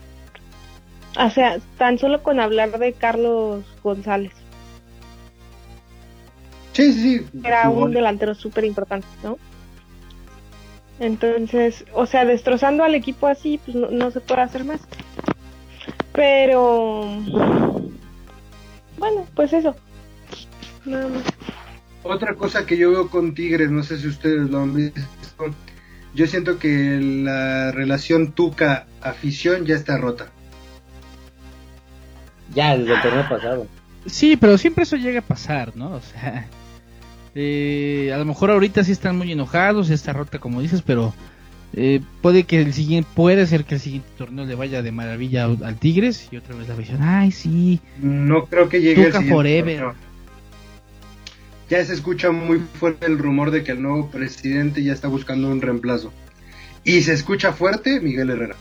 O 1.19 1.31
sea, 1.31 1.59
tan 1.79 1.99
solo 1.99 2.23
con 2.23 2.41
hablar 2.41 2.79
de 2.79 2.93
Carlos 2.93 3.65
González, 3.83 4.33
Sí, 6.77 6.93
sí, 6.93 7.27
era 7.43 7.71
un 7.71 7.91
delantero 7.91 8.35
súper 8.35 8.67
importante, 8.67 9.07
¿no? 9.25 9.39
Entonces, 11.01 11.87
o 11.95 12.05
sea, 12.05 12.27
destrozando 12.27 12.85
al 12.85 12.95
equipo 12.95 13.29
así, 13.29 13.59
pues 13.65 13.75
no, 13.75 13.89
no 13.89 14.11
se 14.11 14.21
puede 14.21 14.43
hacer 14.43 14.65
más. 14.65 14.83
Pero, 16.13 17.19
bueno, 18.99 19.27
pues 19.35 19.55
eso. 19.55 19.75
Nada 20.87 21.09
más. 21.09 21.23
Otra 22.03 22.35
cosa 22.35 22.65
que 22.67 22.77
yo 22.77 22.91
veo 22.91 23.09
con 23.11 23.35
Tigres, 23.35 23.71
no 23.71 23.83
sé 23.83 23.99
si 23.99 24.07
ustedes 24.07 24.49
lo 24.49 24.61
han 24.63 24.75
visto, 24.75 25.01
yo 26.15 26.27
siento 26.27 26.59
que 26.59 27.01
la 27.01 27.73
relación 27.73 28.33
Tuca-afición 28.33 29.67
ya 29.67 29.75
está 29.75 29.99
rota. 29.99 30.27
Ya, 32.55 32.77
desde 32.77 32.95
el 32.95 33.03
torneo 33.03 33.29
pasado. 33.29 33.67
Sí, 34.07 34.37
pero 34.37 34.57
siempre 34.57 34.85
eso 34.85 34.97
llega 34.97 35.19
a 35.19 35.23
pasar, 35.23 35.77
¿no? 35.77 35.91
O 35.97 36.01
sea, 36.01 36.47
eh, 37.35 38.13
a 38.15 38.19
lo 38.19 38.25
mejor 38.25 38.53
ahorita 38.53 38.85
sí 38.85 38.93
están 38.93 39.19
muy 39.19 39.33
enojados, 39.33 39.91
está 39.91 40.13
rota 40.13 40.39
como 40.39 40.63
dices, 40.63 40.83
pero 40.83 41.13
eh, 41.75 42.01
puede 42.23 42.45
que 42.45 42.63
el 42.63 42.73
siguiente, 42.73 43.11
puede 43.15 43.47
ser 43.49 43.65
que 43.65 43.75
el 43.75 43.81
siguiente 43.81 44.09
torneo 44.17 44.45
le 44.45 44.55
vaya 44.55 44.81
de 44.81 44.93
maravilla 44.93 45.45
al 45.45 45.59
al 45.65 45.77
Tigres 45.77 46.29
y 46.31 46.37
otra 46.37 46.55
vez 46.55 46.69
la 46.69 46.77
visión, 46.77 47.03
ay 47.03 47.33
sí, 47.33 47.81
No 48.01 48.45
creo 48.47 48.69
que 48.69 48.81
llegue 48.81 49.07
Tuca 49.07 49.19
el 49.19 49.25
siguiente 49.25 49.35
forever. 49.35 49.79
torneo. 49.81 50.06
Ya 51.69 51.85
se 51.85 51.95
escucha 51.95 52.31
muy 52.31 52.61
fuerte 52.61 53.07
el 53.07 53.19
rumor 53.19 53.51
de 53.51 53.65
que 53.65 53.73
el 53.73 53.83
nuevo 53.83 54.11
presidente 54.11 54.83
ya 54.85 54.93
está 54.93 55.09
buscando 55.09 55.49
un 55.51 55.61
reemplazo. 55.61 56.13
Y 56.85 57.03
se 57.03 57.13
escucha 57.13 57.53
fuerte 57.53 58.01
Miguel 58.01 58.31
Herrera. 58.31 58.57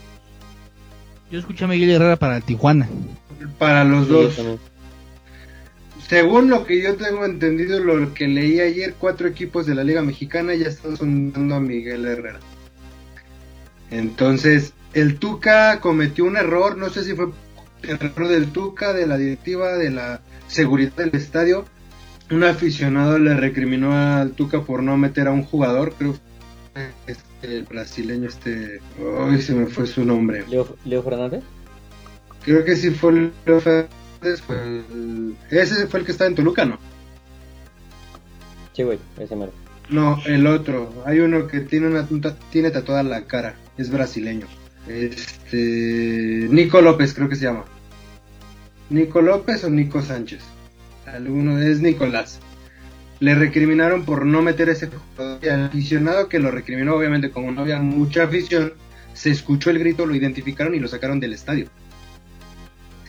yo 1.30 1.40
escuché 1.40 1.66
a 1.66 1.68
Miguel 1.68 1.92
Herrera 1.92 2.16
para 2.16 2.42
Tijuana. 2.42 2.90
Para 3.60 3.84
los 3.84 4.08
Sí, 4.08 4.12
dos. 4.14 4.60
Según 6.08 6.50
lo 6.50 6.66
que 6.66 6.82
yo 6.82 6.96
tengo 6.96 7.26
entendido, 7.26 7.80
lo 7.80 8.14
que 8.14 8.28
leí 8.28 8.60
ayer, 8.60 8.96
cuatro 8.98 9.28
equipos 9.28 9.66
de 9.66 9.76
la 9.76 9.84
Liga 9.84 10.02
Mexicana 10.04 10.54
ya 10.56 10.68
están 10.68 10.98
sondando 10.98 11.56
a 11.56 11.60
Miguel 11.60 12.06
Herrera. 12.06 12.40
Entonces, 13.92 14.74
el 14.94 15.18
Tuca 15.18 15.80
cometió 15.80 16.26
un 16.26 16.38
error, 16.38 16.78
no 16.78 16.90
sé 16.90 17.04
si 17.04 17.14
fue 17.14 17.28
el 17.84 17.90
error 18.02 18.28
del 18.28 18.52
Tuca, 18.52 18.94
de 18.94 19.08
la 19.08 19.18
directiva, 19.18 19.74
de 19.78 19.92
la 19.92 20.22
seguridad 20.48 20.94
del 20.94 21.16
estadio. 21.16 21.66
Un 22.32 22.44
aficionado 22.44 23.20
le 23.20 23.36
recriminó 23.36 23.94
al 23.94 24.32
Tuca 24.32 24.62
por 24.62 24.82
no 24.82 24.98
meter 24.98 25.28
a 25.28 25.32
un 25.32 25.44
jugador, 25.44 25.94
creo 25.98 26.14
que 26.74 27.12
este, 27.12 27.58
el 27.58 27.64
brasileño, 27.64 28.28
este, 28.28 28.80
hoy 29.00 29.42
se 29.42 29.54
me 29.54 29.68
fue 29.68 29.86
su 29.86 30.04
nombre. 30.04 30.44
Leo, 30.50 30.76
Leo 30.86 31.04
Fernández. 31.04 31.44
Creo 32.44 32.64
que 32.66 32.76
sí 32.76 32.90
fue 32.92 33.12
el, 33.12 33.32
fue 33.62 33.88
el- 34.52 35.36
ese 35.52 35.88
fue 35.88 36.00
el 36.00 36.06
que 36.06 36.12
estaba 36.12 36.28
en 36.30 36.36
Toluca, 36.36 36.66
¿no? 36.66 36.80
Sí, 38.74 38.84
güey, 38.84 39.00
ese 39.20 39.36
mero. 39.36 39.52
No, 39.90 40.20
el 40.26 40.48
otro. 40.48 41.04
Hay 41.06 41.20
uno 41.20 41.48
que 41.48 41.60
tiene 41.62 41.88
una 41.88 42.08
tiene 42.52 42.72
tatuada 42.72 43.04
la 43.04 43.26
cara. 43.26 43.56
Es 43.78 43.92
brasileño. 43.92 44.48
Este. 44.88 46.48
Nico 46.50 46.82
López, 46.82 47.14
creo 47.14 47.30
que 47.30 47.36
se 47.36 47.46
llama. 47.46 47.66
Nico 48.90 49.22
López 49.22 49.64
o 49.64 49.70
Nico 49.70 50.02
Sánchez. 50.02 50.42
Alguno 51.06 51.60
es 51.60 51.82
Nicolás. 51.82 52.40
Le 53.20 53.36
recriminaron 53.36 54.06
por 54.06 54.26
no 54.26 54.42
meter 54.42 54.70
ese 54.70 54.88
jugador. 54.88 55.40
Y 55.44 55.48
al 55.48 55.66
aficionado 55.66 56.28
que 56.28 56.40
lo 56.40 56.52
recriminó, 56.52 56.96
obviamente, 56.96 57.32
como 57.32 57.52
no 57.52 57.62
había 57.62 57.80
mucha 57.80 58.24
afición, 58.24 58.74
se 59.14 59.32
escuchó 59.32 59.70
el 59.70 59.80
grito, 59.80 60.06
lo 60.06 60.16
identificaron 60.16 60.76
y 60.76 60.80
lo 60.80 60.88
sacaron 60.88 61.20
del 61.20 61.34
estadio. 61.34 61.70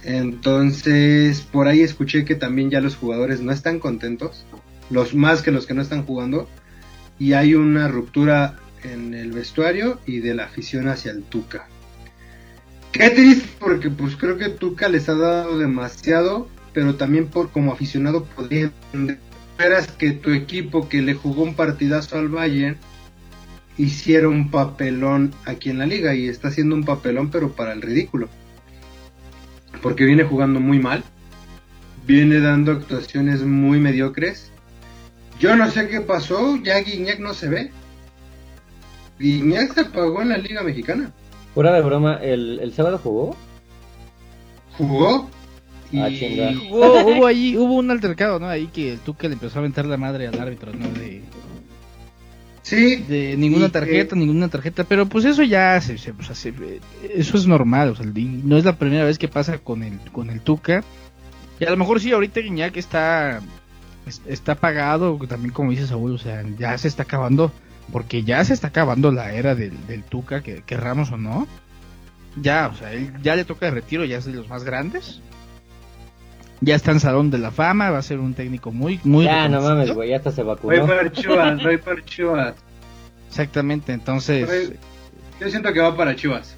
Entonces, 0.04 1.40
por 1.40 1.66
ahí 1.66 1.80
escuché 1.80 2.24
que 2.24 2.36
también 2.36 2.70
ya 2.70 2.80
los 2.80 2.94
jugadores 2.94 3.40
no 3.40 3.50
están 3.50 3.80
contentos, 3.80 4.46
los 4.88 5.14
más 5.14 5.42
que 5.42 5.50
los 5.50 5.66
que 5.66 5.74
no 5.74 5.82
están 5.82 6.04
jugando, 6.04 6.48
y 7.18 7.32
hay 7.32 7.54
una 7.54 7.88
ruptura 7.88 8.56
en 8.84 9.14
el 9.14 9.32
vestuario 9.32 9.98
y 10.06 10.20
de 10.20 10.34
la 10.34 10.44
afición 10.44 10.88
hacia 10.88 11.10
el 11.10 11.24
Tuca. 11.24 11.66
Qué 12.92 13.10
triste 13.10 13.48
porque 13.58 13.90
pues 13.90 14.16
creo 14.16 14.38
que 14.38 14.48
Tuca 14.48 14.88
les 14.88 15.08
ha 15.08 15.14
dado 15.14 15.58
demasiado, 15.58 16.48
pero 16.76 16.96
también 16.96 17.28
por 17.28 17.50
como 17.52 17.72
aficionado 17.72 18.24
podría 18.24 18.64
entender. 18.64 19.18
Esperas 19.52 19.86
que 19.92 20.10
tu 20.10 20.32
equipo 20.32 20.90
que 20.90 21.00
le 21.00 21.14
jugó 21.14 21.42
un 21.42 21.54
partidazo 21.54 22.18
al 22.18 22.28
Bayern 22.28 22.76
hiciera 23.78 24.28
un 24.28 24.50
papelón 24.50 25.32
aquí 25.46 25.70
en 25.70 25.78
la 25.78 25.86
liga 25.86 26.14
y 26.14 26.28
está 26.28 26.48
haciendo 26.48 26.74
un 26.74 26.84
papelón 26.84 27.30
pero 27.30 27.52
para 27.52 27.72
el 27.72 27.80
ridículo. 27.80 28.28
Porque 29.80 30.04
viene 30.04 30.24
jugando 30.24 30.60
muy 30.60 30.78
mal, 30.78 31.02
viene 32.06 32.40
dando 32.40 32.72
actuaciones 32.72 33.40
muy 33.40 33.80
mediocres. 33.80 34.52
Yo 35.40 35.56
no 35.56 35.70
sé 35.70 35.88
qué 35.88 36.02
pasó, 36.02 36.56
ya 36.56 36.78
Guiñac 36.80 37.20
no 37.20 37.32
se 37.32 37.48
ve. 37.48 37.70
Guiñac 39.18 39.72
se 39.72 39.80
apagó 39.80 40.20
en 40.20 40.28
la 40.28 40.36
Liga 40.36 40.62
Mexicana. 40.62 41.10
Fuera 41.54 41.72
de 41.72 41.80
broma, 41.80 42.16
¿el, 42.16 42.60
el 42.60 42.74
sábado 42.74 43.00
jugó? 43.02 43.34
Jugó 44.76 45.30
Ah, 45.94 46.08
chinga. 46.10 46.50
Hubo, 46.70 47.00
hubo 47.12 47.26
ahí, 47.26 47.56
hubo 47.56 47.74
un 47.74 47.90
altercado, 47.90 48.38
¿no? 48.38 48.48
Ahí 48.48 48.66
que 48.68 48.92
el 48.92 48.98
Tuca 49.00 49.28
le 49.28 49.34
empezó 49.34 49.58
a 49.58 49.60
aventar 49.60 49.86
la 49.86 49.96
madre 49.96 50.26
al 50.26 50.38
árbitro, 50.38 50.72
¿no? 50.72 50.86
De, 50.98 51.22
sí, 52.62 52.96
de 52.96 53.36
ninguna 53.36 53.68
tarjeta, 53.68 54.14
eh, 54.16 54.18
ninguna 54.18 54.48
tarjeta, 54.48 54.84
pero 54.84 55.06
pues 55.06 55.24
eso 55.24 55.42
ya 55.42 55.80
se, 55.80 55.98
se- 55.98 56.10
o 56.12 56.22
sea, 56.22 56.34
se- 56.34 56.52
eso 57.14 57.36
es 57.36 57.46
normal, 57.46 57.90
o 57.90 57.96
sea, 57.96 58.06
no 58.06 58.56
es 58.56 58.64
la 58.64 58.76
primera 58.76 59.04
vez 59.04 59.18
que 59.18 59.28
pasa 59.28 59.58
con 59.58 59.82
el 59.82 59.98
con 60.12 60.30
el 60.30 60.40
Tuca. 60.40 60.82
Y 61.60 61.64
a 61.64 61.70
lo 61.70 61.76
mejor 61.76 62.00
sí 62.00 62.12
ahorita 62.12 62.40
Guiñac 62.40 62.76
está 62.76 63.40
es- 64.06 64.22
está 64.26 64.52
apagado, 64.52 65.18
también 65.28 65.52
como 65.52 65.70
dice 65.70 65.86
Saúl, 65.86 66.12
o 66.12 66.18
sea, 66.18 66.44
ya 66.58 66.76
se 66.78 66.88
está 66.88 67.04
acabando 67.04 67.52
porque 67.92 68.24
ya 68.24 68.44
se 68.44 68.52
está 68.52 68.68
acabando 68.68 69.12
la 69.12 69.32
era 69.32 69.54
del, 69.54 69.72
del 69.86 70.02
Tuca, 70.02 70.42
que 70.42 70.62
querramos 70.66 71.12
o 71.12 71.16
no. 71.16 71.46
Ya, 72.42 72.68
o 72.68 72.76
sea, 72.76 72.92
él 72.92 73.12
ya 73.22 73.34
le 73.36 73.44
toca 73.44 73.66
de 73.66 73.72
retiro, 73.72 74.04
ya 74.04 74.18
es 74.18 74.24
de 74.26 74.32
los 74.32 74.48
más 74.48 74.62
grandes. 74.64 75.20
Ya 76.60 76.74
está 76.74 76.90
en 76.92 77.00
Salón 77.00 77.30
de 77.30 77.38
la 77.38 77.50
Fama, 77.50 77.90
va 77.90 77.98
a 77.98 78.02
ser 78.02 78.18
un 78.18 78.32
técnico 78.34 78.72
muy 78.72 78.98
muy 79.04 79.24
ya, 79.26 79.48
no 79.48 79.60
mames, 79.60 79.92
güey, 79.92 80.10
ya 80.10 80.16
hasta 80.16 80.32
se 80.32 80.42
voy 80.42 80.54
vacunó. 80.54 80.86
para 80.86 81.12
Chivas, 81.12 81.62
voy 81.62 81.76
para 81.78 82.04
Chivas. 82.04 82.54
Exactamente, 83.28 83.92
entonces 83.92 84.46
Voy- 84.46 84.76
Yo 85.40 85.50
siento 85.50 85.72
que 85.72 85.80
va 85.80 85.94
para 85.96 86.16
Chivas. 86.16 86.56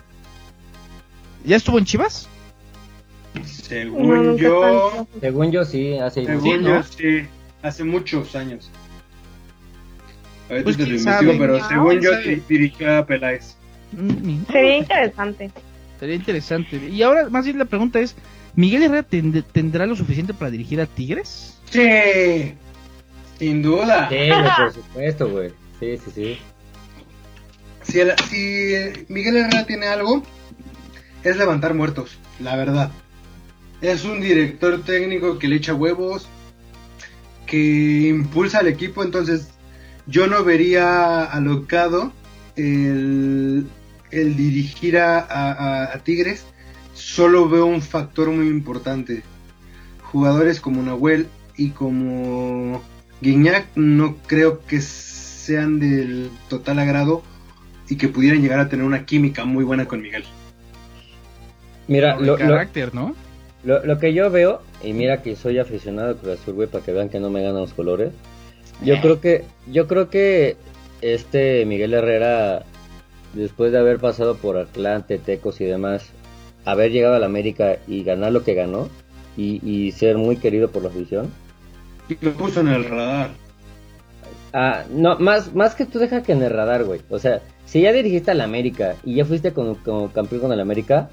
¿Ya 1.44 1.56
estuvo 1.56 1.78
en 1.78 1.84
Chivas? 1.84 2.28
Según 3.44 4.08
No, 4.26 4.36
yo, 4.36 4.60
tanto. 4.60 5.08
Según 5.20 5.50
yo, 5.52 5.64
sí, 5.64 5.98
hace 5.98 6.24
según 6.26 6.42
Sí, 6.42 6.58
¿no? 6.58 6.68
yo 6.76 6.82
sí, 6.82 7.26
hace 7.62 7.84
muchos 7.84 8.34
años. 8.36 8.70
Ahorita 10.48 10.64
Pues, 10.64 10.76
te 10.76 10.82
lo 10.84 10.88
quién 10.88 10.98
investigo, 11.00 11.32
pero 11.38 11.58
¿no? 11.58 11.68
según 11.68 11.88
¿Quién 11.90 12.00
yo 12.02 12.10
sabe? 12.12 12.24
di- 12.36 12.42
dirigió 12.48 12.96
a 12.98 13.04
Peláez. 13.06 13.56
Mm, 13.92 14.44
Sería 14.50 14.76
interesante. 14.78 15.50
Sería 16.00 16.14
interesante. 16.14 16.76
Y 16.88 17.02
ahora, 17.02 17.28
más 17.28 17.44
bien 17.44 17.58
la 17.58 17.64
pregunta 17.66 18.00
es, 18.00 18.14
¿Miguel 18.56 18.82
Herrera 18.84 19.06
tend- 19.08 19.44
tendrá 19.52 19.86
lo 19.86 19.94
suficiente 19.96 20.34
para 20.34 20.50
dirigir 20.50 20.80
a 20.80 20.86
Tigres? 20.86 21.58
Sí, 21.70 22.54
sin 23.38 23.62
duda. 23.62 24.08
Sí, 24.08 24.16
por 24.56 24.72
supuesto, 24.84 25.28
güey. 25.30 25.50
Sí, 25.80 25.96
sí, 25.98 26.10
sí. 26.14 26.38
Si, 27.82 28.00
el- 28.00 28.14
si 28.28 29.04
Miguel 29.08 29.36
Herrera 29.36 29.64
tiene 29.66 29.86
algo, 29.86 30.22
es 31.24 31.36
levantar 31.36 31.74
muertos, 31.74 32.18
la 32.40 32.56
verdad. 32.56 32.90
Es 33.80 34.04
un 34.04 34.20
director 34.20 34.82
técnico 34.82 35.38
que 35.38 35.46
le 35.48 35.56
echa 35.56 35.72
huevos, 35.74 36.28
que 37.46 38.08
impulsa 38.08 38.58
al 38.58 38.66
equipo, 38.66 39.02
entonces 39.04 39.48
yo 40.06 40.26
no 40.26 40.42
vería 40.44 41.22
alocado 41.24 42.12
el, 42.56 43.66
el 44.10 44.36
dirigir 44.36 44.98
a, 44.98 45.18
a- 45.20 45.94
a 45.94 45.98
Tigres. 46.00 46.44
Solo 46.98 47.48
veo 47.48 47.66
un 47.66 47.80
factor 47.80 48.28
muy 48.30 48.48
importante. 48.48 49.22
Jugadores 50.02 50.60
como 50.60 50.82
Nahuel 50.82 51.28
y 51.56 51.70
como 51.70 52.82
Guiñac 53.20 53.68
no 53.76 54.16
creo 54.26 54.60
que 54.66 54.80
sean 54.80 55.78
del 55.78 56.30
total 56.48 56.78
agrado 56.80 57.22
y 57.88 57.96
que 57.96 58.08
pudieran 58.08 58.42
llegar 58.42 58.58
a 58.60 58.68
tener 58.68 58.84
una 58.84 59.06
química 59.06 59.44
muy 59.44 59.64
buena 59.64 59.86
con 59.86 60.02
Miguel. 60.02 60.24
Mira, 61.86 62.16
lo, 62.16 62.32
lo, 62.32 62.36
carácter, 62.36 62.94
¿no? 62.94 63.14
lo- 63.64 63.84
lo 63.84 63.98
que 63.98 64.12
yo 64.12 64.30
veo, 64.30 64.60
y 64.82 64.92
mira 64.92 65.22
que 65.22 65.36
soy 65.36 65.58
aficionado 65.58 66.10
a 66.10 66.14
Cruz 66.16 66.40
Azul, 66.40 66.54
güey, 66.54 66.68
para 66.68 66.84
que 66.84 66.92
vean 66.92 67.08
que 67.08 67.18
no 67.20 67.30
me 67.30 67.42
ganan 67.42 67.62
los 67.62 67.72
colores. 67.74 68.12
Yo 68.82 68.94
Eh. 68.94 68.98
creo 69.00 69.20
que, 69.20 69.44
yo 69.70 69.86
creo 69.88 70.10
que 70.10 70.56
este 71.00 71.64
Miguel 71.64 71.94
Herrera, 71.94 72.64
después 73.34 73.72
de 73.72 73.78
haber 73.78 73.98
pasado 73.98 74.36
por 74.36 74.58
Atlante, 74.58 75.18
Tecos 75.18 75.60
y 75.60 75.64
demás, 75.64 76.10
haber 76.70 76.92
llegado 76.92 77.14
a 77.14 77.18
la 77.18 77.26
América 77.26 77.78
y 77.86 78.02
ganar 78.04 78.32
lo 78.32 78.44
que 78.44 78.54
ganó, 78.54 78.88
y, 79.36 79.60
y 79.68 79.92
ser 79.92 80.18
muy 80.18 80.36
querido 80.36 80.70
por 80.70 80.82
la 80.82 80.88
afición, 80.88 81.30
Y 82.08 82.16
lo 82.20 82.32
puso 82.32 82.60
en 82.60 82.68
el 82.68 82.84
radar. 82.84 83.30
Ah, 84.52 84.84
no, 84.90 85.18
más, 85.18 85.54
más 85.54 85.74
que 85.74 85.84
tú 85.84 85.98
deja 85.98 86.22
que 86.22 86.32
en 86.32 86.42
el 86.42 86.50
radar, 86.50 86.84
güey. 86.84 87.00
O 87.10 87.18
sea, 87.18 87.40
si 87.66 87.82
ya 87.82 87.92
dirigiste 87.92 88.30
al 88.30 88.40
América 88.40 88.96
y 89.04 89.14
ya 89.16 89.24
fuiste 89.24 89.52
como, 89.52 89.76
como 89.84 90.10
campeón 90.10 90.40
con 90.40 90.52
el 90.52 90.60
América, 90.60 91.10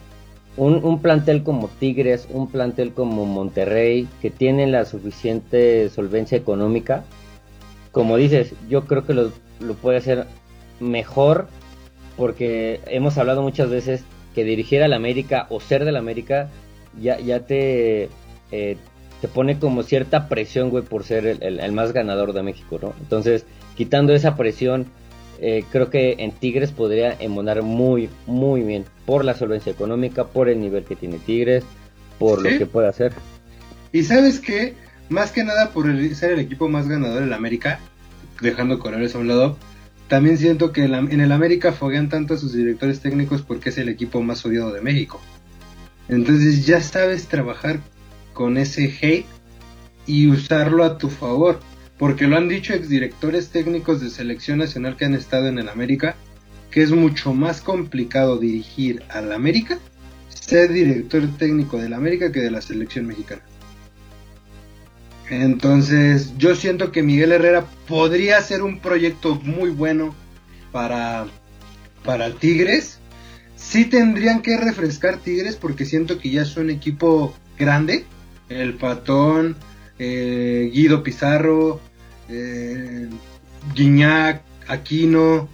un, 0.57 0.83
un 0.83 1.01
plantel 1.01 1.43
como 1.43 1.67
Tigres, 1.67 2.27
un 2.31 2.49
plantel 2.49 2.93
como 2.93 3.25
Monterrey, 3.25 4.07
que 4.21 4.31
tienen 4.31 4.71
la 4.71 4.85
suficiente 4.85 5.89
solvencia 5.89 6.37
económica, 6.37 7.03
como 7.91 8.17
dices, 8.17 8.53
yo 8.69 8.85
creo 8.85 9.05
que 9.05 9.13
lo, 9.13 9.31
lo 9.59 9.73
puede 9.75 9.97
hacer 9.97 10.27
mejor 10.79 11.47
porque 12.17 12.79
hemos 12.87 13.17
hablado 13.17 13.41
muchas 13.41 13.69
veces 13.69 14.03
que 14.35 14.43
dirigir 14.43 14.83
al 14.83 14.93
América 14.93 15.47
o 15.49 15.59
ser 15.59 15.85
del 15.85 15.95
América 15.95 16.49
ya, 17.01 17.17
ya 17.19 17.39
te, 17.39 18.09
eh, 18.51 18.77
te 19.21 19.27
pone 19.27 19.57
como 19.57 19.81
cierta 19.83 20.27
presión, 20.29 20.69
güey, 20.69 20.83
por 20.83 21.03
ser 21.03 21.25
el, 21.25 21.41
el- 21.41 21.59
el 21.59 21.71
más 21.71 21.93
ganador 21.93 22.33
de 22.33 22.43
México, 22.43 22.77
¿no? 22.81 22.93
Entonces, 23.01 23.45
quitando 23.75 24.13
esa 24.13 24.35
presión, 24.37 24.85
eh, 25.41 25.63
creo 25.71 25.89
que 25.89 26.15
en 26.19 26.31
Tigres 26.31 26.71
podría 26.71 27.13
embonar 27.19 27.61
muy, 27.63 28.09
muy 28.27 28.61
bien 28.61 28.85
por 29.05 29.25
la 29.25 29.33
solvencia 29.33 29.71
económica, 29.71 30.25
por 30.25 30.47
el 30.49 30.61
nivel 30.61 30.83
que 30.83 30.95
tiene 30.95 31.17
Tigres, 31.17 31.63
por 32.19 32.41
Sí. 32.41 32.51
lo 32.51 32.57
que 32.59 32.65
puede 32.65 32.87
hacer. 32.87 33.13
Y 33.91 34.03
sabes 34.03 34.39
qué, 34.39 34.73
más 35.09 35.31
que 35.31 35.43
nada 35.43 35.71
por 35.71 35.89
el- 35.89 36.15
ser 36.15 36.31
el 36.33 36.39
equipo 36.39 36.67
más 36.69 36.87
ganador 36.87 37.23
la 37.23 37.35
América, 37.35 37.79
dejando 38.41 38.79
colores 38.79 39.15
a 39.15 39.19
un 39.19 39.27
lado, 39.27 39.57
también 40.07 40.37
siento 40.37 40.71
que 40.71 40.83
en, 40.83 41.21
el 41.21 41.31
América 41.31 41.71
foguean 41.71 42.09
tanto 42.09 42.35
a 42.35 42.37
sus 42.37 42.53
directores 42.53 42.99
técnicos 42.99 43.41
porque 43.41 43.69
es 43.69 43.77
el 43.77 43.89
equipo 43.89 44.21
más 44.21 44.45
odiado 44.45 44.71
de 44.71 44.81
México. 44.81 45.19
Entonces 46.07 46.65
ya 46.65 46.81
sabes 46.81 47.27
trabajar 47.27 47.79
con 48.33 48.57
ese 48.57 48.93
hate 49.01 49.25
y 50.05 50.27
usarlo 50.27 50.83
a 50.83 50.97
tu 50.97 51.09
favor. 51.09 51.59
Porque 51.97 52.27
lo 52.27 52.35
han 52.35 52.49
dicho 52.49 52.73
exdirectores 52.73 53.49
técnicos 53.49 54.01
de 54.01 54.09
selección 54.09 54.59
nacional 54.59 54.97
que 54.97 55.05
han 55.05 55.15
estado 55.15 55.47
en 55.47 55.57
el 55.59 55.69
América, 55.69 56.15
que 56.69 56.83
es 56.83 56.91
mucho 56.91 57.33
más 57.33 57.61
complicado 57.61 58.37
dirigir 58.37 59.01
al 59.09 59.31
América, 59.31 59.79
ser 60.29 60.73
director 60.73 61.25
técnico 61.37 61.77
del 61.77 61.93
América 61.93 62.33
que 62.33 62.41
de 62.41 62.51
la 62.51 62.61
selección 62.61 63.07
mexicana. 63.07 63.41
Entonces, 65.29 66.33
yo 66.37 66.55
siento 66.55 66.91
que 66.91 67.01
Miguel 67.01 67.31
Herrera 67.31 67.65
podría 67.87 68.41
ser 68.41 68.61
un 68.61 68.79
proyecto 68.79 69.35
muy 69.35 69.69
bueno 69.69 70.13
para, 70.71 71.25
para 72.03 72.31
Tigres. 72.35 72.99
Sí 73.55 73.85
tendrían 73.85 74.41
que 74.41 74.57
refrescar 74.57 75.17
Tigres 75.17 75.55
porque 75.55 75.85
siento 75.85 76.19
que 76.19 76.29
ya 76.29 76.43
es 76.43 76.55
un 76.57 76.69
equipo 76.69 77.35
grande. 77.57 78.05
El 78.49 78.75
Patón, 78.75 79.55
eh, 79.97 80.69
Guido 80.71 81.01
Pizarro, 81.01 81.79
eh, 82.29 83.09
Guiñac, 83.73 84.43
Aquino, 84.67 85.49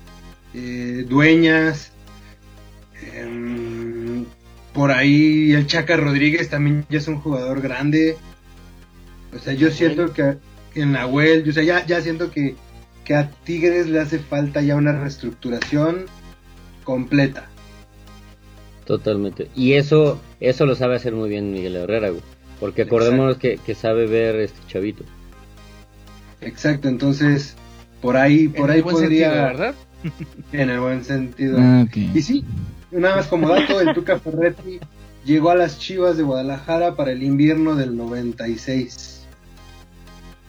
eh, 0.54 1.06
Dueñas. 1.08 1.92
em, 3.14 4.26
por 4.74 4.92
ahí 4.92 5.54
el 5.54 5.68
Chaca 5.68 5.98
Rodríguez 5.98 6.50
también 6.50 6.86
ya 6.90 7.00
es 7.00 7.08
un 7.08 7.20
jugador 7.20 7.62
grande. 7.62 8.18
O 9.36 9.40
sea, 9.40 9.54
yo 9.54 9.72
siento 9.72 10.14
que 10.14 10.38
en 10.76 10.92
Nahuel, 10.94 11.48
o 11.50 11.54
sea, 11.54 11.64
ya, 11.64 11.86
ya 11.86 12.02
siento 12.02 12.32
que, 12.32 12.56
que 13.04 13.16
a 13.16 13.30
Tigres 13.44 13.88
le 13.88 14.00
hace 14.00 14.20
falta 14.20 14.62
ya 14.62 14.76
una 14.76 14.92
reestructuración 14.94 16.06
completa. 16.84 17.48
Totalmente. 18.86 19.50
Y 19.56 19.74
eso, 19.74 20.20
eso 20.40 20.66
lo 20.66 20.76
sabe 20.76 20.96
hacer 20.96 21.14
muy 21.14 21.30
bien 21.30 21.52
Miguel 21.52 21.76
Herrera, 21.76 22.10
güey. 22.10 22.22
Porque 22.60 22.84
acordémonos 22.84 23.38
que, 23.38 23.58
que 23.58 23.74
sabe 23.74 24.06
ver 24.06 24.36
este 24.36 24.60
chavito. 24.68 25.04
Exacto, 26.42 26.88
entonces 26.88 27.56
por 28.02 28.18
ahí, 28.18 28.48
por 28.48 28.66
En 28.66 28.72
ahí 28.72 28.78
el 28.78 28.84
buen 28.84 28.96
podría, 28.96 29.30
sentido, 29.30 29.46
¿verdad? 29.46 29.76
en 30.52 30.70
el 30.70 30.80
buen 30.80 31.04
sentido. 31.04 31.58
Ah, 31.60 31.86
ok. 31.88 31.98
Y 32.16 32.22
sí, 32.22 32.44
nada 32.92 33.18
más 33.18 33.28
como 33.28 33.50
dato, 33.50 33.80
el 33.80 33.94
Tuca 33.94 34.20
Ferretti 34.20 34.80
llegó 35.24 35.52
a 35.52 35.56
las 35.56 35.80
Chivas 35.80 36.18
de 36.18 36.24
Guadalajara 36.24 36.96
para 36.96 37.12
el 37.12 37.24
invierno 37.24 37.76
del 37.76 37.96
96. 37.96 39.21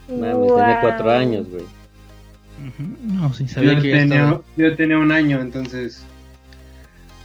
Mames, 0.09 0.47
tenía 0.47 0.79
cuatro 0.81 1.11
años, 1.11 1.47
güey. 1.49 1.63
No, 3.03 3.33
sí, 3.33 3.47
sabía 3.47 3.73
Yo 3.73 3.81
que 3.81 3.91
tenía, 3.91 4.23
estaba- 4.23 4.41
yo 4.57 4.75
tenía 4.75 4.97
un 4.97 5.11
año, 5.11 5.41
entonces 5.41 6.03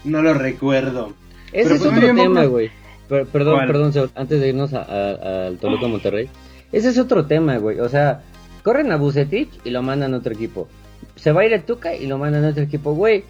no 0.04 0.22
lo 0.22 0.34
recuerdo. 0.34 1.12
Ese 1.52 1.64
Pero 1.64 1.74
es 1.74 1.82
pues 1.82 1.96
otro 1.96 2.14
tema, 2.14 2.44
güey. 2.46 2.70
Per- 3.08 3.26
perdón, 3.26 3.54
¿Cuál? 3.56 3.66
perdón, 3.66 4.10
antes 4.14 4.40
de 4.40 4.48
irnos 4.48 4.72
al 4.74 5.58
Toluca 5.60 5.86
Monterrey. 5.86 6.28
Ese 6.72 6.90
es 6.90 6.98
otro 6.98 7.26
tema, 7.26 7.56
güey. 7.58 7.80
O 7.80 7.88
sea, 7.88 8.22
corren 8.62 8.92
a 8.92 8.96
Bucetich 8.96 9.48
y 9.64 9.70
lo 9.70 9.82
mandan 9.82 10.14
a 10.14 10.18
otro 10.18 10.32
equipo. 10.34 10.68
Se 11.16 11.32
va 11.32 11.42
a 11.42 11.46
ir 11.46 11.54
a 11.54 11.62
Tuca 11.62 11.94
y 11.94 12.06
lo 12.06 12.18
mandan 12.18 12.44
a 12.44 12.48
otro 12.48 12.62
equipo, 12.62 12.92
güey. 12.94 13.24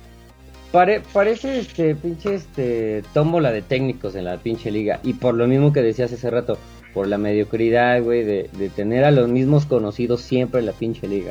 Pare- 0.73 1.03
parece 1.13 1.61
este 1.61 1.95
pinche 1.95 2.35
este 2.35 3.03
tómbola 3.15 3.51
de 3.53 3.63
técnicos 3.63 4.15
en 4.17 4.25
la 4.25 4.37
pinche 4.39 4.71
liga. 4.71 5.01
Y 5.03 5.15
por 5.15 5.35
lo 5.35 5.47
mismo 5.47 5.73
que 5.73 5.81
decías 5.83 6.13
hace 6.13 6.29
rato, 6.31 6.59
por 6.99 7.07
la 7.07 7.17
mediocridad, 7.17 8.03
güey, 8.03 8.25
de, 8.25 8.51
de 8.59 8.69
tener 8.71 9.05
a 9.05 9.13
los 9.13 9.29
mismos 9.29 9.67
conocidos 9.67 10.21
siempre 10.21 10.59
en 10.59 10.67
la 10.67 10.73
pinche 10.73 11.07
liga. 11.07 11.31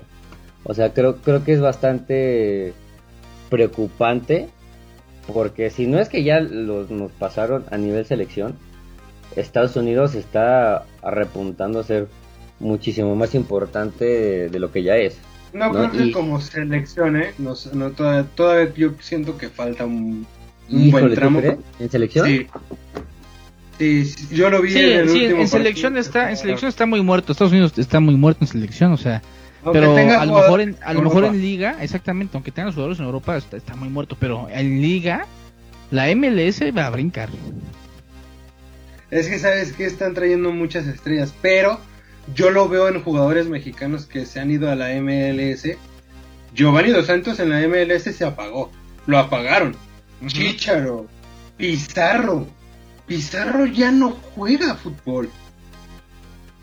O 0.63 0.73
sea, 0.73 0.93
creo, 0.93 1.17
creo 1.17 1.43
que 1.43 1.51
es 1.51 1.59
bastante 1.59 2.71
preocupante. 3.49 4.47
Porque 5.33 5.69
si 5.69 5.85
no 5.85 5.99
es 5.99 6.07
que 6.07 6.23
ya 6.23 6.39
los, 6.39 6.89
nos 6.89 7.11
pasaron 7.11 7.65
a 7.69 7.77
nivel 7.77 8.05
selección, 8.05 8.55
Estados 9.35 9.75
Unidos 9.75 10.15
está 10.15 10.85
repuntando 11.03 11.81
a 11.81 11.83
ser 11.83 12.07
muchísimo 12.61 13.13
más 13.17 13.35
importante 13.35 14.05
de, 14.05 14.49
de 14.49 14.59
lo 14.59 14.71
que 14.71 14.83
ya 14.83 14.95
es. 14.95 15.17
No, 15.51 15.73
No, 15.73 15.89
creo 15.89 15.91
que 15.91 16.05
y- 16.05 16.11
como 16.13 16.39
selección, 16.39 17.17
¿eh? 17.17 17.33
No, 17.39 17.55
no, 17.73 17.91
todavía, 17.91 18.25
todavía 18.35 18.73
yo 18.73 18.91
siento 19.01 19.37
que 19.37 19.49
falta 19.49 19.85
un, 19.85 20.25
un 20.71 20.79
Híjole, 20.79 20.91
buen 20.91 21.09
¿tú 21.09 21.15
tramo. 21.15 21.41
¿En 21.77 21.89
selección? 21.89 22.25
Sí. 22.25 22.47
Sí, 23.77 24.11
yo 24.31 24.49
lo 24.49 24.61
vi 24.61 24.71
Sí, 24.71 24.79
en 24.79 24.99
el 25.01 25.09
sí, 25.09 25.21
último 25.23 25.41
en 25.41 25.47
selección 25.47 25.93
partido. 25.93 26.01
está, 26.09 26.29
en 26.31 26.37
selección 26.37 26.69
está 26.69 26.85
muy 26.85 27.01
muerto. 27.01 27.31
Estados 27.31 27.51
Unidos 27.51 27.73
está 27.77 27.99
muy 27.99 28.15
muerto 28.15 28.43
en 28.43 28.47
selección, 28.47 28.91
o 28.91 28.97
sea, 28.97 29.21
Aunque 29.63 29.79
pero 29.79 29.95
a 29.95 30.25
lo 30.25 30.33
mejor 30.35 30.61
en, 30.61 30.75
a 30.81 30.93
lo 30.93 31.01
mejor 31.03 31.25
en 31.25 31.39
liga, 31.41 31.77
exactamente, 31.81 32.35
aunque 32.35 32.51
tengan 32.51 32.71
jugadores 32.73 32.99
en 32.99 33.05
Europa 33.05 33.37
está, 33.37 33.57
está 33.57 33.75
muy 33.75 33.89
muerto, 33.89 34.17
pero 34.19 34.47
en 34.49 34.81
liga 34.81 35.27
la 35.91 36.07
MLS 36.15 36.61
va 36.75 36.87
a 36.87 36.89
brincar. 36.89 37.29
Es 39.11 39.27
que 39.27 39.39
sabes 39.39 39.71
que 39.73 39.85
están 39.85 40.13
trayendo 40.13 40.51
muchas 40.51 40.85
estrellas, 40.87 41.33
pero 41.41 41.79
yo 42.35 42.49
lo 42.49 42.67
veo 42.67 42.89
en 42.89 43.01
jugadores 43.03 43.47
mexicanos 43.47 44.05
que 44.05 44.25
se 44.25 44.39
han 44.39 44.51
ido 44.51 44.69
a 44.69 44.75
la 44.75 44.89
MLS. 45.01 45.77
Giovanni 46.53 46.89
Dos 46.89 47.05
Santos 47.05 47.39
en 47.39 47.49
la 47.49 47.61
MLS 47.67 48.03
se 48.03 48.25
apagó, 48.25 48.71
lo 49.05 49.17
apagaron. 49.17 49.75
Chicharo, 50.25 51.05
Pizarro, 51.57 52.47
Pizarro 53.07 53.65
ya 53.65 53.91
no 53.91 54.11
juega 54.11 54.75
fútbol. 54.75 55.29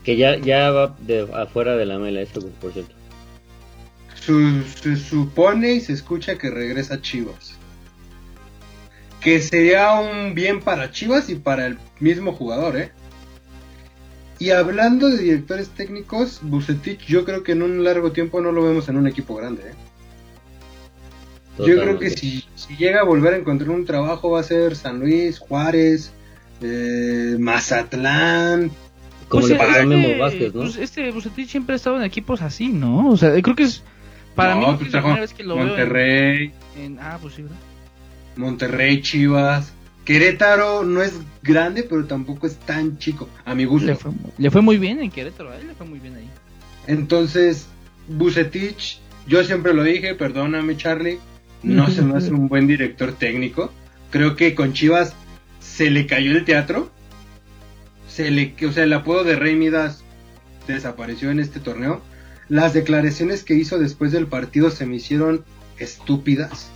Que 0.03 0.15
ya, 0.17 0.37
ya 0.37 0.69
va 0.71 0.95
de, 0.99 1.27
afuera 1.33 1.75
de 1.75 1.85
la 1.85 1.97
MLS, 1.97 2.33
güey, 2.35 2.53
por 2.61 2.71
cierto. 2.73 2.93
Su- 4.13 4.63
se 4.63 4.95
supone 4.95 5.73
y 5.73 5.81
se 5.81 5.93
escucha 5.93 6.37
que 6.37 6.49
regresa 6.51 6.95
a 6.95 7.01
Chivas. 7.01 7.55
Que 9.21 9.41
sería 9.41 9.93
un 9.99 10.35
bien 10.35 10.59
para 10.61 10.91
Chivas 10.91 11.29
y 11.29 11.35
para 11.35 11.65
el 11.65 11.79
mismo 11.99 12.33
jugador, 12.33 12.77
¿eh? 12.77 12.91
Y 14.37 14.51
hablando 14.51 15.09
de 15.09 15.17
directores 15.17 15.69
técnicos, 15.69 16.39
Bucetich 16.43 17.05
yo 17.07 17.25
creo 17.25 17.41
que 17.43 17.53
en 17.53 17.63
un 17.63 17.83
largo 17.83 18.11
tiempo 18.11 18.41
no 18.41 18.51
lo 18.51 18.63
vemos 18.63 18.87
en 18.89 18.97
un 18.97 19.07
equipo 19.07 19.33
grande, 19.35 19.63
¿eh? 19.69 19.73
Yo 21.57 21.79
creo 21.81 21.97
que 21.97 22.09
si, 22.09 22.43
si 22.55 22.75
llega 22.75 22.99
a 22.99 23.05
volver 23.05 23.33
a 23.33 23.37
encontrar 23.37 23.69
un 23.69 23.85
trabajo 23.85 24.29
va 24.31 24.41
a 24.41 24.43
ser 24.43 24.75
San 24.75 24.99
Luis, 24.99 25.39
Juárez, 25.39 26.11
eh, 26.61 27.35
Mazatlán. 27.39 28.71
Como 29.27 29.41
Pues, 29.41 29.51
le 29.53 29.57
pasó 29.57 29.69
a 29.71 29.73
este- 29.81 29.85
Memo 29.87 30.17
Vázquez, 30.19 30.53
¿no? 30.53 30.61
pues, 30.61 30.75
este 30.77 31.11
Bucetich 31.11 31.49
siempre 31.49 31.73
ha 31.73 31.75
estado 31.77 31.97
en 31.97 32.03
equipos 32.03 32.41
así, 32.41 32.69
¿no? 32.69 33.09
O 33.09 33.17
sea, 33.17 33.31
creo 33.41 33.55
que 33.55 33.63
es 33.63 33.81
para 34.35 34.53
No, 34.55 34.59
mí 34.59 34.65
pues 34.65 34.77
que 34.79 34.85
es 34.85 34.87
la 34.87 34.91
trajo 34.91 35.07
primera 35.07 35.21
vez 35.21 35.33
que 35.33 35.43
lo 35.43 35.55
veo 35.55 35.63
en- 35.63 35.69
Monterrey, 35.69 36.51
en, 36.77 36.99
ah, 36.99 37.17
pues 37.21 37.33
sí, 37.35 37.41
¿verdad? 37.41 37.57
Monterrey, 38.35 39.01
Chivas. 39.01 39.73
Querétaro 40.03 40.83
no 40.83 41.01
es 41.01 41.13
grande, 41.41 41.81
pero 41.81 42.05
tampoco 42.05 42.45
es 42.45 42.57
tan 42.57 42.99
chico, 42.99 43.27
a 43.43 43.55
mi 43.55 43.65
gusto. 43.65 43.87
Le 43.87 43.95
fue, 43.95 44.11
le 44.37 44.51
fue 44.51 44.61
muy 44.61 44.77
bien 44.77 44.99
en 45.01 45.09
Querétaro, 45.09 45.49
a 45.51 45.57
él 45.57 45.67
le 45.67 45.73
fue 45.73 45.87
muy 45.87 45.97
bien 45.99 46.15
ahí. 46.15 46.29
Entonces, 46.87 47.67
Bucetich 48.07 48.99
Yo 49.27 49.43
siempre 49.43 49.73
lo 49.73 49.81
dije, 49.81 50.13
perdóname 50.13 50.77
Charlie, 50.77 51.17
no 51.63 51.87
se 51.89 52.03
me 52.03 52.15
hace 52.15 52.29
un 52.31 52.47
buen 52.47 52.67
director 52.67 53.13
técnico. 53.13 53.71
Creo 54.11 54.35
que 54.35 54.53
con 54.53 54.73
Chivas 54.73 55.15
se 55.75 55.89
le 55.89 56.07
cayó 56.07 56.31
el 56.31 56.45
teatro. 56.45 56.89
Se 58.07 58.31
le, 58.31 58.55
o 58.65 58.71
sea, 58.71 58.85
el 58.85 58.93
apodo 58.93 59.25
de 59.25 59.35
Rey 59.35 59.57
Midas 59.57 60.03
desapareció 60.67 61.31
en 61.31 61.41
este 61.41 61.59
torneo. 61.59 62.01
Las 62.47 62.73
declaraciones 62.73 63.43
que 63.43 63.55
hizo 63.55 63.77
después 63.77 64.13
del 64.13 64.27
partido 64.27 64.71
se 64.71 64.85
me 64.85 64.95
hicieron 64.95 65.43
estúpidas. 65.77 66.69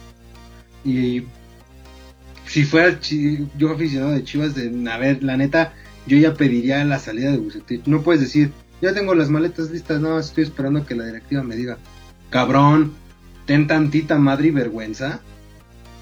Y 0.83 1.23
si 2.45 2.65
fuera 2.65 2.99
yo 3.57 3.71
aficionado 3.71 4.11
de 4.11 4.23
Chivas, 4.25 4.53
de 4.53 4.91
a 4.91 4.97
ver, 4.97 5.23
la 5.23 5.37
neta, 5.37 5.73
yo 6.05 6.17
ya 6.17 6.33
pediría 6.33 6.83
la 6.83 6.99
salida 6.99 7.31
de 7.31 7.37
Bucetich. 7.37 7.85
No 7.85 8.01
puedes 8.01 8.21
decir, 8.21 8.51
ya 8.81 8.93
tengo 8.93 9.15
las 9.15 9.29
maletas 9.29 9.71
listas, 9.71 10.01
no, 10.01 10.19
estoy 10.19 10.43
esperando 10.43 10.85
que 10.85 10.95
la 10.95 11.05
directiva 11.05 11.41
me 11.43 11.55
diga, 11.55 11.77
cabrón, 12.29 12.95
ten 13.45 13.65
tantita 13.65 14.17
madre 14.17 14.49
y 14.49 14.51
vergüenza. 14.51 15.21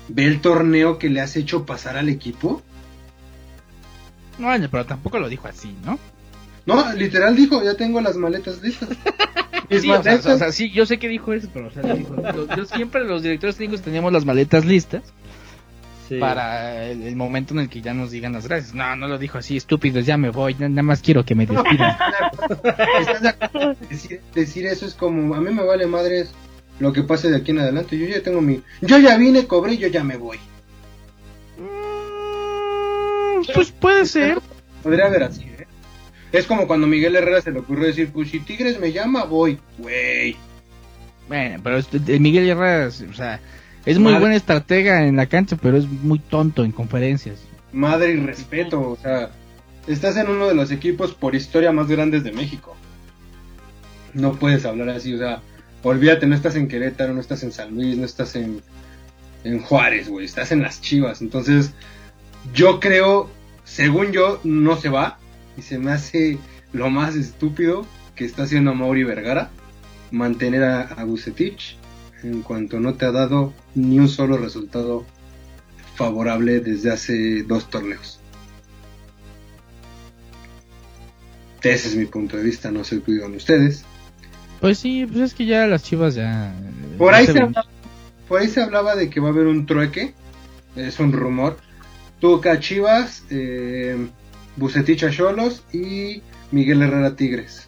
Ve 0.08 0.26
el 0.26 0.42
torneo 0.42 0.98
que 0.98 1.10
le 1.10 1.22
has 1.22 1.36
hecho 1.36 1.66
pasar 1.66 1.96
al 1.96 2.10
equipo. 2.10 2.64
No, 4.38 4.50
pero 4.70 4.86
tampoco 4.86 5.20
lo 5.20 5.30
dijo 5.30 5.48
así, 5.48 5.76
¿no? 5.86 6.00
No, 6.66 6.94
literal 6.94 7.36
dijo, 7.36 7.64
ya 7.64 7.76
tengo 7.76 8.02
las 8.02 8.18
maletas 8.18 8.62
listas. 8.62 8.90
sí, 9.70 9.90
o 9.90 10.04
sea, 10.04 10.52
sí, 10.52 10.70
yo 10.70 10.86
sé 10.86 11.00
que 11.00 11.08
dijo 11.08 11.34
eso, 11.34 11.48
pero 11.54 11.68
o 11.68 11.72
sea, 11.72 11.82
dijo, 11.94 12.16
yo, 12.56 12.66
siempre 12.66 13.06
los 13.06 13.24
directores 13.24 13.56
técnicos 13.56 13.82
teníamos 13.82 14.12
las 14.12 14.26
maletas 14.26 14.66
listas 14.66 15.02
para 16.20 16.86
el, 16.86 17.16
momento 17.16 17.54
en 17.54 17.62
el 17.62 17.70
que 17.70 17.82
ya 17.82 17.94
nos 17.94 18.12
digan 18.12 18.34
las 18.34 18.48
gracias. 18.48 18.74
No, 18.74 18.96
no 18.98 19.08
lo 19.08 19.18
dijo 19.18 19.38
así, 19.38 19.56
estúpidos, 19.56 20.06
ya 20.06 20.18
me 20.18 20.30
voy, 20.30 20.56
nada 20.56 20.84
más 20.84 21.02
quiero 21.02 21.24
que 21.24 21.36
me 21.36 21.46
despidan. 21.48 21.98
decir, 23.90 24.22
decir, 24.36 24.66
eso 24.66 24.86
es 24.86 24.94
como, 24.94 25.36
a 25.36 25.42
mí 25.42 25.54
me 25.54 25.64
vale 25.64 25.88
madres 25.88 26.34
lo 26.80 26.92
que 26.92 27.04
pase 27.04 27.30
de 27.30 27.38
aquí 27.38 27.52
en 27.52 27.60
adelante, 27.60 27.98
yo 27.98 28.06
ya 28.08 28.22
tengo 28.22 28.42
mi... 28.42 28.62
Yo 28.82 29.00
ya 29.00 29.18
vine, 29.18 29.48
cobré, 29.48 29.78
yo 29.78 29.88
ya 29.88 30.04
me 30.04 30.18
voy. 30.18 30.38
Mm, 33.48 33.52
pues 33.54 33.72
puede 33.72 34.06
ser. 34.06 34.40
Podría 34.84 35.06
haber 35.06 35.24
así, 35.24 35.44
¿eh? 35.44 35.68
Es 36.32 36.46
como 36.46 36.68
cuando 36.68 36.88
Miguel 36.88 37.16
Herrera 37.16 37.42
se 37.42 37.52
le 37.52 37.60
ocurrió 37.60 37.88
decir, 37.88 38.12
pues 38.12 38.30
si 38.30 38.40
Tigres 38.40 38.80
me 38.80 38.92
llama, 38.92 39.24
voy. 39.24 39.60
Güey. 39.78 40.36
Bueno, 41.28 41.60
pero 41.64 41.78
este, 41.78 42.20
Miguel 42.20 42.50
Herrera, 42.50 42.88
o 42.88 43.14
sea, 43.14 43.40
es 43.86 44.00
muy 44.00 44.14
buena 44.16 44.36
estratega 44.36 45.06
en 45.06 45.16
la 45.16 45.28
cancha, 45.28 45.58
pero 45.62 45.78
es 45.78 45.88
muy 45.88 46.20
tonto 46.20 46.64
en 46.64 46.72
conferencias. 46.72 47.40
Madre 47.72 48.12
y 48.14 48.18
respeto, 48.18 48.82
o 48.82 48.98
sea, 48.98 49.32
estás 49.88 50.18
en 50.18 50.30
uno 50.30 50.48
de 50.48 50.56
los 50.56 50.72
equipos 50.72 51.14
por 51.14 51.36
historia 51.36 51.72
más 51.72 51.88
grandes 51.88 52.24
de 52.24 52.32
México. 52.32 52.76
No 54.14 54.34
puedes 54.34 54.66
hablar 54.66 54.90
así, 54.90 55.14
o 55.14 55.18
sea, 55.18 55.42
olvídate, 55.84 56.28
no 56.28 56.36
estás 56.36 56.56
en 56.56 56.68
Querétaro, 56.68 57.14
no 57.14 57.22
estás 57.22 57.44
en 57.44 57.52
San 57.52 57.76
Luis, 57.76 57.98
no 57.98 58.06
estás 58.06 58.36
en, 58.36 58.62
en 59.44 59.60
Juárez, 59.62 60.10
güey, 60.10 60.26
estás 60.26 60.52
en 60.52 60.62
las 60.62 60.82
Chivas. 60.82 61.22
Entonces, 61.22 61.72
yo 62.54 62.80
creo, 62.80 63.30
según 63.68 64.12
yo, 64.14 64.40
no 64.44 64.78
se 64.78 64.90
va 64.90 65.20
y 65.58 65.62
se 65.62 65.78
me 65.78 65.92
hace 65.92 66.40
lo 66.72 66.90
más 66.90 67.16
estúpido 67.16 67.86
que 68.16 68.26
está 68.26 68.44
haciendo 68.44 68.74
Mauri 68.74 69.04
Vergara 69.04 69.52
mantener 70.10 70.64
a, 70.64 70.82
a 70.84 71.04
Bucetich 71.04 71.78
en 72.24 72.42
cuanto 72.42 72.80
no 72.80 72.96
te 72.96 73.06
ha 73.06 73.12
dado 73.12 73.54
ni 73.76 74.00
un 74.00 74.10
solo 74.10 74.38
resultado 74.38 75.06
favorable 75.96 76.62
desde 76.62 76.92
hace 76.92 77.44
dos 77.44 77.70
torneos. 77.70 78.20
Ese 81.62 81.90
es 81.90 81.96
mi 81.96 82.06
punto 82.06 82.38
de 82.38 82.44
vista, 82.44 82.72
no 82.72 82.86
sé 82.86 83.02
qué 83.02 83.12
digan 83.12 83.36
ustedes. 83.36 83.84
Pues 84.62 84.80
sí, 84.80 85.06
pues 85.06 85.20
es 85.20 85.34
que 85.34 85.46
ya 85.46 85.68
las 85.68 85.84
chivas 85.84 86.16
ya... 86.16 86.56
Por 86.98 87.14
ahí, 87.14 87.26
se, 87.26 87.40
hablaba, 87.40 87.68
por 88.28 88.40
ahí 88.40 88.48
se 88.48 88.62
hablaba 88.62 88.96
de 88.96 89.10
que 89.10 89.20
va 89.20 89.28
a 89.28 89.32
haber 89.32 89.48
un 89.48 89.66
trueque, 89.66 90.14
es 90.76 91.00
un 91.00 91.12
rumor. 91.12 91.58
Tuca 92.20 92.60
Chivas, 92.60 93.24
eh, 93.30 94.08
Bucetich 94.56 95.10
Cholos 95.12 95.64
y 95.72 96.22
Miguel 96.52 96.82
Herrera 96.82 97.16
Tigres. 97.16 97.68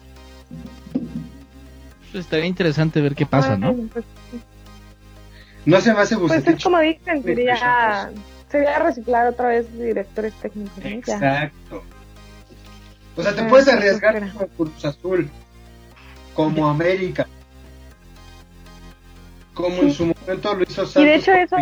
Pues 2.10 2.24
estaría 2.24 2.46
interesante 2.46 3.00
ver 3.00 3.14
qué 3.14 3.26
pasa, 3.26 3.56
¿no? 3.56 3.74
Pues, 3.92 4.04
no 5.64 5.80
se 5.80 5.92
me 5.92 6.00
hace 6.00 6.16
Pues 6.16 6.46
es 6.46 6.62
como 6.62 6.80
dicen, 6.80 7.22
sería, 7.22 8.10
sería 8.50 8.78
reciclar 8.80 9.28
otra 9.28 9.48
vez 9.48 9.72
directores 9.78 10.34
técnicos. 10.34 10.84
Exacto. 10.84 11.84
O 13.16 13.22
sea, 13.22 13.34
te 13.34 13.44
puedes 13.44 13.68
arriesgar 13.68 14.32
como 14.32 14.48
Cruz 14.48 14.84
Azul, 14.84 15.30
como 16.34 16.68
América, 16.68 17.26
como 19.54 19.82
en 19.82 19.92
su 19.92 20.06
momento 20.06 20.54
lo 20.54 20.62
hizo 20.62 20.86
Santos. 20.86 21.02
Y 21.02 21.04
de 21.04 21.14
hecho 21.16 21.32
eso... 21.32 21.56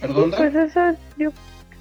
¿Perdón? 0.00 0.32
Pues 0.36 0.54
eso, 0.54 0.80
yo... 1.16 1.30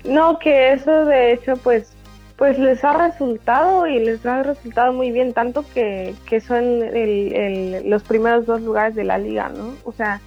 no, 0.03 0.39
que 0.39 0.74
eso 0.74 1.05
de 1.05 1.34
hecho 1.34 1.55
pues 1.57 1.93
pues 2.39 2.57
les 2.57 2.82
ha 2.86 2.93
resultado 2.93 3.86
y 3.86 3.99
les 3.99 4.26
ha 4.26 4.43
resultado 4.43 4.93
muy 4.93 5.11
bien, 5.11 5.34
tanto 5.34 5.65
que, 5.74 6.15
que 6.26 6.39
son 6.39 6.63
el, 6.63 7.89
los 7.89 8.01
primeros 8.03 8.45
dos 8.45 8.61
lugares 8.61 8.95
de 8.95 9.03
la 9.03 9.17
liga, 9.17 9.49
¿no? 9.49 9.76
O 9.84 9.91
sea, 9.91 10.22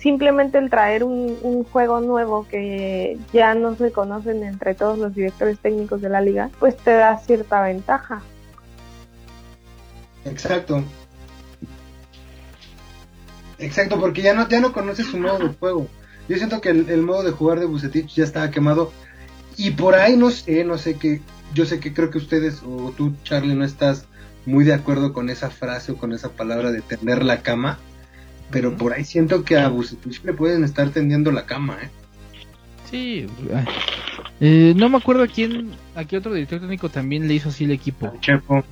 simplemente 0.00 0.58
el 0.58 0.70
traer 0.70 1.04
un, 1.04 1.38
un, 1.40 1.62
juego 1.62 2.00
nuevo 2.00 2.48
que 2.48 3.16
ya 3.32 3.54
no 3.54 3.76
se 3.76 3.92
conocen 3.92 4.42
entre 4.42 4.74
todos 4.74 4.98
los 4.98 5.14
directores 5.14 5.56
técnicos 5.60 6.00
de 6.00 6.08
la 6.08 6.20
liga, 6.20 6.50
pues 6.58 6.76
te 6.76 6.94
da 6.94 7.16
cierta 7.18 7.62
ventaja. 7.62 8.22
Exacto. 10.24 10.82
Exacto, 13.58 14.00
porque 14.00 14.22
ya 14.22 14.34
no, 14.34 14.48
ya 14.48 14.58
no 14.58 14.72
conoces 14.72 15.06
su 15.06 15.16
modo 15.16 15.38
de 15.38 15.54
juego. 15.54 15.86
Yo 16.28 16.36
siento 16.36 16.60
que 16.60 16.70
el, 16.70 16.88
el 16.88 17.02
modo 17.02 17.22
de 17.22 17.32
jugar 17.32 17.60
de 17.60 17.66
Bucetich 17.66 18.14
ya 18.14 18.24
estaba 18.24 18.50
quemado. 18.50 18.92
Y 19.56 19.72
por 19.72 19.94
ahí 19.94 20.16
no 20.16 20.30
sé, 20.30 20.64
no 20.64 20.78
sé 20.78 20.96
qué, 20.96 21.20
yo 21.54 21.66
sé 21.66 21.80
que 21.80 21.92
creo 21.92 22.10
que 22.10 22.18
ustedes 22.18 22.62
o 22.64 22.92
tú, 22.96 23.14
Charlie, 23.24 23.54
no 23.54 23.64
estás 23.64 24.06
muy 24.46 24.64
de 24.64 24.74
acuerdo 24.74 25.12
con 25.12 25.30
esa 25.30 25.50
frase 25.50 25.92
o 25.92 25.96
con 25.96 26.12
esa 26.12 26.30
palabra 26.30 26.72
de 26.72 26.80
tender 26.80 27.24
la 27.24 27.42
cama, 27.42 27.78
pero 28.50 28.76
por 28.76 28.92
ahí 28.92 29.04
siento 29.04 29.44
que 29.44 29.56
a 29.56 29.68
Bucetich 29.68 30.22
le 30.24 30.32
pueden 30.32 30.64
estar 30.64 30.90
tendiendo 30.90 31.30
la 31.32 31.46
cama, 31.46 31.78
¿eh? 31.82 31.90
Sí, 32.90 33.26
eh, 34.40 34.74
no 34.76 34.90
me 34.90 34.98
acuerdo 34.98 35.22
a 35.22 35.26
quién, 35.26 35.70
a 35.94 36.04
qué 36.04 36.18
otro 36.18 36.34
director 36.34 36.60
técnico 36.60 36.90
también 36.90 37.26
le 37.26 37.34
hizo 37.34 37.48
así 37.48 37.64
el 37.64 37.70
equipo. 37.70 38.06
A 38.06 38.20
Chepo. 38.20 38.64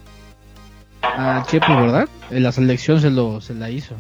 A 1.03 1.43
Chepo, 1.49 1.75
¿verdad? 1.75 2.07
En 2.31 2.43
la 2.43 2.53
selección 2.53 3.01
se 3.01 3.11
lo 3.11 3.41
se 3.41 3.55
la 3.55 3.71
hizo. 3.71 3.95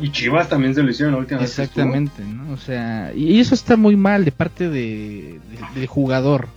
Y 0.00 0.10
Chivas 0.10 0.48
también 0.48 0.74
se 0.74 0.82
lo 0.82 0.90
hicieron 0.90 1.14
la 1.14 1.20
última 1.20 1.42
Exactamente, 1.42 2.22
vez. 2.22 2.28
Exactamente, 2.28 2.48
¿no? 2.48 2.54
O 2.54 2.56
sea, 2.56 3.12
y 3.14 3.40
eso 3.40 3.54
está 3.54 3.76
muy 3.76 3.96
mal 3.96 4.24
de 4.24 4.32
parte 4.32 4.68
de, 4.68 5.40
del 5.74 5.86
jugador. 5.86 6.48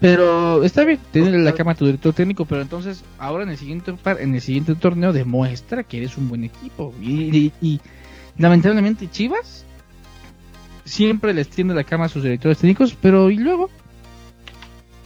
Pero 0.00 0.62
está 0.62 0.84
bien 0.84 1.00
tener 1.10 1.40
la 1.40 1.52
cama 1.52 1.72
a 1.72 1.74
tu 1.74 1.84
director 1.84 2.14
técnico, 2.14 2.44
pero 2.44 2.62
entonces 2.62 3.02
ahora 3.18 3.42
en 3.42 3.50
el 3.50 3.56
siguiente 3.56 3.92
en 4.20 4.34
el 4.34 4.40
siguiente 4.40 4.76
torneo 4.76 5.12
demuestra 5.12 5.82
que 5.82 5.96
eres 5.96 6.16
un 6.16 6.28
buen 6.28 6.44
equipo. 6.44 6.94
Y, 7.02 7.80
lamentablemente 8.38 9.10
Chivas 9.10 9.64
siempre 10.84 11.34
les 11.34 11.48
tiende 11.48 11.74
la 11.74 11.82
cama 11.82 12.04
a 12.04 12.08
sus 12.08 12.22
directores 12.22 12.58
técnicos, 12.58 12.96
pero 13.00 13.30
¿y 13.30 13.38
luego? 13.38 13.68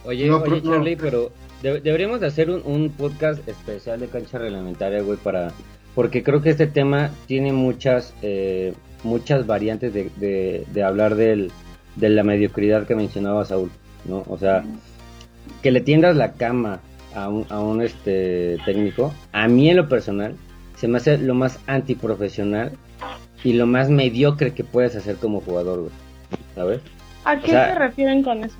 Oye, 0.05 0.29
oye 0.29 0.61
Charlie, 0.61 0.95
pero 0.95 1.31
deberíamos 1.63 2.19
de 2.19 2.27
hacer 2.27 2.51
un, 2.51 2.89
podcast 2.91 3.45
especial 3.47 3.99
de 3.99 4.07
cancha 4.07 4.37
reglamentaria, 4.37 5.01
güey, 5.01 5.17
para 5.17 5.51
porque 5.95 6.23
creo 6.23 6.41
que 6.41 6.49
este 6.49 6.67
tema 6.67 7.11
tiene 7.27 7.53
muchas 7.53 8.13
eh, 8.21 8.73
muchas 9.03 9.45
variantes 9.45 9.93
de, 9.93 10.65
de 10.71 10.83
hablar 10.83 11.15
del, 11.15 11.51
de 11.95 12.09
la 12.09 12.23
mediocridad 12.23 12.87
que 12.87 12.95
mencionaba 12.95 13.45
Saúl. 13.45 13.69
¿no? 14.05 14.23
O 14.27 14.37
sea, 14.37 14.63
que 15.61 15.71
le 15.71 15.81
tiendas 15.81 16.15
la 16.15 16.33
cama 16.33 16.79
a 17.15 17.29
un, 17.29 17.45
a 17.49 17.59
un 17.59 17.81
este 17.81 18.57
técnico, 18.65 19.13
a 19.31 19.47
mí 19.47 19.69
en 19.69 19.77
lo 19.77 19.87
personal, 19.87 20.35
se 20.75 20.87
me 20.87 20.97
hace 20.97 21.17
lo 21.17 21.35
más 21.35 21.59
antiprofesional 21.67 22.71
y 23.43 23.53
lo 23.53 23.65
más 23.65 23.89
mediocre 23.89 24.53
que 24.53 24.63
puedes 24.63 24.95
hacer 24.95 25.17
como 25.17 25.41
jugador, 25.41 25.81
güey. 25.81 25.91
¿Sabes? 26.55 26.81
¿A 27.25 27.39
qué 27.39 27.51
se 27.51 27.75
refieren 27.75 28.23
con 28.23 28.43
eso? 28.43 28.57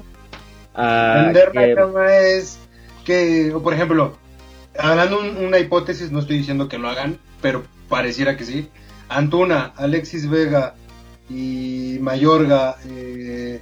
A 0.76 1.32
la 1.34 1.76
cama 1.76 2.18
es 2.18 2.60
que, 3.06 3.54
por 3.62 3.74
ejemplo, 3.74 4.18
hablando 4.78 5.20
una 5.20 5.60
hipótesis, 5.60 6.12
no 6.12 6.20
estoy 6.20 6.38
diciendo 6.38 6.68
que 6.68 6.78
lo 6.78 6.90
hagan, 6.90 7.20
pero 7.42 7.64
pareciera 7.90 8.38
que 8.38 8.46
sí. 8.46 8.70
Antuna, 9.10 9.74
Alexis 9.76 10.30
Vega 10.30 10.76
y 11.30 11.98
Mayorga, 12.02 12.78
eh, 12.86 13.62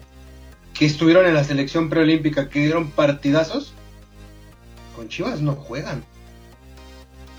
que 0.73 0.85
estuvieron 0.85 1.25
en 1.25 1.33
la 1.33 1.43
selección 1.43 1.89
preolímpica, 1.89 2.49
que 2.49 2.59
dieron 2.59 2.91
partidazos, 2.91 3.73
con 4.95 5.09
Chivas 5.09 5.41
no 5.41 5.55
juegan. 5.55 6.03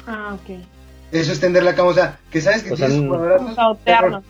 Ah, 0.06 0.34
ok. 0.34 0.58
Eso 1.12 1.32
es 1.32 1.40
tender 1.40 1.62
la 1.62 1.74
cama, 1.74 1.90
o 1.90 1.94
sea, 1.94 2.18
que 2.30 2.40
sabes 2.40 2.62
que 2.62 2.72
tienes 2.72 2.98
jugadores. 2.98 3.54
Sabotearnos. 3.54 4.24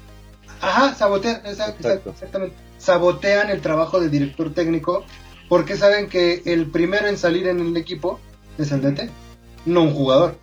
Ajá, 0.61 0.95
sabotean, 0.95 1.43
exactamente. 1.45 2.55
Sabotean 2.79 3.51
el 3.51 3.61
trabajo 3.61 4.01
del 4.01 4.11
director 4.11 4.53
técnico 4.53 5.05
porque 5.49 5.77
saben 5.77 6.09
que 6.09 6.43
el 6.47 6.71
primero 6.71 7.09
en 7.09 7.19
salir 7.19 7.47
en 7.49 7.61
el 7.61 7.77
equipo 7.77 8.21
es 8.59 8.71
el 8.73 8.81
DT, 8.81 9.11
no 9.67 9.83
un 9.83 9.95
jugador. 9.95 10.37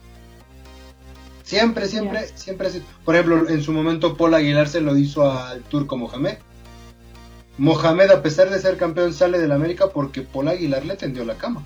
Siempre, 1.44 1.88
siempre, 1.88 2.28
siempre. 2.36 2.68
así. 2.68 2.84
Por 3.04 3.16
ejemplo, 3.16 3.50
en 3.50 3.62
su 3.64 3.72
momento 3.74 4.16
Paul 4.16 4.36
Aguilar 4.36 4.68
se 4.68 4.82
lo 4.82 4.96
hizo 4.96 5.32
al 5.32 5.62
turco 5.64 5.98
Mohamed. 5.98 6.38
Mohamed, 7.58 8.12
a 8.12 8.22
pesar 8.22 8.50
de 8.50 8.60
ser 8.60 8.78
campeón, 8.78 9.14
sale 9.14 9.40
del 9.40 9.52
América 9.52 9.88
porque 9.90 10.22
Paul 10.22 10.48
Aguilar 10.48 10.86
le 10.86 10.96
tendió 10.96 11.26
la 11.26 11.36
cama. 11.36 11.64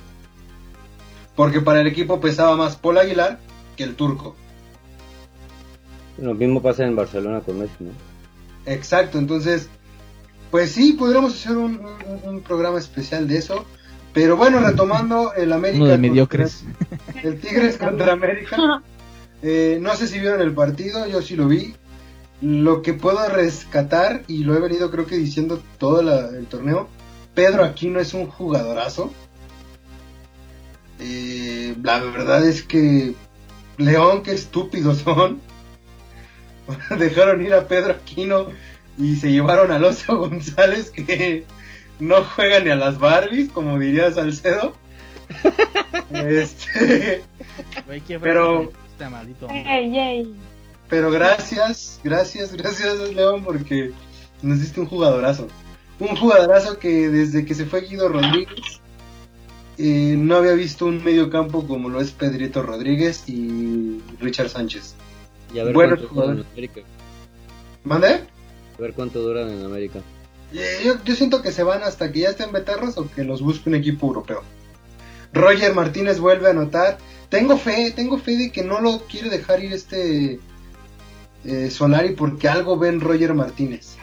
Porque 1.35 1.61
para 1.61 1.81
el 1.81 1.87
equipo 1.87 2.19
pesaba 2.21 2.55
más 2.55 2.75
Paul 2.77 2.97
Aguilar 2.97 3.39
que 3.75 3.83
el 3.83 3.95
turco. 3.95 4.35
Lo 6.17 6.33
mismo 6.33 6.61
pasa 6.61 6.83
en 6.85 6.95
Barcelona 6.95 7.41
con 7.41 7.59
Messi, 7.59 7.73
¿no? 7.83 7.91
Exacto, 8.65 9.17
entonces, 9.17 9.67
pues 10.51 10.71
sí, 10.71 10.93
podríamos 10.93 11.33
hacer 11.33 11.57
un, 11.57 11.79
un- 11.83 12.29
un 12.29 12.41
programa 12.41 12.77
especial 12.79 13.27
de 13.27 13.37
eso. 13.37 13.65
Pero 14.13 14.37
bueno, 14.37 14.59
retomando 14.59 15.33
el 15.33 15.51
América. 15.53 15.77
Uno 15.83 15.85
de 15.87 15.95
contra- 15.95 16.09
mediocres. 16.09 16.63
El 17.23 17.39
Tigres 17.39 17.77
contra 17.77 18.13
América. 18.13 18.81
Eh, 19.45 19.77
no 19.81 19.93
sé 19.97 20.07
si 20.07 20.19
vieron 20.19 20.39
el 20.39 20.53
partido, 20.53 21.05
yo 21.05 21.21
sí 21.21 21.35
lo 21.35 21.49
vi. 21.49 21.75
Lo 22.39 22.81
que 22.81 22.93
puedo 22.93 23.27
rescatar, 23.27 24.23
y 24.29 24.45
lo 24.45 24.55
he 24.55 24.61
venido 24.61 24.89
creo 24.89 25.05
que 25.05 25.17
diciendo 25.17 25.61
todo 25.79 26.01
la- 26.01 26.29
el 26.29 26.45
torneo, 26.45 26.87
Pedro 27.35 27.65
Aquino 27.65 27.99
es 27.99 28.13
un 28.13 28.27
jugadorazo. 28.27 29.11
Eh, 30.99 31.75
la 31.83 31.99
verdad 31.99 32.47
es 32.47 32.63
que 32.63 33.15
León, 33.77 34.23
qué 34.23 34.31
estúpidos 34.31 34.99
son. 34.99 35.41
Dejaron 36.97 37.45
ir 37.45 37.53
a 37.53 37.67
Pedro 37.67 37.93
Aquino 37.93 38.47
y 38.97 39.15
se 39.17 39.31
llevaron 39.31 39.71
al 39.71 39.83
Oso 39.83 40.17
González 40.19 40.89
que 40.91 41.43
no 41.99 42.23
juega 42.23 42.59
ni 42.59 42.69
a 42.69 42.75
las 42.75 42.99
Barbies, 42.99 43.49
como 43.51 43.79
diría 43.79 44.11
Salcedo. 44.11 44.75
este, 46.13 47.23
Güey, 47.85 48.01
¿qué 48.01 48.19
fue 48.19 48.27
Pero-? 48.29 48.71
Este 48.91 49.09
maldito. 49.09 49.47
Ey, 49.49 49.97
ey. 49.97 50.35
Pero 50.89 51.09
gracias, 51.11 51.99
gracias, 52.03 52.53
gracias 52.53 52.99
León 53.13 53.43
porque 53.43 53.91
nos 54.41 54.59
diste 54.59 54.79
un 54.79 54.85
jugadorazo. 54.87 55.47
Un 55.99 56.15
jugadorazo 56.15 56.77
que 56.77 57.09
desde 57.09 57.45
que 57.45 57.55
se 57.55 57.65
fue 57.65 57.81
Guido 57.81 58.09
Rodríguez 58.09 58.81
eh, 59.77 60.15
no 60.17 60.35
había 60.35 60.53
visto 60.53 60.85
un 60.85 61.03
medio 61.03 61.29
campo 61.29 61.65
como 61.65 61.89
lo 61.89 61.99
es 62.01 62.11
Pedrito 62.11 62.61
Rodríguez 62.61 63.23
y 63.27 64.01
Richard 64.19 64.49
Sánchez. 64.49 64.95
Y 65.53 65.59
a 65.59 65.63
ver 65.63 65.73
Bueno, 65.73 65.95
cuánto 65.95 66.13
duran 66.13 66.13
jugador. 66.13 66.45
en 66.45 66.51
América. 66.51 66.81
¿Mande? 67.83 68.07
A 68.07 68.81
ver 68.81 68.93
cuánto 68.93 69.19
duran 69.21 69.49
en 69.49 69.65
América. 69.65 69.99
Eh, 70.53 70.81
Yo, 70.85 71.03
yo 71.03 71.15
siento 71.15 71.41
que 71.41 71.51
se 71.51 71.63
van 71.63 71.83
hasta 71.83 72.11
que 72.11 72.19
ya 72.21 72.29
estén 72.29 72.51
betarros 72.51 72.97
o 72.97 73.09
que 73.09 73.23
los 73.23 73.41
busque 73.41 73.69
un 73.69 73.75
equipo 73.75 74.07
europeo. 74.07 74.43
Roger 75.33 75.73
Martínez 75.73 76.19
vuelve 76.19 76.47
a 76.47 76.51
anotar. 76.51 76.97
Tengo 77.29 77.57
fe, 77.57 77.91
tengo 77.95 78.19
fe 78.19 78.37
de 78.37 78.51
que 78.51 78.63
no 78.63 78.79
lo 78.79 78.99
quiere 79.07 79.29
dejar 79.29 79.63
ir 79.63 79.73
este 79.73 80.39
eh, 81.45 81.69
Solari 81.71 82.13
porque 82.13 82.47
algo 82.47 82.77
ve 82.77 82.89
en 82.89 83.01
Roger 83.01 83.33
Martínez. 83.33 83.95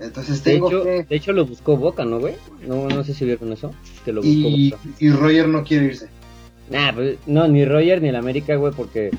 Entonces 0.00 0.42
De 0.42 0.52
tengo 0.52 0.68
hecho, 0.68 0.82
fe. 0.84 1.06
de 1.08 1.16
hecho 1.16 1.32
lo 1.32 1.46
buscó 1.46 1.76
Boca, 1.76 2.04
¿no, 2.04 2.18
güey? 2.20 2.34
No, 2.66 2.88
no 2.88 3.04
sé 3.04 3.12
si 3.14 3.24
vieron 3.24 3.52
eso. 3.52 3.74
Que 4.04 4.12
lo 4.12 4.20
buscó 4.22 4.30
Y, 4.48 4.70
Boca. 4.70 4.82
y 4.98 5.10
Roger 5.10 5.48
no 5.48 5.64
quiere 5.64 5.86
irse. 5.86 6.08
Nah, 6.70 6.92
pues, 6.92 7.18
no, 7.26 7.46
ni 7.48 7.64
Roger 7.64 8.00
ni 8.02 8.08
el 8.08 8.16
América, 8.16 8.56
güey, 8.56 8.72
porque 8.72 9.10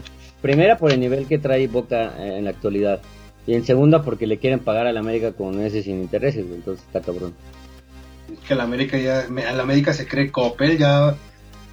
primera 0.41 0.78
por 0.78 0.91
el 0.91 0.99
nivel 0.99 1.28
que 1.28 1.38
trae 1.38 1.68
Boca 1.68 2.14
eh, 2.20 2.38
en 2.38 2.43
la 2.45 2.49
actualidad. 2.51 3.01
Y 3.47 3.55
en 3.55 3.65
segunda 3.65 4.03
porque 4.03 4.27
le 4.27 4.37
quieren 4.37 4.59
pagar 4.59 4.85
al 4.85 4.97
América 4.97 5.31
con 5.31 5.57
meses 5.57 5.85
sin 5.85 6.01
intereses. 6.01 6.45
Entonces 6.45 6.85
está 6.85 7.01
cabrón. 7.01 7.33
Es 8.31 8.39
que 8.45 8.53
el 8.53 8.61
América 8.61 8.97
ya, 8.97 9.21
al 9.21 9.59
América 9.59 9.93
se 9.93 10.05
cree 10.05 10.31
Coppel, 10.31 10.77
ya 10.77 11.15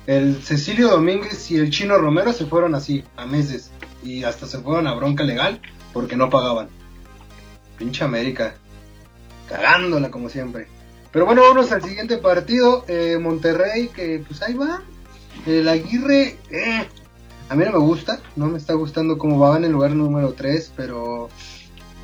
el 0.06 0.42
Cecilio 0.42 0.88
Domínguez 0.88 1.50
y 1.50 1.56
el 1.56 1.70
Chino 1.70 1.98
Romero 1.98 2.32
se 2.32 2.46
fueron 2.46 2.74
así, 2.74 3.04
a 3.16 3.26
meses, 3.26 3.70
y 4.02 4.24
hasta 4.24 4.46
se 4.46 4.58
fueron 4.58 4.86
a 4.86 4.94
bronca 4.94 5.24
legal 5.24 5.60
porque 5.92 6.16
no 6.16 6.30
pagaban. 6.30 6.68
Pinche 7.78 8.04
América, 8.04 8.54
cagándola 9.48 10.10
como 10.10 10.28
siempre. 10.28 10.68
Pero 11.10 11.26
bueno, 11.26 11.42
vamos 11.42 11.72
al 11.72 11.82
siguiente 11.82 12.18
partido, 12.18 12.84
eh, 12.86 13.18
Monterrey, 13.20 13.88
que 13.88 14.22
pues 14.26 14.42
ahí 14.42 14.54
va. 14.54 14.82
El 15.46 15.68
Aguirre, 15.68 16.36
eh, 16.50 16.86
a 17.48 17.54
mí 17.54 17.64
no 17.64 17.72
me 17.72 17.78
gusta, 17.78 18.20
no 18.36 18.46
me 18.46 18.58
está 18.58 18.74
gustando 18.74 19.16
cómo 19.16 19.38
va 19.38 19.56
en 19.56 19.64
el 19.64 19.72
lugar 19.72 19.92
número 19.92 20.34
3, 20.34 20.72
pero 20.76 21.30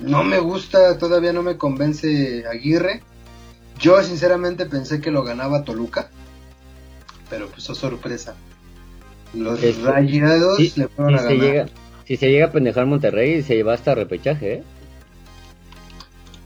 no 0.01 0.25
me 0.25 0.39
gusta, 0.39 0.99
todavía 0.99 1.33
no 1.33 1.43
me 1.43 1.57
convence 1.57 2.45
Aguirre. 2.47 3.03
Yo 3.79 4.03
sinceramente 4.03 4.67
pensé 4.67 5.01
que 5.01 5.11
lo 5.11 5.23
ganaba 5.23 5.65
Toluca, 5.65 6.11
pero 7.31 7.49
pues 7.49 7.69
oh 7.71 7.75
sorpresa. 7.75 8.35
Los 9.33 9.63
Este, 9.63 9.83
rayados 9.83 10.57
Sí, 10.57 10.73
le 10.77 10.89
fueron 10.89 11.19
si, 11.19 11.25
a 11.25 11.29
se 11.29 11.37
ganar. 11.37 11.47
llega, 11.53 11.67
si 12.07 12.17
se 12.17 12.31
llega 12.31 12.47
a 12.47 12.53
pendejar 12.53 12.87
Monterrey, 12.87 13.43
se 13.43 13.55
lleva 13.55 13.75
hasta 13.75 13.95
repechaje, 13.95 14.55
¿eh? 14.55 14.63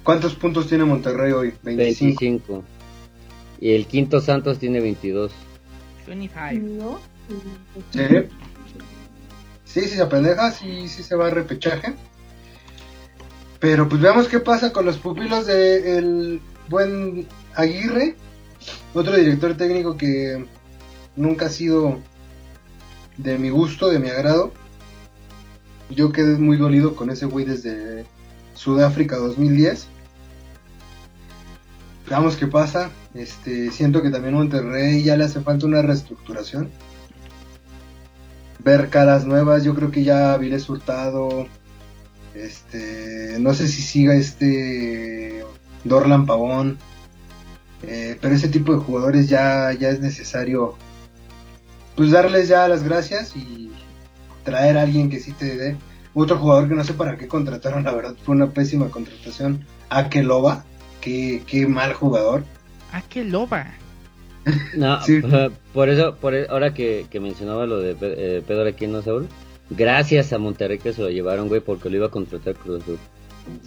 ¿Cuántos 0.03 0.35
puntos 0.35 0.69
tiene 0.69 0.85
Monterrey 0.85 1.33
hoy? 1.33 1.55
25. 1.63 2.21
25. 2.21 2.65
Y 3.61 3.73
el 3.73 3.87
quinto 3.87 4.21
Santos 4.21 4.59
tiene 4.59 4.81
22. 4.81 5.33
25. 6.07 6.67
¿No? 6.79 7.01
Sí. 7.91 8.01
Sí, 9.65 9.81
sí 9.81 9.89
se 9.97 10.03
apendeja, 10.03 10.53
sí, 10.53 10.89
sí 10.89 11.03
se 11.03 11.17
va 11.17 11.29
a 11.29 11.31
repechaje. 11.31 11.95
Pero 13.65 13.89
pues 13.89 14.03
veamos 14.03 14.29
qué 14.29 14.41
pasa 14.41 14.75
con 14.75 14.85
los 14.85 14.99
pupilos 14.99 15.47
de 15.47 15.97
el 15.97 16.43
buen 16.69 17.27
Aguirre, 17.55 18.15
otro 18.93 19.17
director 19.17 19.57
técnico 19.57 19.97
que 19.97 20.45
nunca 21.17 21.47
ha 21.47 21.49
sido 21.49 21.99
de 23.17 23.39
mi 23.39 23.49
gusto, 23.49 23.89
de 23.89 24.01
mi 24.01 24.11
agrado. 24.11 24.53
Yo 25.89 26.13
quedé 26.13 26.37
muy 26.37 26.59
dolido 26.59 26.95
con 26.95 27.09
ese 27.09 27.25
güey 27.25 27.47
desde 27.47 28.05
Sudáfrica 28.53 29.17
2010. 29.17 29.87
Veamos 32.11 32.37
qué 32.37 32.47
pasa. 32.47 32.91
Este, 33.15 33.71
siento 33.71 34.03
que 34.03 34.11
también 34.11 34.35
Monterrey 34.35 35.03
ya 35.03 35.17
le 35.17 35.25
hace 35.25 35.41
falta 35.41 35.65
una 35.65 35.81
reestructuración 35.81 36.69
ver 38.63 38.91
caras 38.91 39.25
nuevas. 39.25 39.65
Yo 39.65 39.75
creo 39.75 39.91
que 39.91 40.05
ya 40.05 40.37
Viles 40.37 40.69
Hurtado, 40.69 41.47
este, 42.35 43.37
no 43.41 43.55
sé 43.55 43.69
si 43.69 43.83
siga 43.83 44.15
este 44.15 45.45
Dorlan 45.85 46.27
Pavón, 46.27 46.79
eh, 47.83 48.17
pero 48.21 48.35
ese 48.35 48.49
tipo 48.49 48.73
de 48.73 48.79
jugadores 48.81 49.29
ya, 49.29 49.73
ya 49.73 49.91
es 49.91 50.01
necesario, 50.01 50.75
pues 51.97 52.11
darles 52.11 52.49
ya 52.49 52.67
las 52.69 52.83
gracias 52.83 53.37
y 53.37 53.71
traer 54.45 54.79
a 54.79 54.83
alguien 54.83 55.11
que 55.11 55.21
sí 55.21 55.33
te 55.33 55.57
dé. 55.57 55.77
Otro 56.15 56.39
jugador 56.39 56.69
que 56.69 56.75
no 56.75 56.85
sé 56.85 56.95
para 56.95 57.17
qué 57.17 57.27
contrataron, 57.29 57.85
la 57.85 57.93
verdad 57.93 58.15
fue 58.25 58.35
una 58.37 58.51
pésima 58.51 58.89
contratación. 58.89 59.65
Akeloba, 59.91 60.65
qué, 61.01 61.43
qué 61.47 61.67
mal 61.67 61.93
jugador. 61.93 62.45
Ah, 62.93 63.03
qué 63.09 63.25
loba. 63.25 63.75
No, 64.77 65.03
Sí. 65.05 65.21
por 65.73 65.89
eso, 65.89 66.15
por 66.17 66.35
e- 66.35 66.47
ahora 66.49 66.73
que, 66.73 67.07
que 67.11 67.19
mencionaba 67.19 67.67
lo 67.67 67.79
de 67.81 67.97
eh, 68.01 68.43
Pedro 68.47 68.69
Aquino, 68.69 69.03
Saúl, 69.03 69.29
gracias 69.77 70.33
a 70.33 70.39
Monterrey 70.39 70.79
que 70.79 70.93
se 70.93 71.03
lo 71.03 71.11
llevaron, 71.11 71.49
güey, 71.49 71.61
porque 71.61 71.89
lo 71.91 71.97
iba 71.97 72.07
a 72.07 72.11
contratar 72.11 72.55
Cruz 72.55 72.83
Azul. 72.83 72.99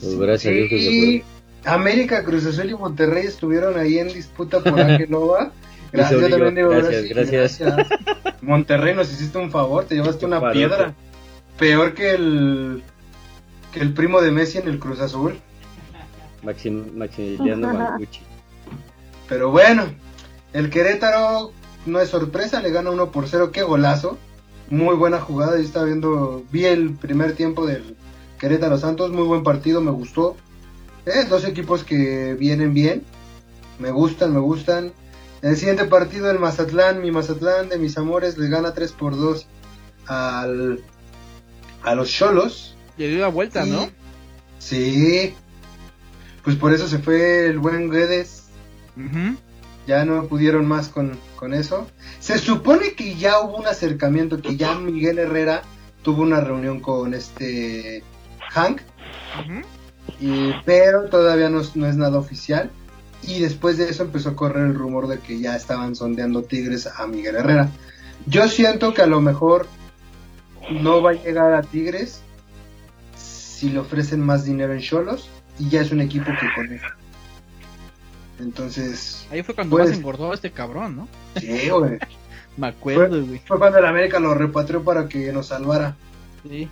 Pues 0.01 0.17
gracias 0.17 0.51
a 0.51 0.55
Dios 0.55 0.69
que 0.69 0.79
se 0.81 0.89
Sí, 0.89 1.23
fue. 1.63 1.71
América, 1.71 2.23
Cruz 2.23 2.45
Azul 2.45 2.69
y 2.69 2.75
Monterrey 2.75 3.25
estuvieron 3.25 3.77
ahí 3.77 3.99
en 3.99 4.07
disputa 4.07 4.59
por 4.61 4.79
Akeloba. 4.81 5.51
Gracias, 5.91 6.19
yo 6.21 6.29
también 6.29 6.55
digo 6.55 6.69
Gracias, 6.69 7.05
gracias. 7.09 7.59
gracias. 7.59 7.87
Monterrey 8.41 8.93
nos 8.95 9.11
hiciste 9.11 9.37
un 9.37 9.51
favor, 9.51 9.85
te 9.85 9.95
llevaste 9.95 10.25
una 10.25 10.51
piedra. 10.51 10.93
Peor 11.57 11.93
que 11.93 12.11
el 12.11 12.83
que 13.73 13.79
el 13.81 13.93
primo 13.93 14.21
de 14.21 14.31
Messi 14.31 14.57
en 14.59 14.67
el 14.67 14.79
Cruz 14.79 14.99
Azul. 14.99 15.35
Maxim- 16.43 16.91
Maximiliano 16.93 17.73
Mancucci. 17.73 18.21
Pero 19.27 19.51
bueno, 19.51 19.85
el 20.53 20.69
Querétaro 20.69 21.51
no 21.85 21.99
es 21.99 22.09
sorpresa, 22.09 22.61
le 22.61 22.71
gana 22.71 22.91
1 22.91 23.11
por 23.11 23.27
0, 23.27 23.51
qué 23.51 23.63
golazo. 23.63 24.17
Muy 24.69 24.95
buena 24.95 25.19
jugada, 25.21 25.57
yo 25.57 25.63
estaba 25.63 25.85
viendo, 25.85 26.43
vi 26.51 26.65
el 26.65 26.93
primer 26.95 27.33
tiempo 27.33 27.65
del 27.65 27.95
Querétaro 28.39 28.77
Santos, 28.77 29.11
muy 29.11 29.23
buen 29.23 29.43
partido, 29.43 29.79
me 29.81 29.91
gustó. 29.91 30.35
Eh, 31.05 31.25
dos 31.29 31.45
equipos 31.45 31.83
que 31.85 32.35
vienen 32.37 32.73
bien, 32.73 33.03
me 33.79 33.91
gustan, 33.91 34.33
me 34.33 34.39
gustan. 34.39 34.91
El 35.41 35.55
siguiente 35.55 35.85
partido, 35.85 36.29
el 36.29 36.39
Mazatlán, 36.39 37.01
mi 37.01 37.11
Mazatlán 37.11 37.69
de 37.69 37.77
mis 37.77 37.97
amores, 37.97 38.37
le 38.37 38.49
gana 38.49 38.73
3 38.73 38.91
por 38.91 39.15
2 39.15 39.47
al, 40.07 40.81
a 41.83 41.95
los 41.95 42.09
Cholos. 42.11 42.75
Le 42.97 43.07
dio 43.07 43.19
la 43.19 43.27
vuelta, 43.29 43.65
Y- 43.65 43.69
¿no? 43.69 43.89
Sí. 44.59 45.33
Pues 46.43 46.55
por 46.57 46.73
eso 46.73 46.87
se 46.87 46.99
fue 46.99 47.45
el 47.45 47.59
buen 47.59 47.89
Guedes. 47.89 48.43
Ya 49.85 50.03
no 50.03 50.25
pudieron 50.25 50.67
más 50.67 50.89
con, 50.89 51.11
con 51.37 51.53
eso. 51.53 51.87
Se 52.19 52.37
supone 52.37 52.91
que 52.93 53.15
ya 53.15 53.39
hubo 53.39 53.55
un 53.57 53.67
acercamiento, 53.67 54.41
que 54.41 54.57
ya 54.57 54.75
Miguel 54.75 55.19
Herrera 55.19 55.61
tuvo 56.01 56.23
una 56.23 56.41
reunión 56.41 56.81
con 56.81 57.13
este 57.13 58.03
Hank, 58.51 58.81
y, 60.19 60.51
pero 60.65 61.05
todavía 61.09 61.49
no, 61.49 61.61
es- 61.61 61.75
no 61.77 61.87
es 61.87 61.95
nada 61.95 62.17
oficial. 62.17 62.69
Y 63.23 63.39
después 63.39 63.77
de 63.77 63.89
eso 63.89 64.03
empezó 64.03 64.29
a 64.29 64.35
correr 64.35 64.65
el 64.67 64.75
rumor 64.75 65.07
de 65.07 65.19
que 65.19 65.39
ya 65.39 65.55
estaban 65.55 65.95
sondeando 65.95 66.43
Tigres 66.43 66.87
a 66.87 67.07
Miguel 67.07 67.35
Herrera. 67.35 67.69
Yo 68.25 68.47
siento 68.47 68.93
que 68.93 69.01
a 69.01 69.07
lo 69.07 69.21
mejor 69.21 69.67
no 70.69 71.01
va 71.01 71.11
a 71.11 71.13
llegar 71.13 71.53
a 71.53 71.61
Tigres 71.61 72.21
si 73.15 73.69
le 73.69 73.79
ofrecen 73.79 74.21
más 74.21 74.45
dinero 74.45 74.73
en 74.73 74.79
Cholos 74.81 75.29
y 75.59 75.69
ya 75.69 75.81
es 75.81 75.91
un 75.91 76.01
equipo 76.01 76.25
que 76.39 76.47
conoce. 76.55 76.81
Entonces, 78.39 79.25
Ahí 79.31 79.41
fue 79.43 79.55
cuando 79.55 79.75
Pues- 79.77 79.89
más 79.89 79.97
engordó 79.97 80.33
este 80.33 80.51
cabrón, 80.51 80.95
¿no? 80.95 81.07
sí, 81.39 81.69
güey. 81.69 81.97
Me 82.57 82.67
acuerdo, 82.67 83.23
güey. 83.25 83.39
Fue 83.45 83.57
cuando 83.59 83.77
el 83.79 83.85
América 83.85 84.19
lo 84.19 84.33
repatrió 84.33 84.83
para 84.83 85.07
que 85.07 85.31
nos 85.31 85.47
salvara. 85.47 85.95
Sí. 86.47 86.67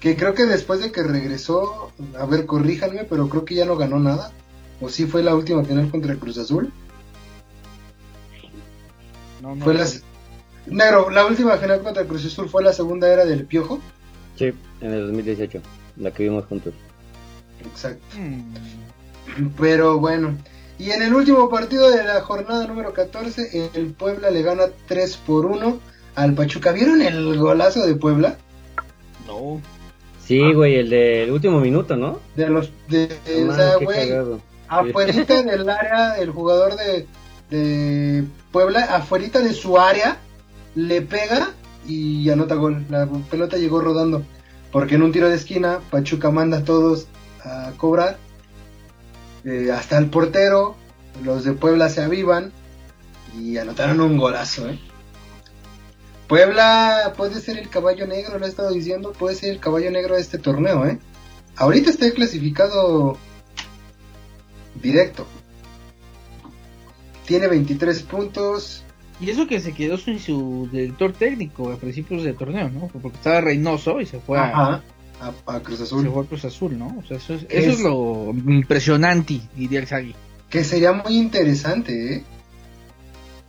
Que 0.00 0.16
creo 0.16 0.34
que 0.34 0.46
después 0.46 0.80
de 0.80 0.90
que 0.92 1.02
regresó, 1.02 1.92
a 2.18 2.24
ver, 2.26 2.46
corríjanme, 2.46 3.04
pero 3.04 3.28
creo 3.28 3.44
que 3.44 3.54
ya 3.56 3.64
no 3.64 3.76
ganó 3.76 3.98
nada. 4.00 4.32
O 4.80 4.88
sí 4.88 5.06
fue 5.06 5.22
la 5.22 5.34
última 5.34 5.64
final 5.64 5.90
contra 5.90 6.12
el 6.12 6.18
Cruz 6.18 6.38
Azul. 6.38 6.72
No, 9.42 9.54
no, 9.54 9.64
Fue 9.64 9.74
no. 9.74 9.84
Negro, 10.66 11.10
la 11.10 11.24
última 11.26 11.56
final 11.56 11.82
contra 11.82 12.02
el 12.02 12.08
Cruz 12.08 12.24
Azul 12.26 12.48
fue 12.48 12.62
la 12.62 12.72
segunda 12.72 13.08
era 13.12 13.24
del 13.24 13.44
Piojo. 13.46 13.80
Sí, 14.36 14.52
en 14.80 14.92
el 14.92 15.06
2018, 15.06 15.60
la 15.96 16.10
que 16.12 16.24
vimos 16.24 16.44
juntos. 16.46 16.74
Exacto. 17.64 18.04
Mm. 18.18 18.52
Pero 19.58 19.98
bueno. 19.98 20.36
Y 20.78 20.90
en 20.90 21.02
el 21.02 21.14
último 21.14 21.48
partido 21.50 21.90
de 21.90 22.04
la 22.04 22.20
jornada 22.20 22.66
número 22.66 22.92
14, 22.92 23.70
el 23.74 23.92
Puebla 23.92 24.30
le 24.30 24.42
gana 24.42 24.64
3 24.86 25.16
por 25.18 25.46
1 25.46 25.80
al 26.14 26.34
Pachuca. 26.34 26.72
¿Vieron 26.72 27.02
el 27.02 27.36
golazo 27.36 27.84
de 27.84 27.94
Puebla? 27.96 28.36
No. 29.26 29.60
Sí, 30.24 30.52
güey, 30.52 30.76
el 30.76 30.90
del 30.90 31.30
último 31.30 31.60
minuto, 31.60 31.96
¿no? 31.96 32.20
De 32.36 32.48
los. 32.48 32.70
De, 32.88 33.08
o 33.48 33.54
sea, 33.54 33.76
güey. 33.76 34.08
cagado. 34.08 34.40
afuerita 34.68 35.42
del 35.42 35.68
área, 35.68 36.18
el 36.18 36.30
jugador 36.30 36.76
de, 36.76 37.06
de 37.50 38.24
Puebla, 38.52 38.80
afuerita 38.94 39.40
de 39.40 39.54
su 39.54 39.78
área, 39.78 40.18
le 40.74 41.02
pega 41.02 41.50
y 41.86 42.28
anota 42.30 42.54
gol. 42.54 42.84
La 42.90 43.08
pelota 43.30 43.56
llegó 43.56 43.80
rodando. 43.80 44.22
Porque 44.70 44.96
en 44.96 45.02
un 45.02 45.12
tiro 45.12 45.28
de 45.28 45.36
esquina, 45.36 45.80
Pachuca 45.90 46.30
manda 46.30 46.58
a 46.58 46.64
todos 46.64 47.08
a 47.42 47.72
cobrar. 47.76 48.18
Eh, 49.48 49.72
hasta 49.72 49.96
el 49.96 50.10
portero, 50.10 50.76
los 51.24 51.42
de 51.44 51.52
Puebla 51.52 51.88
se 51.88 52.02
avivan 52.02 52.52
y 53.34 53.56
anotaron 53.56 53.98
un 54.02 54.18
golazo. 54.18 54.68
¿eh? 54.68 54.78
Puebla 56.26 57.14
puede 57.16 57.40
ser 57.40 57.56
el 57.56 57.70
caballo 57.70 58.06
negro, 58.06 58.38
lo 58.38 58.44
he 58.44 58.48
estado 58.50 58.72
diciendo, 58.72 59.12
puede 59.12 59.36
ser 59.36 59.52
el 59.52 59.58
caballo 59.58 59.90
negro 59.90 60.16
de 60.16 60.20
este 60.20 60.36
torneo. 60.36 60.86
¿eh? 60.86 60.98
Ahorita 61.56 61.88
está 61.88 62.10
clasificado 62.10 63.16
directo. 64.82 65.26
Tiene 67.24 67.48
23 67.48 68.02
puntos. 68.02 68.84
Y 69.18 69.30
eso 69.30 69.46
que 69.46 69.60
se 69.60 69.72
quedó 69.72 69.96
sin 69.96 70.20
su 70.20 70.68
director 70.70 71.14
técnico 71.14 71.72
a 71.72 71.76
principios 71.76 72.22
del 72.22 72.36
torneo, 72.36 72.68
¿no? 72.68 72.88
Porque 72.88 73.16
estaba 73.16 73.40
Reynoso 73.40 74.00
y 74.00 74.06
se 74.06 74.20
fue 74.20 74.38
Ajá, 74.38 74.74
a, 74.74 74.82
a 75.20 75.60
Cruz 75.60 75.78
se 75.78 75.84
Azul. 75.84 76.10
fue 76.12 76.22
a 76.24 76.26
Cruz 76.26 76.44
Azul, 76.44 76.78
¿no? 76.78 76.96
O 76.98 77.06
sea, 77.06 77.16
eso 77.16 77.34
es, 77.34 77.44
¿Qué 77.44 77.58
eso 77.58 77.70
es? 77.70 77.76
es 77.78 77.80
lo 77.84 78.30
impresionante, 78.52 79.40
diría 79.56 79.80
el 79.80 79.86
Sagui. 79.86 80.14
Que 80.48 80.64
sería 80.64 80.92
muy 80.92 81.16
interesante, 81.16 82.14
¿eh? 82.14 82.24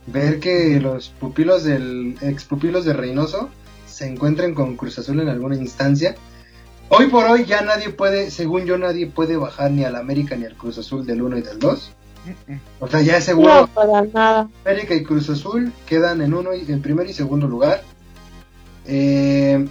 Ver 0.06 0.40
que 0.40 0.80
los 0.80 1.10
pupilos 1.10 1.62
del 1.64 2.16
ex 2.20 2.44
pupilos 2.44 2.84
de 2.84 2.92
Reynoso 2.94 3.48
se 3.86 4.06
encuentren 4.06 4.54
con 4.54 4.76
Cruz 4.76 4.98
Azul 4.98 5.20
en 5.20 5.28
alguna 5.28 5.56
instancia. 5.56 6.14
Hoy 6.88 7.06
por 7.06 7.24
hoy 7.26 7.44
ya 7.44 7.62
nadie 7.62 7.90
puede, 7.90 8.30
según 8.30 8.64
yo, 8.64 8.76
nadie 8.76 9.06
puede 9.06 9.36
bajar 9.36 9.70
ni 9.70 9.84
al 9.84 9.94
América 9.94 10.34
ni 10.36 10.46
al 10.46 10.56
Cruz 10.56 10.78
Azul 10.78 11.06
del 11.06 11.22
1 11.22 11.38
y 11.38 11.42
del 11.42 11.58
2. 11.58 11.92
Mm, 12.26 12.52
mm. 12.52 12.60
O 12.80 12.88
sea, 12.88 13.00
ya 13.02 13.16
es 13.18 13.24
seguro. 13.24 13.54
No, 13.54 13.66
para 13.68 14.02
nada. 14.02 14.48
América 14.64 14.94
y 14.94 15.04
Cruz 15.04 15.30
Azul 15.30 15.72
quedan 15.86 16.20
en 16.22 16.34
uno 16.34 16.50
y 16.54 16.70
en 16.70 16.82
primer 16.82 17.08
y 17.08 17.12
segundo 17.12 17.46
lugar. 17.46 17.82
Eh, 18.86 19.68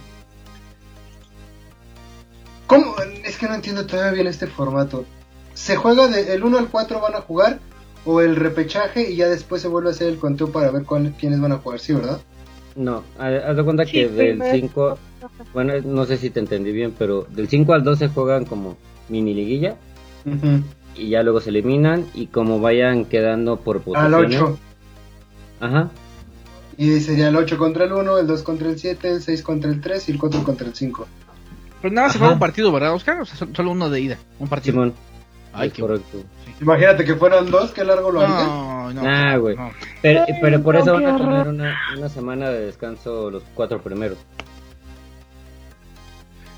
¿Cómo? 2.70 2.94
Es 3.24 3.36
que 3.36 3.46
no 3.48 3.54
entiendo 3.54 3.84
todavía 3.86 4.12
bien 4.12 4.26
este 4.26 4.46
formato. 4.46 5.04
¿Se 5.54 5.76
juega 5.76 6.08
de 6.08 6.32
el 6.34 6.42
1 6.44 6.58
al 6.58 6.68
4 6.68 7.00
van 7.00 7.14
a 7.16 7.20
jugar 7.20 7.58
o 8.04 8.20
el 8.20 8.36
repechaje 8.36 9.10
y 9.10 9.16
ya 9.16 9.28
después 9.28 9.60
se 9.60 9.68
vuelve 9.68 9.88
a 9.90 9.92
hacer 9.92 10.08
el 10.08 10.18
conteo 10.18 10.50
para 10.50 10.70
ver 10.70 10.84
cuál, 10.84 11.14
quiénes 11.18 11.40
van 11.40 11.52
a 11.52 11.56
jugar? 11.58 11.80
Sí, 11.80 11.92
¿verdad? 11.92 12.20
No, 12.76 13.02
ha- 13.18 13.26
haz 13.50 13.56
de 13.56 13.64
cuenta 13.64 13.84
Sí, 13.84 13.92
que 13.92 14.08
del 14.08 14.38
primero. 14.38 14.52
5, 14.54 14.98
bueno, 15.52 15.74
no 15.84 16.06
sé 16.06 16.16
si 16.16 16.30
te 16.30 16.40
entendí 16.40 16.72
bien, 16.72 16.94
pero 16.98 17.26
del 17.30 17.48
5 17.48 17.72
al 17.74 17.82
12 17.84 18.08
juegan 18.08 18.44
como 18.44 18.76
mini 19.08 19.34
liguilla 19.34 19.76
y 20.96 21.08
ya 21.10 21.22
luego 21.22 21.40
se 21.40 21.50
eliminan 21.50 22.06
y 22.14 22.26
como 22.28 22.60
vayan 22.60 23.04
quedando 23.04 23.56
por 23.58 23.76
Al 23.78 23.82
posiciones. 23.82 24.40
8. 24.40 24.58
Ajá. 25.60 25.90
Y 26.78 27.00
sería 27.00 27.28
el 27.28 27.36
8 27.36 27.58
contra 27.58 27.84
el 27.84 27.92
1, 27.92 28.18
el 28.18 28.26
2 28.26 28.42
contra 28.42 28.68
el 28.70 28.78
7, 28.78 29.10
el 29.10 29.20
6 29.22 29.42
contra 29.42 29.70
el 29.70 29.80
3 29.80 30.08
y 30.08 30.12
el 30.12 30.18
4 30.18 30.42
contra 30.44 30.66
el 30.66 30.74
5. 30.74 31.06
Pero 31.82 31.94
nada, 31.94 32.10
se 32.10 32.16
Ajá. 32.18 32.26
fue 32.26 32.34
un 32.34 32.40
partido, 32.40 32.70
¿verdad, 32.72 32.94
Oscar? 32.94 33.20
O 33.20 33.24
sea, 33.26 33.36
sol- 33.36 33.50
solo 33.54 33.70
uno 33.70 33.88
de 33.90 34.00
ida. 34.00 34.18
Un 34.38 34.48
partido. 34.48 34.72
Simón. 34.74 34.94
Ay, 35.52 35.68
es 35.68 35.74
qué 35.74 35.82
correcto. 35.82 36.22
Imagínate 36.60 37.04
que 37.04 37.16
fueran 37.16 37.50
dos, 37.50 37.70
qué 37.72 37.84
largo 37.84 38.10
lo 38.12 38.20
harían. 38.20 38.46
No, 38.46 38.92
no. 38.92 39.02
Ah, 39.04 39.36
güey. 39.36 39.56
no. 39.56 39.70
Pero, 40.02 40.24
pero 40.40 40.62
por 40.62 40.76
eso 40.76 40.92
van 40.92 41.06
a 41.06 41.16
tener 41.16 41.48
una, 41.48 41.76
una 41.96 42.08
semana 42.08 42.50
de 42.50 42.66
descanso 42.66 43.30
los 43.30 43.42
cuatro 43.54 43.80
primeros. 43.82 44.18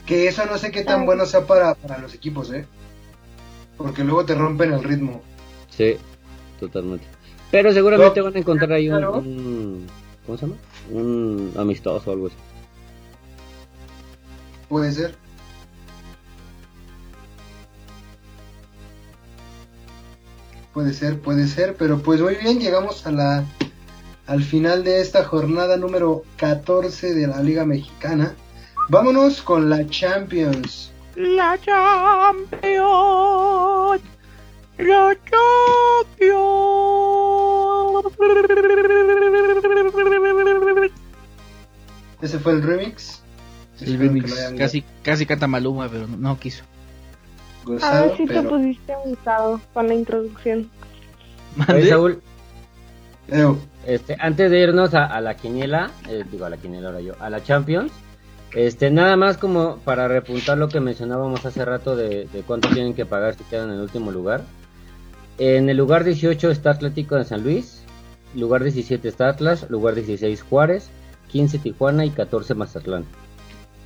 Que 0.06 0.26
eso 0.28 0.44
no 0.46 0.58
sé 0.58 0.70
qué 0.72 0.82
tan 0.82 1.00
Ay. 1.00 1.06
bueno 1.06 1.26
sea 1.26 1.46
para, 1.46 1.74
para 1.74 1.98
los 1.98 2.12
equipos, 2.14 2.52
¿eh? 2.52 2.66
Porque 3.76 4.02
luego 4.04 4.24
te 4.24 4.34
rompen 4.34 4.72
el 4.72 4.82
ritmo. 4.82 5.22
Sí, 5.70 5.96
totalmente. 6.60 7.06
Pero 7.50 7.72
seguramente 7.72 8.18
No, 8.20 8.24
van 8.26 8.36
a 8.36 8.38
encontrar 8.38 8.72
ahí 8.72 8.88
un, 8.90 9.04
un- 9.04 9.86
¿Cómo 10.26 10.38
se 10.38 10.46
llama? 10.46 10.58
Un 10.90 11.52
amistoso 11.56 12.10
o 12.10 12.12
algo 12.12 12.26
así. 12.26 12.36
Puede 14.72 14.90
ser. 14.90 15.14
Puede 20.72 20.94
ser, 20.94 21.20
puede 21.20 21.46
ser, 21.46 21.76
pero 21.76 21.98
pues 21.98 22.22
muy 22.22 22.36
bien, 22.36 22.58
llegamos 22.58 23.06
a 23.06 23.10
la 23.10 23.44
al 24.26 24.42
final 24.42 24.82
de 24.82 25.02
esta 25.02 25.24
jornada 25.24 25.76
número 25.76 26.22
14 26.38 27.12
de 27.12 27.26
la 27.26 27.42
Liga 27.42 27.66
Mexicana. 27.66 28.34
Vámonos 28.88 29.42
con 29.42 29.68
la 29.68 29.86
Champions. 29.88 30.90
La 31.16 31.58
Champions. 31.60 32.80
La 34.78 35.14
Champions. 35.28 36.32
Ese 42.22 42.38
fue 42.38 42.52
el 42.52 42.62
remix. 42.62 43.21
El 43.86 43.98
remix. 43.98 44.34
Casi, 44.56 44.84
casi 45.02 45.26
canta 45.26 45.46
Maluma, 45.46 45.88
pero 45.88 46.06
no, 46.06 46.16
no 46.16 46.38
quiso. 46.38 46.64
A 47.82 48.02
ver 48.02 48.16
si 48.16 48.26
te 48.26 48.42
pusiste 48.42 48.92
abusado 48.92 49.60
con 49.72 49.88
la 49.88 49.94
introducción. 49.94 50.70
Oye. 51.68 51.88
Saúl, 51.88 52.22
este, 53.86 54.16
antes 54.18 54.50
de 54.50 54.60
irnos 54.60 54.94
a, 54.94 55.06
a 55.06 55.20
la 55.20 55.36
quiniela, 55.36 55.90
eh, 56.08 56.24
digo 56.30 56.44
a 56.44 56.50
la 56.50 56.56
quiniela 56.56 56.88
ahora 56.88 57.00
yo, 57.00 57.14
a 57.20 57.30
la 57.30 57.42
Champions, 57.42 57.92
este, 58.52 58.90
nada 58.90 59.16
más 59.16 59.38
como 59.38 59.76
para 59.78 60.08
repuntar 60.08 60.58
lo 60.58 60.68
que 60.68 60.80
mencionábamos 60.80 61.44
hace 61.46 61.64
rato 61.64 61.96
de, 61.96 62.26
de 62.26 62.42
cuánto 62.42 62.68
tienen 62.68 62.94
que 62.94 63.06
pagar 63.06 63.34
si 63.34 63.44
quedan 63.44 63.70
en 63.70 63.76
el 63.76 63.80
último 63.82 64.10
lugar. 64.10 64.42
En 65.38 65.68
el 65.68 65.76
lugar 65.76 66.04
18 66.04 66.50
está 66.50 66.70
Atlético 66.70 67.16
de 67.16 67.24
San 67.24 67.42
Luis, 67.42 67.82
lugar 68.34 68.62
17 68.62 69.08
está 69.08 69.28
Atlas, 69.28 69.66
lugar 69.70 69.94
16 69.94 70.42
Juárez, 70.42 70.90
15 71.28 71.58
Tijuana 71.58 72.04
y 72.04 72.10
14 72.10 72.54
Mazatlán. 72.54 73.04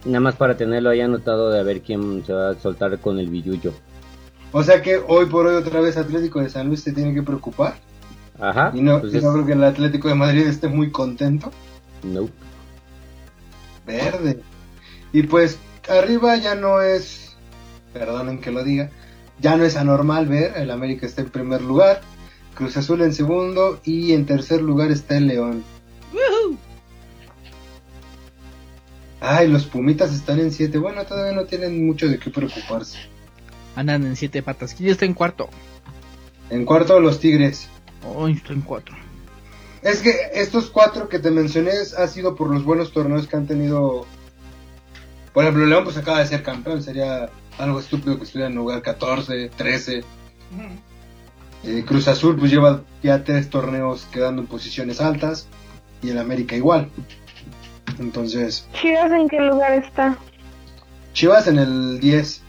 Nada 0.07 0.21
más 0.21 0.37
para 0.37 0.57
tenerlo 0.57 0.91
ahí 0.91 1.01
anotado 1.01 1.51
de 1.51 1.61
a 1.61 1.63
ver 1.63 1.83
quién 1.83 2.25
se 2.25 2.33
va 2.33 2.51
a 2.51 2.55
soltar 2.55 2.99
con 2.99 3.19
el 3.19 3.29
billuyo. 3.29 3.73
O 4.53 4.63
sea 4.63 4.81
que 4.81 4.97
hoy 5.07 5.27
por 5.27 5.47
hoy 5.47 5.57
otra 5.57 5.81
vez 5.81 5.97
Atlético 5.97 6.41
de 6.41 6.49
San 6.49 6.69
Luis 6.69 6.81
se 6.81 6.93
tiene 6.93 7.13
que 7.13 7.23
preocupar. 7.23 7.75
Ajá. 8.39 8.71
Y 8.75 8.81
no, 8.81 9.01
pues 9.01 9.13
y 9.13 9.17
es- 9.19 9.23
no 9.25 9.33
creo 9.33 9.47
que 9.47 9.53
el 9.53 9.65
Atlético 9.65 10.09
de 10.09 10.15
Madrid 10.15 10.47
esté 10.47 10.69
muy 10.69 10.91
contento. 10.91 11.51
nope. 12.03 12.33
Verde. 13.87 14.41
Y 15.13 15.23
pues 15.25 15.59
arriba 15.89 16.37
ya 16.37 16.55
no 16.55 16.81
es, 16.81 17.37
perdonen 17.93 18.41
que 18.41 18.51
lo 18.51 18.65
diga, 18.65 18.91
ya 19.41 19.57
no 19.57 19.65
es 19.65 19.77
anormal 19.77 20.27
ver, 20.27 20.53
el 20.57 20.71
América 20.71 21.07
está 21.07 21.23
en 21.23 21.31
primer 21.31 21.63
lugar, 21.63 22.01
Cruz 22.55 22.77
Azul 22.77 23.03
en 23.03 23.13
segundo 23.13 23.81
y 23.85 24.13
en 24.13 24.27
tercer 24.27 24.63
lugar 24.63 24.91
está 24.91 25.17
el 25.17 25.29
León. 25.29 25.63
Ay, 29.29 29.49
los 29.49 29.67
Pumitas 29.67 30.15
están 30.15 30.39
en 30.39 30.53
siete. 30.53 30.79
Bueno, 30.79 31.05
todavía 31.05 31.33
no 31.33 31.47
tienen 31.47 31.85
mucho 31.85 32.07
de 32.07 32.17
qué 32.17 32.31
preocuparse. 32.31 32.99
Andan 33.75 34.07
en 34.07 34.15
siete 34.15 34.41
patas. 34.41 34.73
¿Quién 34.73 34.91
está 34.91 35.05
en 35.05 35.15
cuarto? 35.15 35.49
En 36.49 36.65
cuarto, 36.65 37.01
los 37.01 37.19
Tigres. 37.19 37.69
Hoy 38.15 38.35
está 38.35 38.53
en 38.53 38.61
cuatro. 38.61 38.95
Es 39.83 40.01
que 40.01 40.15
estos 40.35 40.71
cuatro 40.71 41.09
que 41.09 41.19
te 41.19 41.33
mencioné 41.33 41.73
ha 41.99 42.07
sido 42.07 42.37
por 42.37 42.51
los 42.53 42.65
buenos 42.65 42.93
torneos 42.93 43.27
que 43.27 43.37
han 43.37 43.49
tenido. 43.49 44.07
Por 45.33 45.43
ejemplo, 45.43 45.67
León 45.67 45.83
pues 45.83 45.97
acaba 45.97 46.21
de 46.21 46.29
ser 46.29 46.45
campeón. 46.45 46.81
Sería 46.83 47.29
algo 47.59 47.81
estúpido 47.81 48.17
que 48.19 48.25
estuviera 48.25 48.49
en 48.49 48.55
lugar 48.55 48.81
14, 48.81 49.51
13. 49.57 50.05
Eh, 51.65 51.85
Cruz 51.85 52.07
Azul 52.07 52.37
pues 52.37 52.53
lleva 52.53 52.85
ya 53.03 53.25
tres 53.25 53.51
torneos 53.51 54.07
quedando 54.13 54.43
en 54.43 54.47
posiciones 54.47 55.01
altas. 55.01 55.49
Y 56.01 56.11
el 56.11 56.19
América 56.19 56.55
igual. 56.55 56.91
Entonces, 57.99 58.67
Chivas, 58.81 59.11
¿en 59.13 59.29
qué 59.29 59.41
lugar 59.41 59.73
está? 59.73 60.17
Chivas 61.13 61.47
en 61.47 61.59
el 61.59 61.99
10. 62.01 62.43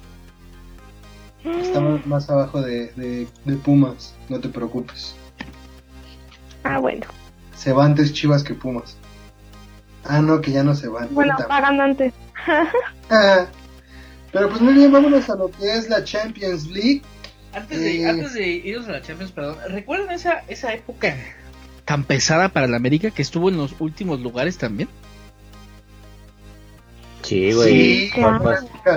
Está 1.61 1.79
más, 2.05 2.29
abajo 2.29 2.61
de, 2.61 2.91
de- 2.95 3.27
de 3.45 3.55
Pumas, 3.55 4.13
no 4.27 4.39
te 4.39 4.49
preocupes. 4.49 5.15
Ah, 6.63 6.79
bueno. 6.79 7.05
Se 7.55 7.71
va 7.71 7.85
antes 7.85 8.11
Chivas 8.13 8.43
que 8.43 8.53
Pumas. 8.53 8.97
Ah, 10.03 10.21
no, 10.21 10.41
que 10.41 10.51
ya 10.51 10.63
no 10.63 10.75
se 10.75 10.87
van. 10.89 11.07
Bueno, 11.11 11.35
pagan 11.47 11.79
antes. 11.81 12.13
Ah, 13.09 13.45
Pero 14.33 14.49
pues 14.49 14.59
muy 14.61 14.73
bien, 14.73 14.91
vámonos 14.91 15.29
a 15.29 15.35
lo 15.35 15.49
que 15.49 15.73
es 15.77 15.89
la 15.89 16.03
Champions 16.03 16.67
League. 16.67 17.01
Antes 17.53 17.79
de, 17.79 18.01
Eh. 18.03 18.09
antes 18.09 18.33
de 18.33 18.47
irnos 18.47 18.87
a 18.89 18.91
la 18.91 19.01
Champions, 19.01 19.31
perdón, 19.31 19.57
¿recuerdan 19.69 20.11
esa, 20.11 20.43
esa 20.49 20.73
época 20.73 21.15
tan 21.85 22.03
pesada 22.03 22.49
para 22.49 22.65
el 22.65 22.75
América 22.75 23.11
que 23.11 23.21
estuvo 23.21 23.47
en 23.49 23.55
los 23.57 23.73
últimos 23.79 24.19
lugares 24.19 24.57
también? 24.57 24.89
Sí, 27.28 27.51
güey. 27.53 28.09
Sí. 28.09 28.11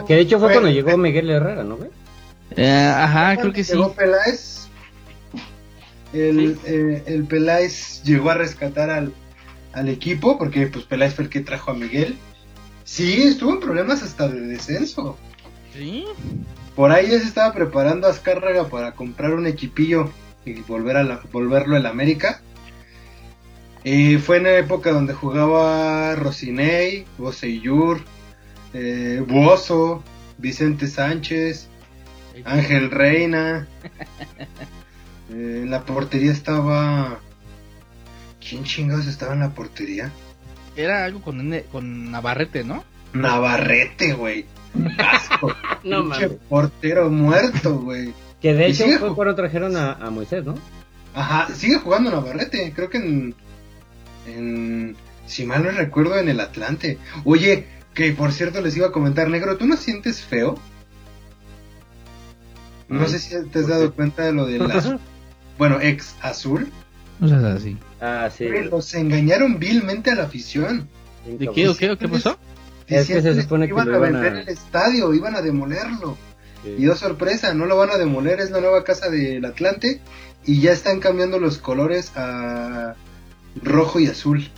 Que 0.06 0.14
de 0.14 0.20
hecho 0.20 0.38
fue 0.38 0.48
Fue- 0.48 0.54
cuando 0.54 0.70
llegó 0.70 0.96
Miguel 0.96 1.30
Herrera, 1.30 1.64
¿no, 1.64 1.76
güey? 1.76 1.90
Eh, 2.56 2.92
ajá, 2.96 3.36
creo 3.36 3.52
que 3.52 3.64
sí. 3.64 3.72
Llegó 3.72 3.92
Peláez. 3.92 4.68
El, 6.12 6.58
eh, 6.64 7.02
el 7.06 7.24
Peláez 7.24 8.02
llegó 8.02 8.30
a 8.30 8.34
rescatar 8.34 8.90
al, 8.90 9.12
al 9.72 9.88
equipo 9.88 10.38
porque 10.38 10.66
pues 10.66 10.84
Peláez 10.84 11.14
fue 11.14 11.24
el 11.24 11.30
que 11.30 11.40
trajo 11.40 11.70
a 11.70 11.74
Miguel. 11.74 12.16
Sí, 12.84 13.22
estuvo 13.22 13.52
en 13.52 13.60
problemas 13.60 14.02
hasta 14.02 14.26
de 14.28 14.40
descenso. 14.40 15.16
Sí. 15.72 16.04
Por 16.74 16.90
ahí 16.90 17.08
ya 17.10 17.18
se 17.20 17.26
estaba 17.26 17.52
preparando 17.52 18.08
Azcárraga 18.08 18.68
para 18.68 18.92
comprar 18.92 19.34
un 19.34 19.46
equipillo 19.46 20.10
y 20.44 20.54
volver 20.62 20.96
a 20.96 21.02
la- 21.04 21.20
volverlo 21.32 21.76
al 21.76 21.86
América. 21.86 22.40
Eh, 23.84 24.18
fue 24.18 24.38
en 24.38 24.42
la 24.44 24.58
época 24.58 24.90
donde 24.92 25.14
jugaba 25.14 26.14
Rocinei, 26.16 27.06
Boseyur, 27.16 28.00
eh, 28.74 29.22
Buoso, 29.26 30.02
Vicente 30.38 30.86
Sánchez, 30.86 31.68
Ángel 32.44 32.90
Reina. 32.90 33.68
Eh, 35.32 35.60
en 35.62 35.70
la 35.70 35.84
portería 35.84 36.32
estaba. 36.32 37.20
¿Quién 38.40 38.64
chingados 38.64 39.06
estaba 39.06 39.34
en 39.34 39.38
la 39.38 39.50
portería? 39.50 40.10
Era 40.74 41.04
algo 41.04 41.22
con, 41.22 41.54
con 41.70 42.10
Navarrete, 42.10 42.64
¿no? 42.64 42.82
Navarrete, 43.12 44.14
güey. 44.14 44.46
Asco. 44.98 45.54
No 45.84 46.02
Pinche 46.02 46.26
mames. 46.26 46.38
portero 46.48 47.10
muerto, 47.10 47.78
güey. 47.78 48.12
Que 48.42 48.54
de 48.54 48.66
hecho 48.66 48.86
fue 48.98 49.14
cuando 49.14 49.36
trajeron 49.36 49.76
a, 49.76 49.92
a 49.92 50.10
Moisés, 50.10 50.44
¿no? 50.44 50.56
Ajá, 51.14 51.54
sigue 51.54 51.78
jugando 51.78 52.10
Navarrete. 52.10 52.72
Creo 52.74 52.90
que 52.90 52.98
en. 52.98 53.34
en 54.26 54.96
si 55.26 55.46
mal 55.46 55.62
no 55.62 55.70
recuerdo, 55.70 56.18
en 56.18 56.28
el 56.28 56.40
Atlante. 56.40 56.98
Oye, 57.24 57.66
que 57.94 58.12
por 58.12 58.32
cierto 58.32 58.60
les 58.60 58.76
iba 58.76 58.88
a 58.88 58.92
comentar, 58.92 59.28
negro, 59.28 59.56
¿tú 59.56 59.66
no 59.66 59.76
sientes 59.76 60.20
feo? 60.22 60.58
No 62.88 63.06
sé 63.06 63.18
si 63.18 63.34
te 63.50 63.60
has 63.60 63.68
dado 63.68 63.92
cuenta 63.94 64.24
de 64.24 64.32
lo 64.32 64.46
del 64.46 64.70
azul. 64.70 64.98
Bueno, 65.58 65.78
ex 65.78 66.14
azul. 66.22 66.72
O 67.20 67.28
sea, 67.28 67.52
así. 67.52 67.76
Ah, 68.00 68.30
sí. 68.34 68.46
Los 68.70 68.94
engañaron 68.94 69.58
vilmente 69.58 70.10
a 70.10 70.14
la 70.14 70.22
afición. 70.22 70.88
¿De 71.26 71.48
qué 71.54 71.68
o 71.68 71.76
qué 71.76 71.90
o 71.90 71.98
qué 71.98 72.08
pasó? 72.08 72.38
Es 72.86 73.06
que 73.06 73.12
se 73.12 73.14
Diciéndoles 73.16 73.42
supone 73.44 73.66
que 73.66 73.72
iban 73.74 73.88
lo 73.90 73.94
a 73.94 73.98
iban 73.98 74.16
a- 74.16 74.20
vender 74.20 74.42
el 74.42 74.48
estadio, 74.48 75.12
iban 75.12 75.36
a 75.36 75.42
demolerlo. 75.42 76.16
Sí. 76.64 76.76
Y 76.78 76.88
oh 76.88 76.96
sorpresa, 76.96 77.52
no 77.52 77.66
lo 77.66 77.76
van 77.76 77.90
a 77.90 77.98
demoler, 77.98 78.40
es 78.40 78.50
la 78.50 78.62
nueva 78.62 78.82
casa 78.84 79.10
del 79.10 79.44
Atlante 79.44 80.00
y 80.46 80.62
ya 80.62 80.72
están 80.72 80.98
cambiando 80.98 81.38
los 81.38 81.58
colores 81.58 82.10
a 82.16 82.94
rojo 83.62 84.00
y 84.00 84.06
azul. 84.06 84.48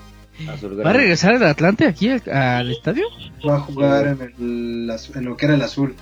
¿Va 0.48 0.90
a 0.90 0.92
regresar 0.92 1.34
el 1.34 1.42
Atlante 1.44 1.86
aquí 1.86 2.08
al, 2.10 2.22
al 2.30 2.70
estadio? 2.70 3.04
Va 3.46 3.56
a 3.56 3.60
jugar 3.60 4.06
en, 4.06 4.20
el, 4.22 4.90
en 5.14 5.24
lo 5.24 5.36
que 5.36 5.46
era 5.46 5.54
el 5.54 5.62
azul. 5.62 5.94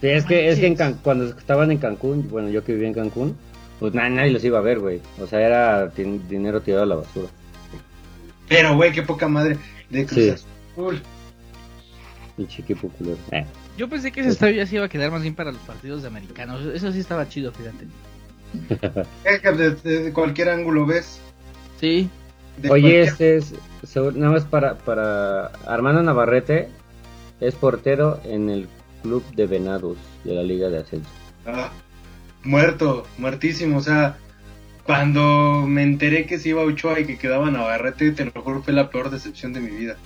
Sí, 0.00 0.08
es 0.08 0.24
que, 0.24 0.48
es 0.48 0.58
que 0.60 0.66
en 0.66 0.76
Can- 0.76 1.00
cuando 1.02 1.24
estaban 1.26 1.70
en 1.72 1.78
Cancún, 1.78 2.28
bueno, 2.30 2.48
yo 2.50 2.62
que 2.64 2.72
vivía 2.72 2.88
en 2.88 2.94
Cancún, 2.94 3.36
pues 3.80 3.94
na- 3.94 4.08
nadie 4.08 4.30
los 4.30 4.44
iba 4.44 4.58
a 4.58 4.62
ver, 4.62 4.78
güey. 4.78 5.00
O 5.20 5.26
sea, 5.26 5.40
era 5.40 5.90
tin- 5.92 6.26
dinero 6.28 6.60
tirado 6.60 6.84
a 6.84 6.86
la 6.86 6.94
basura. 6.96 7.28
Pero 8.48 8.76
güey, 8.76 8.92
qué 8.92 9.02
poca 9.02 9.28
madre 9.28 9.58
de 9.90 10.06
Cruz 10.06 10.22
Sí. 10.24 10.30
Azul. 10.30 11.02
Pinche 12.36 12.62
equipo 12.62 12.88
culero. 12.90 13.18
Eh. 13.32 13.44
Yo 13.76 13.88
pensé 13.88 14.12
que 14.12 14.20
ese 14.20 14.30
estadio 14.30 14.56
ya 14.56 14.66
se 14.66 14.76
iba 14.76 14.84
a 14.84 14.88
quedar 14.88 15.10
más 15.10 15.22
bien 15.22 15.34
para 15.34 15.50
los 15.52 15.60
partidos 15.62 16.02
de 16.02 16.08
americanos. 16.08 16.64
Eso 16.74 16.92
sí 16.92 17.00
estaba 17.00 17.28
chido, 17.28 17.52
fíjate. 17.52 17.86
Es 19.24 19.40
que 19.40 19.52
de, 19.52 19.70
de 19.74 20.12
cualquier 20.12 20.48
ángulo 20.50 20.86
ves. 20.86 21.20
Sí. 21.80 22.08
de 22.56 22.70
Oye, 22.70 22.82
cualquier- 22.82 23.02
este 23.08 23.36
es, 23.36 23.54
nada 24.14 24.32
más 24.32 24.44
para, 24.44 24.76
para 24.78 25.46
Armando 25.66 26.02
Navarrete, 26.02 26.68
es 27.40 27.54
portero 27.54 28.20
en 28.24 28.50
el 28.50 28.68
club 29.02 29.24
de 29.34 29.46
Venados 29.46 29.96
de 30.24 30.34
la 30.34 30.42
Liga 30.42 30.68
de 30.68 30.78
Ascenso. 30.78 31.08
Ah, 31.46 31.70
muerto, 32.44 33.06
muertísimo. 33.18 33.78
O 33.78 33.82
sea, 33.82 34.16
cuando 34.84 35.64
me 35.66 35.82
enteré 35.82 36.26
que 36.26 36.38
se 36.38 36.50
iba 36.50 36.62
a 36.62 36.64
Ochoa 36.64 36.98
y 37.00 37.04
que 37.06 37.18
quedaba 37.18 37.50
Navarrete, 37.50 38.10
te 38.12 38.24
lo 38.24 38.32
juro, 38.42 38.62
fue 38.62 38.72
la 38.72 38.90
peor 38.90 39.10
decepción 39.10 39.52
de 39.52 39.60
mi 39.60 39.70
vida. 39.70 39.96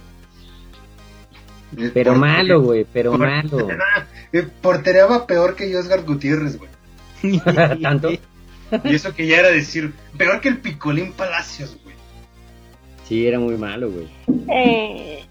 Pero 1.94 2.14
malo, 2.14 2.60
güey, 2.60 2.86
pero 2.92 3.12
por- 3.12 3.20
malo. 3.20 3.68
Eh, 4.34 4.48
Portereaba 4.62 5.26
peor 5.26 5.54
que 5.56 5.76
Oscar 5.76 6.04
Gutiérrez, 6.04 6.58
güey. 6.58 6.70
¿Tanto? 7.82 8.10
Y 8.10 8.94
eso 8.94 9.12
que 9.14 9.26
ya 9.26 9.40
era 9.40 9.50
decir, 9.50 9.92
peor 10.16 10.40
que 10.40 10.48
el 10.48 10.56
Picolín 10.56 11.12
Palacios, 11.12 11.76
güey. 11.81 11.81
Sí, 13.12 13.26
era 13.26 13.38
muy 13.38 13.58
malo, 13.58 13.90
güey. 13.90 14.08
Eh, 14.50 15.22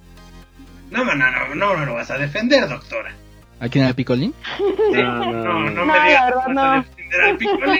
No, 0.91 1.03
no, 1.03 1.15
no, 1.15 1.31
no, 1.31 1.55
no, 1.55 1.77
no 1.77 1.85
lo 1.87 1.95
vas 1.95 2.11
a 2.11 2.17
defender, 2.19 2.69
doctora. 2.69 3.11
¿A 3.59 3.69
quién 3.69 3.85
era 3.85 3.95
Picolín? 3.95 4.35
No, 4.93 5.01
No, 5.01 5.31
no, 5.31 5.59
no, 5.61 5.69
No, 5.71 5.85
me 5.87 5.93
digas 6.07 6.33
a 6.45 6.53
no. 6.53 6.71
defender 6.75 7.21
al 7.23 7.37
Picolín. 7.37 7.79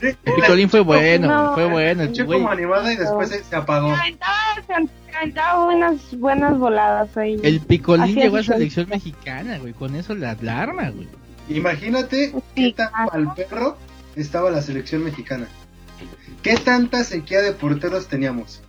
El 0.00 0.16
Picolín 0.36 0.70
fue 0.70 0.80
bueno, 0.80 1.28
No. 1.28 1.52
fue 1.54 1.66
bueno. 1.66 2.04
Güey. 2.06 2.26
como 2.26 2.50
animada 2.50 2.90
y 2.94 2.96
después 2.96 3.28
se, 3.28 3.44
se 3.44 3.54
apagó. 3.54 3.94
se 3.94 4.00
aventaba, 4.00 4.34
se 4.66 5.16
aventaba 5.18 5.64
buenas, 5.66 6.18
buenas 6.18 6.58
voladas 6.58 7.14
ahí. 7.18 7.36
El 7.42 7.60
Picolín 7.60 8.14
llegó 8.16 8.38
a 8.38 8.42
selección 8.42 8.88
mexicana, 8.88 9.58
güey. 9.58 9.74
Con 9.74 9.96
eso 9.96 10.14
la 10.14 10.30
alarma, 10.30 10.88
güey. 10.88 11.08
Imagínate 11.50 12.32
qué 12.32 12.68
Sí, 12.68 12.72
tan 12.72 12.88
al 12.94 13.34
perro 13.34 13.76
estaba 14.16 14.50
la 14.50 14.62
selección 14.62 15.04
mexicana. 15.04 15.46
¿Qué 16.42 16.56
tanta 16.56 17.04
sequía 17.04 17.42
de 17.42 17.52
porteros 17.52 18.08
teníamos? 18.08 18.62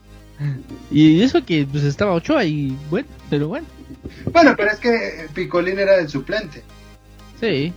Y 0.91 1.21
eso 1.21 1.43
que 1.45 1.67
pues 1.69 1.83
estaba 1.83 2.13
Ochoa 2.13 2.45
y 2.45 2.77
bueno, 2.89 3.07
pero 3.29 3.47
bueno. 3.47 3.67
Bueno, 4.31 4.53
pero 4.55 4.71
es 4.71 4.79
que 4.79 5.27
Picolín 5.33 5.79
era 5.79 5.97
el 5.97 6.09
suplente. 6.09 6.63
Sí. 7.39 7.73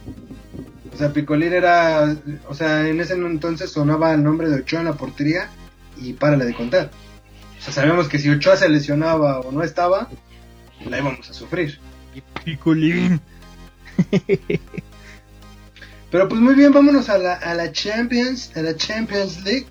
O 0.92 0.96
sea, 0.96 1.12
Picolín 1.12 1.52
era. 1.52 2.16
O 2.48 2.54
sea, 2.54 2.88
en 2.88 3.00
ese 3.00 3.14
entonces 3.14 3.70
sonaba 3.70 4.14
el 4.14 4.22
nombre 4.22 4.48
de 4.48 4.56
Ochoa 4.56 4.80
en 4.80 4.86
la 4.86 4.94
portería 4.94 5.48
y 5.96 6.12
párale 6.12 6.44
de 6.44 6.54
contar. 6.54 6.90
O 7.58 7.62
sea, 7.62 7.72
sabemos 7.72 8.08
que 8.08 8.18
si 8.18 8.28
Ochoa 8.30 8.56
se 8.56 8.68
lesionaba 8.68 9.40
o 9.40 9.52
no 9.52 9.62
estaba, 9.62 10.08
la 10.88 10.98
íbamos 10.98 11.28
a 11.30 11.34
sufrir. 11.34 11.78
Picolín. 12.44 13.20
Pero 16.10 16.28
pues 16.28 16.40
muy 16.40 16.54
bien, 16.54 16.72
vámonos 16.72 17.08
a 17.08 17.18
la, 17.18 17.34
a 17.34 17.54
la 17.54 17.72
Champions, 17.72 18.56
a 18.56 18.62
la 18.62 18.76
Champions 18.76 19.42
League. 19.44 19.66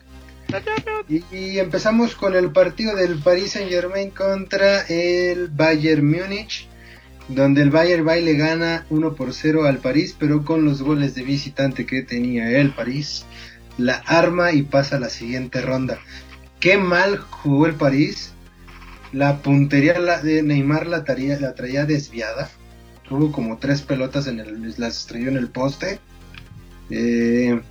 Y, 1.07 1.59
empezamos 1.59 2.15
con 2.15 2.35
el 2.35 2.51
partido 2.51 2.95
del 2.95 3.17
Paris 3.19 3.51
Saint 3.51 3.69
Germain 3.69 4.09
contra 4.09 4.81
el 4.87 5.49
Bayern 5.49 6.05
Múnich, 6.05 6.67
donde 7.27 7.61
el 7.61 7.71
Bayern 7.71 8.07
va 8.07 8.17
y 8.17 8.23
le 8.23 8.35
gana 8.35 8.85
1 8.89 9.15
por 9.15 9.33
0 9.33 9.65
al 9.65 9.79
París, 9.79 10.15
pero 10.17 10.43
con 10.43 10.65
los 10.65 10.81
goles 10.81 11.15
de 11.15 11.23
visitante 11.23 11.85
que 11.85 12.01
tenía 12.01 12.49
el 12.59 12.71
París, 12.73 13.25
la 13.77 13.95
arma 14.05 14.51
y 14.53 14.63
pasa 14.63 14.97
a 14.97 14.99
la 14.99 15.09
siguiente 15.09 15.61
ronda. 15.61 15.99
Qué 16.59 16.77
mal 16.77 17.17
jugó 17.17 17.65
el 17.67 17.75
París. 17.75 18.31
La 19.11 19.41
puntería 19.41 19.93
de 19.93 20.43
Neymar 20.43 20.87
la, 20.87 21.05
la 21.39 21.55
traía 21.55 21.85
desviada. 21.85 22.49
Tuvo 23.07 23.31
como 23.31 23.57
tres 23.57 23.81
pelotas 23.81 24.27
en 24.27 24.39
el, 24.39 24.73
las 24.77 24.97
estrelló 24.97 25.29
en 25.29 25.37
el 25.37 25.49
poste. 25.49 25.99
Eh, 26.89 27.61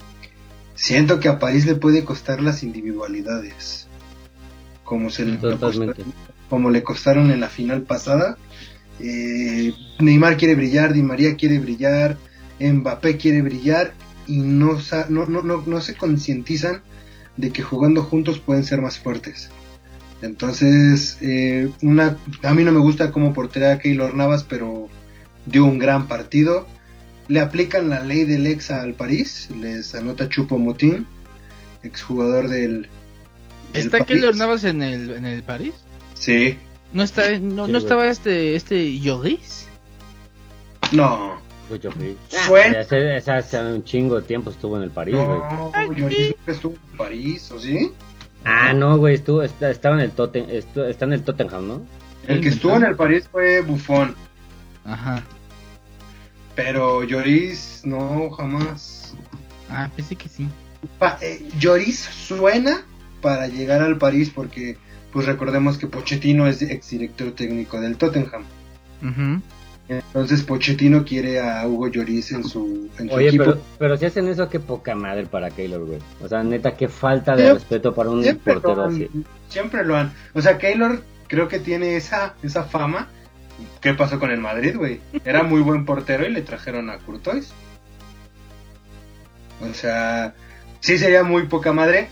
siento 0.75 1.21
que 1.21 1.29
a 1.29 1.39
París 1.39 1.67
le 1.67 1.75
puede 1.75 2.05
costar 2.05 2.43
las 2.43 2.63
individualidades. 2.63 3.87
Como 4.85 5.11
se 5.11 5.25
le 5.25 5.37
Totalmente. 5.39 6.05
como 6.51 6.71
le 6.71 6.83
costaron 6.83 7.31
en 7.31 7.41
la 7.41 7.49
final 7.49 7.83
pasada. 7.83 8.37
Eh, 9.01 9.73
Neymar 9.99 10.37
quiere 10.37 10.55
brillar, 10.55 10.93
Di 10.93 11.03
María 11.03 11.37
quiere 11.37 11.59
brillar, 11.59 12.17
Mbappé 12.61 13.17
quiere 13.17 13.43
brillar 13.43 13.93
y 14.27 14.39
no, 14.39 14.79
no, 15.09 15.27
no, 15.27 15.43
no, 15.43 15.63
no 15.67 15.81
se 15.81 15.95
concientizan 15.97 16.83
de 17.37 17.51
que 17.51 17.63
jugando 17.63 18.03
juntos 18.03 18.39
pueden 18.39 18.65
ser 18.65 18.81
más 18.81 18.99
fuertes. 18.99 19.51
Entonces, 20.23 21.19
eh, 21.21 21.71
una, 21.83 22.17
a 22.43 22.55
mí 22.55 22.65
no 22.65 22.73
me 22.73 22.79
gusta 22.79 23.11
cómo 23.13 23.35
portería 23.35 23.73
a 23.73 23.79
Keylor 23.79 24.15
Navas, 24.15 24.45
pero 24.45 24.89
dio 25.45 25.65
un 25.65 25.79
gran 25.79 26.07
partido. 26.07 26.67
Le 27.29 27.41
aplican 27.41 27.89
la 27.89 28.01
ley 28.01 28.25
del 28.25 28.47
ex 28.47 28.71
al 28.71 28.95
París, 28.95 29.49
les 29.59 29.95
anota 29.95 30.29
Chupo 30.29 30.59
Motín, 30.59 31.07
exjugador 31.83 32.49
del... 32.49 32.83
del 32.83 32.89
¿Está 33.73 33.99
París. 33.99 34.07
Keylor 34.09 34.37
Navas 34.37 34.65
en 34.65 34.83
el, 34.83 35.11
en 35.11 35.25
el 35.27 35.43
París? 35.43 35.75
Sí, 36.15 36.59
¿No, 36.93 37.03
está, 37.03 37.39
no, 37.41 37.67
no 37.67 37.79
estaba 37.79 38.09
este, 38.09 38.55
este 38.55 39.01
Lloris? 39.01 39.67
No. 40.93 41.43
Fue. 41.69 41.81
Fue- 42.47 42.63
Hace, 42.79 43.17
hace- 43.17 43.33
hace 43.33 43.59
un 43.65 43.83
chingo 43.85 44.21
de 44.21 44.27
tiempo 44.27 44.51
estuvo 44.51 44.77
en 44.77 44.83
el 44.85 44.91
París, 44.91 45.17
güey. 45.17 45.27
No, 45.27 45.73
Lloris 45.93 46.37
nunca 46.37 46.53
estuvo 46.53 46.75
en 46.93 46.97
París, 46.99 47.51
¿o 47.51 47.59
sí? 47.59 47.91
Ah, 48.45 48.75
no, 48.75 48.99
güey, 48.99 49.15
estuvo, 49.15 49.43
está, 49.43 49.71
estaba 49.71 49.97
en 49.97 50.03
el 50.03 50.11
Totten, 50.11 50.47
está 50.51 51.05
en 51.07 51.13
el 51.15 51.23
Tottenham, 51.23 51.67
¿no? 51.67 51.83
El 52.29 52.41
que 52.43 52.51
estuvo 52.51 52.77
en 52.77 52.85
el 52.85 52.95
París 52.95 53.25
fue 53.33 53.63
Buffon. 53.63 54.15
Ajá. 54.85 55.25
Pero 56.55 57.03
Lloris, 57.03 57.83
no, 57.85 58.31
jamás. 58.31 59.15
Ah, 59.69 59.91
pensé 59.95 60.15
que 60.17 60.29
sí. 60.29 60.47
Pa- 60.99 61.19
eh, 61.21 61.45
Lloris 61.59 61.99
suena 61.99 62.85
para 63.21 63.49
llegar 63.49 63.83
al 63.83 63.99
París 63.99 64.31
porque, 64.35 64.77
pues 65.13 65.27
recordemos 65.27 65.79
que 65.79 65.87
Pochettino 65.87 66.47
es 66.47 66.63
exdirector 66.63 67.33
técnico 67.33 67.81
del 67.81 67.97
Tottenham. 67.97 68.45
Entonces 69.89 70.43
Pochettino 70.43 71.05
quiere 71.05 71.41
a 71.41 71.67
Hugo 71.67 71.89
Lloris 71.89 72.33
en 72.33 72.45
su, 72.45 72.89
en 72.99 73.09
su 73.11 73.15
Oye, 73.15 73.29
equipo. 73.29 73.45
pero, 73.45 73.61
pero 73.79 73.97
si 73.99 74.07
hacen 74.07 74.29
eso, 74.29 74.49
qué 74.49 74.59
poca 74.59 74.95
madre 74.95 75.27
para 75.27 75.51
Keylor, 75.51 75.85
güey. 75.85 75.99
O 76.23 76.29
sea, 76.29 76.43
neta, 76.43 76.75
qué 76.77 76.89
falta 76.89 77.33
de 77.33 77.43
Siempre- 77.43 77.59
respeto 77.61 77.95
para 77.95 78.11
un 78.11 78.23
Siempre 78.23 78.55
lo, 78.55 78.63
portero 78.63 78.85
han, 78.85 78.95
así. 78.95 79.11
siempre 79.49 79.85
lo 79.85 79.97
han. 79.97 80.13
O 80.33 80.41
sea, 80.41 80.57
Keylor 80.57 81.03
creo 81.29 81.49
que 81.49 81.59
tiene 81.61 81.97
esa, 81.97 82.35
esa 82.43 82.65
fama. 82.65 83.09
¿Qué 83.81 83.95
pasó 83.95 84.19
con 84.19 84.31
el 84.31 84.41
Madrid, 84.41 84.77
güey? 84.77 85.01
Era 85.25 85.43
muy 85.43 85.61
buen 85.61 85.85
portero 85.85 86.27
y 86.27 86.31
le 86.33 86.43
trajeron 86.43 86.91
a 86.91 86.99
Courtois. 86.99 87.53
O 89.61 89.73
sea, 89.75 90.35
sí 90.81 90.99
sería 90.99 91.23
muy 91.23 91.47
poca 91.47 91.73
madre. 91.73 92.09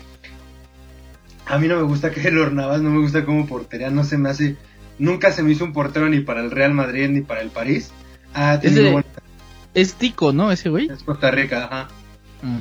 A 1.45 1.57
mí 1.57 1.67
no 1.67 1.75
me 1.75 1.83
gusta 1.83 2.11
Keylor 2.11 2.53
Navas, 2.53 2.81
no 2.81 2.89
me 2.89 2.99
gusta 2.99 3.25
como 3.25 3.45
portería, 3.47 3.89
no 3.89 4.03
se 4.03 4.17
me 4.17 4.29
hace... 4.29 4.55
Nunca 4.99 5.31
se 5.31 5.43
me 5.43 5.51
hizo 5.51 5.65
un 5.65 5.73
portero 5.73 6.07
ni 6.07 6.19
para 6.21 6.39
el 6.41 6.51
Real 6.51 6.73
Madrid 6.73 7.09
ni 7.09 7.21
para 7.21 7.41
el 7.41 7.49
París. 7.49 7.91
Ah, 8.33 8.59
Es 8.61 8.75
de- 8.75 8.91
buena- 8.91 9.07
Es 9.73 9.95
Tico, 9.95 10.31
¿no? 10.31 10.51
Ese 10.51 10.69
güey. 10.69 10.87
es 10.89 11.03
Costa 11.03 11.31
Rica, 11.31 11.65
ajá. 11.65 11.87
Ah. 12.43 12.59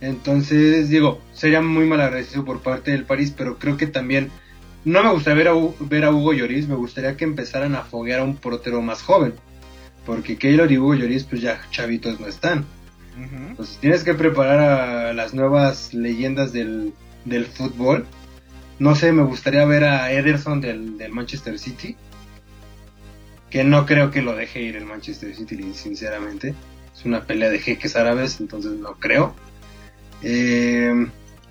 Entonces, 0.00 0.90
digo, 0.90 1.20
sería 1.32 1.62
muy 1.62 1.86
mal 1.86 2.00
agradecido 2.02 2.44
por 2.44 2.60
parte 2.60 2.90
del 2.92 3.04
París, 3.04 3.32
pero 3.36 3.58
creo 3.58 3.76
que 3.78 3.86
también 3.86 4.30
no 4.86 5.02
me 5.02 5.10
gustaría 5.10 5.42
ver 5.42 5.48
a, 5.48 5.54
ver 5.80 6.04
a 6.04 6.12
Hugo 6.12 6.32
Lloris, 6.32 6.68
me 6.68 6.76
gustaría 6.76 7.16
que 7.16 7.24
empezaran 7.24 7.74
a 7.74 7.82
foguear 7.82 8.20
a 8.20 8.24
un 8.24 8.36
portero 8.36 8.80
más 8.82 9.02
joven, 9.02 9.34
porque 10.06 10.38
Keylor 10.38 10.70
y 10.70 10.78
Hugo 10.78 10.94
Lloris 10.94 11.24
pues 11.24 11.42
ya 11.42 11.60
chavitos 11.72 12.20
no 12.20 12.28
están. 12.28 12.64
Entonces 13.16 13.78
tienes 13.78 14.04
que 14.04 14.14
preparar 14.14 14.60
a 14.60 15.12
las 15.12 15.34
nuevas 15.34 15.92
leyendas 15.92 16.52
del, 16.52 16.92
del 17.24 17.46
fútbol. 17.46 18.06
No 18.78 18.94
sé, 18.94 19.10
me 19.10 19.24
gustaría 19.24 19.64
ver 19.64 19.82
a 19.82 20.12
Ederson 20.12 20.60
del, 20.60 20.96
del 20.98 21.10
Manchester 21.10 21.58
City, 21.58 21.96
que 23.50 23.64
no 23.64 23.86
creo 23.86 24.12
que 24.12 24.22
lo 24.22 24.36
deje 24.36 24.62
ir 24.62 24.76
el 24.76 24.84
Manchester 24.84 25.34
City, 25.34 25.72
sinceramente. 25.74 26.54
Es 26.94 27.04
una 27.04 27.24
pelea 27.24 27.50
de 27.50 27.58
jeques 27.58 27.96
árabes, 27.96 28.38
entonces 28.38 28.72
no 28.72 28.94
creo. 29.00 29.34
Eh, 30.22 31.08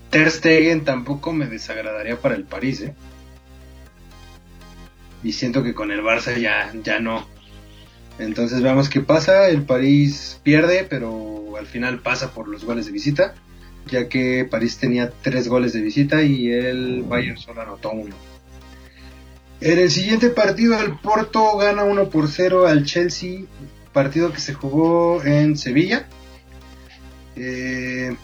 Ter 0.10 0.32
Stegen 0.32 0.86
tampoco 0.86 1.34
me 1.34 1.48
desagradaría 1.48 2.16
para 2.16 2.36
el 2.36 2.46
París, 2.46 2.80
¿eh? 2.80 2.96
Y 5.26 5.32
siento 5.32 5.64
que 5.64 5.74
con 5.74 5.92
el 5.92 6.02
Barça 6.02 6.38
ya, 6.38 6.72
ya 6.84 7.00
no. 7.00 7.28
Entonces 8.20 8.62
veamos 8.62 8.90
qué 8.90 9.02
pasa. 9.02 9.50
El 9.50 9.64
París 9.64 10.40
pierde, 10.44 10.86
pero 10.88 11.58
al 11.58 11.66
final 11.66 12.00
pasa 12.00 12.32
por 12.32 12.48
los 12.48 12.64
goles 12.64 12.86
de 12.86 12.92
visita, 12.92 13.34
ya 13.88 14.08
que 14.08 14.46
París 14.46 14.78
tenía 14.78 15.10
tres 15.10 15.48
goles 15.48 15.74
de 15.74 15.82
visita 15.82 16.22
y 16.22 16.52
el 16.52 17.02
Bayern 17.02 17.40
solo 17.40 17.64
anotó 17.64 17.90
uno. 17.90 18.16
En 19.62 19.80
el 19.80 19.90
siguiente 19.90 20.30
partido, 20.30 20.80
el 20.80 21.00
Porto 21.00 21.58
gana 21.58 21.86
1 21.86 22.10
por 22.12 22.28
0 22.28 22.68
al 22.68 22.86
Chelsea, 22.86 23.46
partido 23.94 24.32
que 24.32 24.40
se 24.40 24.54
jugó 24.54 25.24
en 25.24 25.58
Sevilla. 25.58 26.08
Eh, 27.36 28.16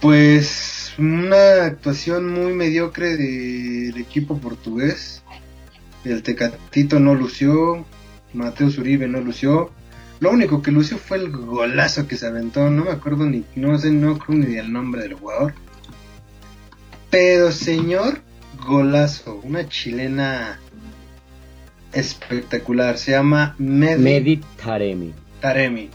pues 0.00 0.75
una 0.98 1.64
actuación 1.64 2.32
muy 2.32 2.52
mediocre 2.52 3.16
del 3.16 3.96
equipo 3.98 4.38
portugués. 4.38 5.22
El 6.04 6.22
Tecatito 6.22 7.00
no 7.00 7.14
lució, 7.14 7.84
Mateo 8.32 8.68
Uribe 8.68 9.08
no 9.08 9.20
lució. 9.20 9.70
Lo 10.20 10.30
único 10.30 10.62
que 10.62 10.70
lució 10.70 10.96
fue 10.96 11.18
el 11.18 11.30
golazo 11.30 12.06
que 12.06 12.16
se 12.16 12.26
aventó. 12.26 12.70
No 12.70 12.84
me 12.84 12.90
acuerdo 12.90 13.26
ni, 13.26 13.44
no 13.54 13.78
sé, 13.78 13.90
no 13.90 14.18
creo 14.18 14.38
ni 14.38 14.54
del 14.54 14.72
nombre 14.72 15.02
del 15.02 15.14
jugador. 15.14 15.54
Pero 17.10 17.52
señor, 17.52 18.20
golazo. 18.66 19.40
Una 19.42 19.68
chilena 19.68 20.58
espectacular. 21.92 22.98
Se 22.98 23.12
llama 23.12 23.54
Medi, 23.58 24.02
Medi 24.02 24.40
Taremi. 24.62 25.12
Taremi. 25.40 25.90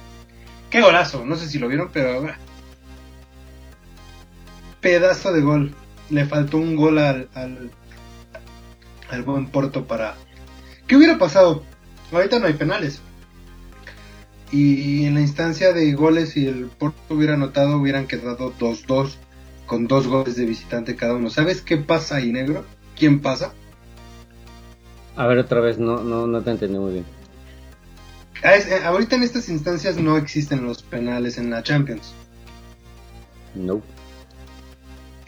Qué 0.69 0.81
golazo. 0.81 1.25
No 1.25 1.35
sé 1.35 1.47
si 1.47 1.57
lo 1.57 1.67
vieron, 1.67 1.89
pero... 1.91 2.27
Pedazo 4.81 5.31
de 5.31 5.41
gol. 5.41 5.73
Le 6.09 6.25
faltó 6.25 6.57
un 6.57 6.75
gol 6.75 6.97
al, 6.99 7.29
al, 7.33 7.71
al 9.09 9.23
buen 9.23 9.47
Porto 9.47 9.85
para... 9.85 10.15
¿Qué 10.87 10.97
hubiera 10.97 11.17
pasado? 11.17 11.63
Ahorita 12.11 12.39
no 12.39 12.47
hay 12.47 12.53
penales. 12.53 13.01
Y 14.51 15.05
en 15.05 15.13
la 15.13 15.21
instancia 15.21 15.71
de 15.71 15.93
goles, 15.93 16.31
si 16.31 16.45
el 16.45 16.65
Porto 16.65 17.13
hubiera 17.15 17.35
anotado, 17.35 17.77
hubieran 17.77 18.07
quedado 18.07 18.53
2-2 18.59 19.15
con 19.65 19.87
dos 19.87 20.07
goles 20.07 20.35
de 20.35 20.45
visitante 20.45 20.97
cada 20.97 21.13
uno. 21.13 21.29
¿Sabes 21.29 21.61
qué 21.61 21.77
pasa 21.77 22.17
ahí, 22.17 22.33
negro? 22.33 22.65
¿Quién 22.97 23.21
pasa? 23.21 23.53
A 25.15 25.27
ver, 25.27 25.37
otra 25.37 25.61
vez, 25.61 25.77
no, 25.77 26.03
no, 26.03 26.27
no 26.27 26.41
te 26.41 26.51
entendí 26.51 26.77
muy 26.77 26.93
bien. 26.93 27.05
Es- 28.43 28.67
eh, 28.67 28.83
ahorita 28.83 29.15
en 29.15 29.23
estas 29.23 29.47
instancias 29.47 29.95
no 29.97 30.17
existen 30.17 30.65
los 30.65 30.83
penales 30.83 31.37
en 31.37 31.49
la 31.49 31.63
Champions. 31.63 32.11
No. 33.55 33.81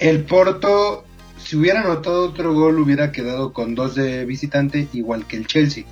El 0.04 0.26
Porto, 0.26 1.06
si 1.38 1.56
hubiera 1.56 1.80
anotado 1.80 2.28
otro 2.28 2.54
gol, 2.54 2.78
hubiera 2.78 3.14
quedado 3.14 3.54
con 3.54 3.74
dos 3.74 3.96
de 3.96 4.26
visitante, 4.26 4.90
igual 4.92 5.26
que 5.26 5.38
el 5.38 5.48
Chelsea. 5.48 5.86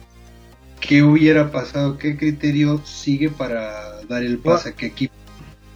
¿Qué 0.82 1.02
hubiera 1.02 1.50
pasado? 1.50 1.98
¿Qué 1.98 2.18
criterio 2.18 2.82
sigue 2.84 3.30
para 3.30 4.02
dar 4.10 4.24
el 4.24 4.38
pase 4.38 4.68
a 4.68 4.72
qué 4.74 4.88
equipo? 4.88 5.14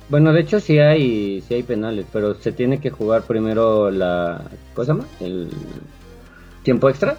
Bueno, 0.09 0.33
de 0.33 0.41
hecho 0.41 0.59
sí 0.59 0.79
hay, 0.79 1.45
sí 1.47 1.53
hay 1.53 1.63
penales, 1.63 2.07
pero 2.11 2.35
se 2.35 2.51
tiene 2.51 2.81
que 2.81 2.89
jugar 2.89 3.23
primero 3.23 3.89
la... 3.89 4.43
¿Cómo 4.73 4.85
se 4.85 4.91
llama? 4.91 5.05
El 5.21 5.49
tiempo 6.63 6.89
extra. 6.89 7.15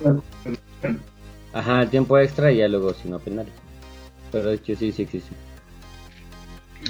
Ajá, 1.55 1.81
el 1.81 1.89
tiempo 1.89 2.19
extra 2.19 2.53
y 2.53 2.59
ya 2.59 2.69
luego 2.69 2.93
si 2.93 3.09
no 3.09 3.21
penales. 3.21 3.55
Pero 4.31 4.51
de 4.51 4.57
hecho 4.57 4.77
sí, 4.77 4.93
sí 4.93 5.05
existe. 5.05 5.35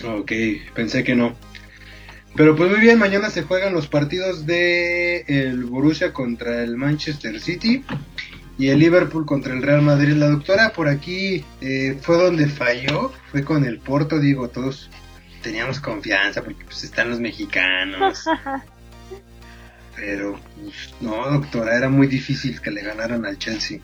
Ok, 0.04 0.32
pensé 0.74 1.04
que 1.04 1.14
no. 1.14 1.36
Pero 2.36 2.54
pues 2.54 2.70
muy 2.70 2.80
bien, 2.80 2.98
mañana 2.98 3.30
se 3.30 3.42
juegan 3.42 3.72
los 3.72 3.88
partidos 3.88 4.44
de 4.44 5.24
el 5.26 5.64
Borussia 5.64 6.12
contra 6.12 6.62
el 6.62 6.76
Manchester 6.76 7.40
City 7.40 7.82
y 8.58 8.68
el 8.68 8.78
Liverpool 8.78 9.24
contra 9.24 9.54
el 9.54 9.62
Real 9.62 9.80
Madrid. 9.80 10.12
La 10.12 10.28
doctora 10.28 10.72
por 10.72 10.88
aquí 10.88 11.44
eh, 11.62 11.98
fue 12.00 12.16
donde 12.18 12.46
falló, 12.46 13.10
fue 13.30 13.42
con 13.42 13.64
el 13.64 13.78
Porto, 13.78 14.18
digo, 14.18 14.48
todos 14.48 14.90
teníamos 15.42 15.80
confianza 15.80 16.42
porque 16.42 16.64
pues 16.64 16.84
están 16.84 17.08
los 17.08 17.20
mexicanos. 17.20 18.24
Pero 19.96 20.38
pues, 20.60 20.94
no, 21.00 21.30
doctora, 21.30 21.74
era 21.74 21.88
muy 21.88 22.06
difícil 22.06 22.60
que 22.60 22.70
le 22.70 22.82
ganaran 22.82 23.24
al 23.24 23.38
Chelsea. 23.38 23.80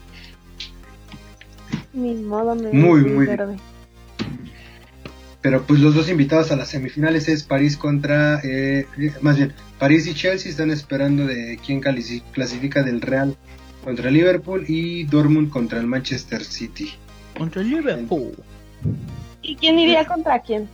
Ni 1.94 2.14
modo, 2.16 2.54
me 2.54 2.70
Muy, 2.70 3.00
muy 3.02 3.26
verde. 3.26 3.56
Pero 5.43 5.64
pues 5.64 5.81
los 5.81 5.94
dos 5.94 6.09
invitados 6.09 6.52
a 6.52 6.56
las 6.56 6.69
semifinales 6.69 7.28
es 7.28 7.43
París 7.43 7.77
contra, 7.77 8.40
eh, 8.44 8.86
más 9.20 9.36
bien, 9.36 9.52
París 9.78 10.06
y 10.06 10.14
Chelsea 10.14 10.51
están 10.51 10.70
esperando 10.70 11.27
de 11.27 11.59
quién 11.66 11.81
clasifica 11.81 12.82
del 12.85 13.01
Real 13.01 13.36
contra 13.85 14.09
Liverpool 14.10 14.64
y 14.69 15.02
Dortmund 15.05 15.51
contra 15.51 15.81
el 15.81 15.89
Manchester 15.89 16.44
City. 16.44 16.93
Contra 17.36 17.60
el 17.62 17.70
Liverpool. 17.70 18.35
¿Y 19.43 19.56
quién 19.56 19.81
iría 19.81 20.05
contra 20.06 20.39
quién? 20.40 20.69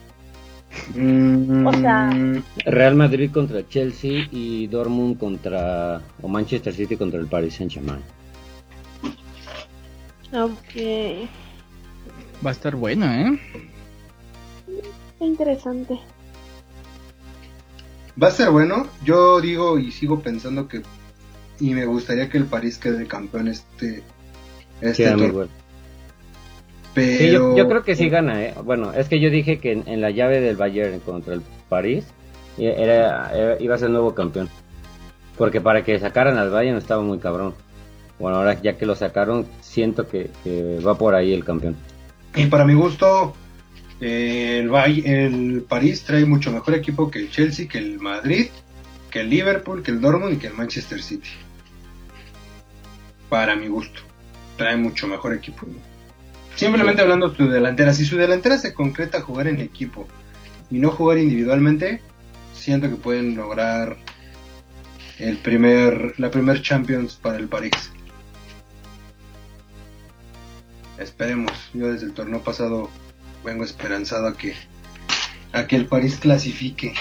Mm, 0.95 1.67
O 1.67 1.73
sea- 1.73 2.11
Real 2.67 2.95
Madrid 2.95 3.31
contra 3.33 3.67
Chelsea 3.67 4.29
y 4.31 4.67
Dortmund 4.67 5.17
contra... 5.19 6.03
o 6.21 6.29
Manchester 6.29 6.75
City 6.75 6.95
contra 6.99 7.19
el 7.19 7.27
Paris 7.27 7.55
Saint 7.55 7.73
Germain. 7.73 8.01
Ok. 10.33 11.29
Va 12.45 12.51
a 12.51 12.53
estar 12.53 12.77
bueno, 12.77 13.07
¿eh? 13.11 13.41
Qué 15.19 15.25
interesante. 15.27 15.99
va 18.23 18.29
a 18.29 18.33
ser 18.33 18.51
bueno. 18.51 18.87
Yo 19.05 19.41
digo 19.41 19.79
y 19.79 19.91
sigo 19.93 20.21
pensando 20.21 20.69
que 20.69 20.83
y 21.61 21.75
me 21.75 21.87
gustaría 21.87 22.29
que 22.29 22.39
el 22.39 22.45
París 22.47 22.79
quede 22.79 23.07
campeón 23.07 23.49
este 23.49 24.03
este. 24.81 25.05
Pero 26.95 27.19
Sí, 27.19 27.31
yo, 27.31 27.57
yo 27.57 27.69
creo 27.69 27.83
que 27.85 27.95
sí 27.97 28.09
gana, 28.09 28.43
¿eh? 28.43 28.55
Bueno, 28.65 28.93
es 28.93 29.09
que 29.09 29.21
yo 29.21 29.31
dije 29.31 29.59
que 29.61 29.73
en, 29.73 29.89
en 29.89 30.01
la 30.01 30.11
llave 30.11 30.41
del 30.41 30.57
Bayern 30.57 30.99
contra 31.01 31.35
el 31.35 31.43
París 31.69 32.05
era, 32.57 33.31
era- 33.33 33.61
iba 33.63 33.75
a 33.75 33.79
ser 33.79 33.91
nuevo 33.91 34.15
campeón. 34.15 34.49
Porque 35.37 35.61
para 35.61 35.85
que 35.85 35.99
sacaran 36.01 36.39
al 36.39 36.51
Bayern 36.51 36.79
estaba 36.79 37.03
muy 37.03 37.19
cabrón. 37.19 37.55
bueno, 38.19 38.39
ahora 38.39 38.61
ya 38.61 38.77
que 38.77 38.87
lo 38.87 38.97
sacaron, 38.97 39.47
siento 39.61 40.09
que, 40.09 40.31
que 40.43 40.81
va 40.85 40.97
por 40.99 41.15
ahí 41.15 41.33
el 41.33 41.45
campeón. 41.45 41.77
Y 42.35 42.47
para 42.47 42.65
mi 42.65 42.75
gusto, 42.75 43.35
el, 44.01 44.69
Bay- 44.69 45.03
el 45.05 45.65
París 45.69 46.05
trae 46.05 46.25
mucho 46.25 46.53
mejor 46.53 46.75
equipo 46.75 47.11
que 47.11 47.19
el 47.19 47.31
Chelsea, 47.31 47.69
que 47.69 47.79
el 47.79 47.99
Madrid, 47.99 48.49
que 49.11 49.21
el 49.21 49.31
Liverpool, 49.31 49.83
que 49.83 49.91
el 49.91 50.01
Dortmund 50.01 50.35
y 50.35 50.37
que 50.39 50.49
el 50.49 50.55
Manchester 50.55 51.03
City. 51.03 51.31
Para 53.29 53.57
mi 53.57 53.69
gusto, 53.69 54.01
trae 54.57 54.77
mucho 54.77 55.07
mejor 55.07 55.35
equipo. 55.35 55.67
Simplemente 56.55 57.03
hablando 57.03 57.29
de 57.29 57.37
su 57.37 57.49
delantera, 57.49 57.93
si 57.93 58.05
su 58.05 58.17
delantera 58.17 58.59
se 58.59 58.75
concreta 58.75 59.21
jugar 59.21 59.47
en 59.49 59.61
equipo 59.61 60.09
y 60.71 60.79
no 60.79 60.91
jugar 60.91 61.19
individualmente, 61.19 62.01
siento 62.55 62.89
que 62.89 62.97
pueden 62.97 63.37
lograr 63.37 63.97
el 65.19 65.39
primer, 65.39 66.15
la 66.19 66.31
primer 66.31 66.63
Champions 66.63 67.15
para 67.15 67.39
el 67.39 67.49
París. 67.49 67.93
Esperemos. 70.99 71.53
Yo 71.75 71.93
desde 71.93 72.07
el 72.07 72.13
torneo 72.13 72.43
pasado 72.43 72.91
vengo 73.45 73.65
esperanzado 73.65 74.29
a 74.29 74.37
que 74.37 74.55
a 75.53 75.67
que 75.67 75.77
el 75.77 75.87
París 75.87 76.19
clasifique. 76.21 76.95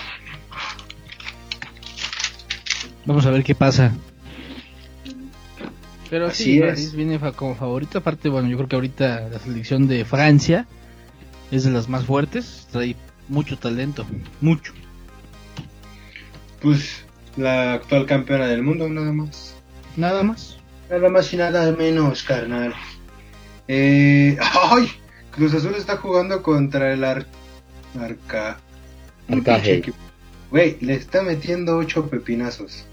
Vamos 3.06 3.26
a 3.26 3.32
ver 3.32 3.44
qué 3.44 3.56
pasa. 3.56 3.94
Pero 6.10 6.28
Así 6.28 6.44
sí, 6.44 6.60
es. 6.60 6.66
París 6.66 6.94
viene 6.94 7.20
como 7.36 7.56
favorito. 7.56 7.98
Aparte, 8.00 8.30
bueno, 8.30 8.50
yo 8.50 8.58
creo 8.58 8.70
que 8.70 8.76
ahorita 8.76 9.30
la 9.30 9.40
selección 9.40 9.88
de 9.88 10.06
Francia 10.06 10.68
es 11.52 11.64
de 11.64 11.72
las 11.72 11.90
más 11.90 12.06
fuertes. 12.06 12.68
Trae 12.72 12.96
mucho 13.28 13.58
talento, 13.58 14.06
mucho. 14.42 14.74
Pues 16.62 17.06
la 17.36 17.74
actual 17.74 18.06
campeona 18.06 18.48
del 18.48 18.64
mundo, 18.64 18.90
nada 18.90 19.12
más. 19.12 19.56
Nada 19.96 20.24
más. 20.24 20.58
Nada 20.90 21.10
más 21.10 21.34
y 21.34 21.38
nada 21.38 21.72
menos, 21.74 22.24
carnal. 22.24 22.74
Eh, 23.68 24.38
¡Ay! 24.72 24.90
Cruz 25.38 25.54
Azul 25.54 25.76
está 25.76 25.98
jugando 25.98 26.42
contra 26.44 26.92
el 26.94 27.04
Ar- 27.04 27.26
Arca. 28.00 28.58
Arcaje. 29.30 29.84
Güey, 30.52 30.78
le 30.82 30.96
está 30.96 31.22
metiendo 31.22 31.78
ocho 31.78 32.10
pepinazos. 32.10 32.86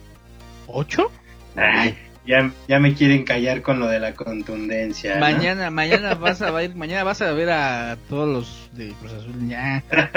¿Ocho? 0.66 1.10
Ay, 1.56 1.96
ya, 2.26 2.50
ya 2.68 2.78
me 2.80 2.94
quieren 2.94 3.24
callar 3.24 3.62
con 3.62 3.78
lo 3.80 3.86
de 3.86 3.98
la 4.00 4.14
contundencia. 4.14 5.14
¿no? 5.14 5.20
Mañana, 5.20 5.70
mañana 5.70 6.14
vas 6.14 6.42
a 6.42 6.62
ir, 6.62 6.74
mañana 6.74 7.04
vas 7.04 7.22
a 7.22 7.32
ver 7.32 7.50
a 7.50 7.96
todos 8.08 8.28
los 8.28 8.70
de 8.76 8.92
Cruz 9.00 9.12
Azul 9.12 9.48
ya. 9.48 9.82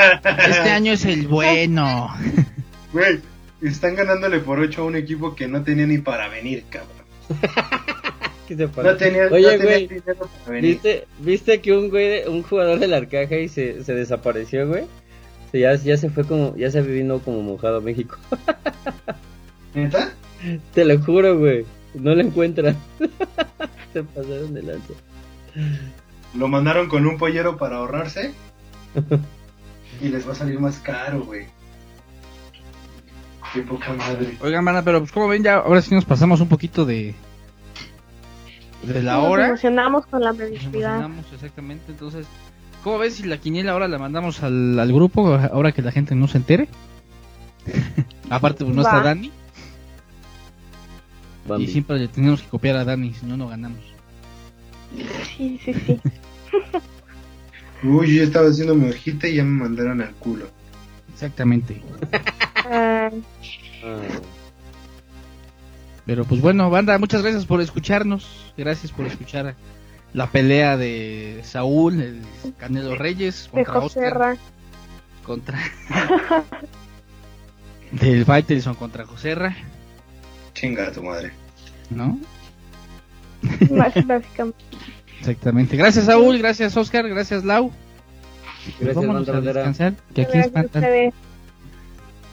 Este 0.50 0.70
año 0.72 0.94
es 0.94 1.06
el 1.06 1.28
bueno. 1.28 2.14
Güey, 2.92 3.20
están 3.62 3.96
ganándole 3.96 4.40
por 4.40 4.60
ocho 4.60 4.82
a 4.82 4.86
un 4.86 4.96
equipo 4.96 5.36
que 5.36 5.48
no 5.48 5.64
tenía 5.64 5.86
ni 5.88 6.00
para 6.00 6.28
venir, 6.28 6.64
cabrón. 6.70 6.98
¿Qué 8.48 8.56
te 8.56 8.68
No 8.68 8.96
tenía, 8.96 9.28
Oye, 9.28 9.42
no 9.44 9.50
tenía 9.50 9.64
güey, 9.66 9.88
dinero 9.88 10.16
para 10.16 10.52
venir. 10.52 10.72
¿Viste, 10.72 11.08
¿Viste 11.20 11.62
que 11.62 11.74
un 11.74 11.90
güey, 11.90 12.08
de- 12.08 12.30
un 12.30 12.44
jugador 12.44 12.80
del 12.80 12.94
Arcaje 12.94 13.50
se, 13.50 13.84
se 13.84 13.94
desapareció, 13.94 14.68
güey? 14.68 14.84
O 14.84 15.52
sea, 15.52 15.76
ya, 15.76 15.84
ya 15.84 15.98
se 15.98 16.10
fue 16.10 16.24
como, 16.26 16.56
ya 16.56 16.72
se 16.72 16.82
vino 16.82 17.20
como 17.20 17.42
mojado 17.42 17.78
a 17.78 17.82
México. 17.82 18.18
¿Neta? 19.74 20.14
Te 20.74 20.86
lo 20.86 20.98
juro, 21.00 21.38
güey. 21.38 21.66
No 21.94 22.16
lo 22.16 22.22
encuentran. 22.22 22.78
se 23.94 24.04
pasaron 24.04 24.54
de 24.54 24.64
lanza. 24.64 24.94
Lo 26.36 26.48
mandaron 26.48 26.88
con 26.88 27.06
un 27.06 27.18
pollero 27.18 27.58
para 27.58 27.78
ahorrarse. 27.78 28.34
y 30.02 30.10
les 30.10 30.28
va 30.28 30.32
a 30.32 30.36
salir 30.36 30.60
más 30.60 30.78
caro, 30.80 31.22
güey. 31.26 31.46
Qué 33.54 33.62
poca 33.62 33.94
madre. 33.94 34.38
Oigan, 34.42 34.64
banda, 34.64 34.84
pero 34.84 35.00
pues 35.00 35.12
como 35.12 35.28
ven 35.28 35.44
ya, 35.44 35.56
ahora 35.56 35.82
sí 35.82 35.96
nos 35.96 36.06
pasamos 36.06 36.42
un 36.42 36.50
poquito 36.50 36.86
de 36.86 37.16
de 38.88 39.04
la 39.04 39.16
Nos 39.16 39.26
hora. 39.30 39.48
emocionamos 39.48 40.06
con 40.08 40.22
la 40.22 40.30
Nos 40.30 40.38
mediocridad. 40.40 40.96
emocionamos, 40.96 41.26
exactamente. 41.34 41.84
Entonces, 41.92 42.26
¿cómo 42.84 42.98
ves 43.00 43.16
si 43.16 43.24
la 43.24 43.38
quiniela 43.38 43.72
ahora 43.74 43.88
la 43.88 43.98
mandamos 43.98 44.44
al, 44.44 44.80
al 44.80 44.94
grupo, 44.94 45.34
ahora 45.36 45.72
que 45.72 45.82
la 45.82 45.92
gente 45.92 46.16
no 46.16 46.28
se 46.28 46.38
entere? 46.38 46.68
Aparte, 48.30 48.64
pues 48.64 48.76
no 48.76 48.82
está. 48.82 49.02
Dani. 49.02 49.32
Bambi. 51.48 51.64
Y 51.64 51.68
siempre 51.68 51.98
le 52.00 52.08
tenemos 52.08 52.42
que 52.42 52.50
copiar 52.50 52.76
a 52.78 52.84
Dani, 52.86 53.14
si 53.14 53.26
no, 53.26 53.38
no 53.38 53.48
ganamos. 53.48 53.80
Sí, 55.38 55.60
sí, 55.64 55.74
sí. 55.74 56.00
Uy, 57.84 58.16
yo 58.18 58.24
estaba 58.24 58.50
haciendo 58.50 58.74
mi 58.76 58.90
hojita 58.90 59.28
y 59.28 59.36
ya 59.36 59.44
me 59.44 59.64
mandaron 59.64 60.02
al 60.02 60.12
culo. 60.16 60.48
Exactamente. 61.14 61.82
Ah, 62.70 63.10
Pero 66.08 66.24
pues 66.24 66.42
bueno, 66.42 66.70
banda, 66.70 66.98
muchas 66.98 67.22
gracias 67.22 67.46
por 67.46 67.62
escucharnos. 67.62 68.54
Gracias 68.58 68.92
por 68.94 69.06
escuchar 69.06 69.56
la 70.14 70.32
pelea 70.32 70.78
de 70.78 71.42
Saúl, 71.44 72.02
el 72.02 72.22
Canelo 72.58 72.96
Reyes 72.96 73.50
de 73.54 73.66
contra 73.66 73.82
José 73.82 74.00
Oscar, 74.00 74.18
Ra. 74.18 74.38
contra 75.24 75.60
del 77.92 78.24
Faitelson 78.26 78.76
contra 78.76 79.06
Joserra, 79.06 79.56
Chinga 80.54 80.92
tu 80.94 81.04
madre. 81.04 81.34
¿no? 81.90 82.18
Más 83.70 83.94
básicamente. 84.08 84.60
Exactamente. 85.20 85.76
Gracias 85.76 86.06
Saúl, 86.06 86.38
gracias 86.38 86.76
Oscar, 86.78 87.08
gracias 87.10 87.44
Lau. 87.44 87.72
Gracias, 88.80 88.96
Vámonos 88.96 89.28
Banda 89.28 89.50
a 89.50 89.54
descansar, 89.54 89.94
que 90.16 90.22
aquí 90.22 90.32
Gracias 90.34 90.44
a 90.44 90.48
espantan. 90.48 90.84
ustedes. 90.84 91.14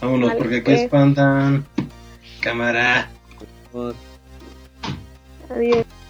Vámonos, 0.01 0.33
porque 0.35 0.57
aquí 0.57 0.65
pues. 0.65 0.81
espantan. 0.83 1.67
Cámara. 2.41 3.11
Vamos. 3.75 3.97
Adiós. 5.51 6.04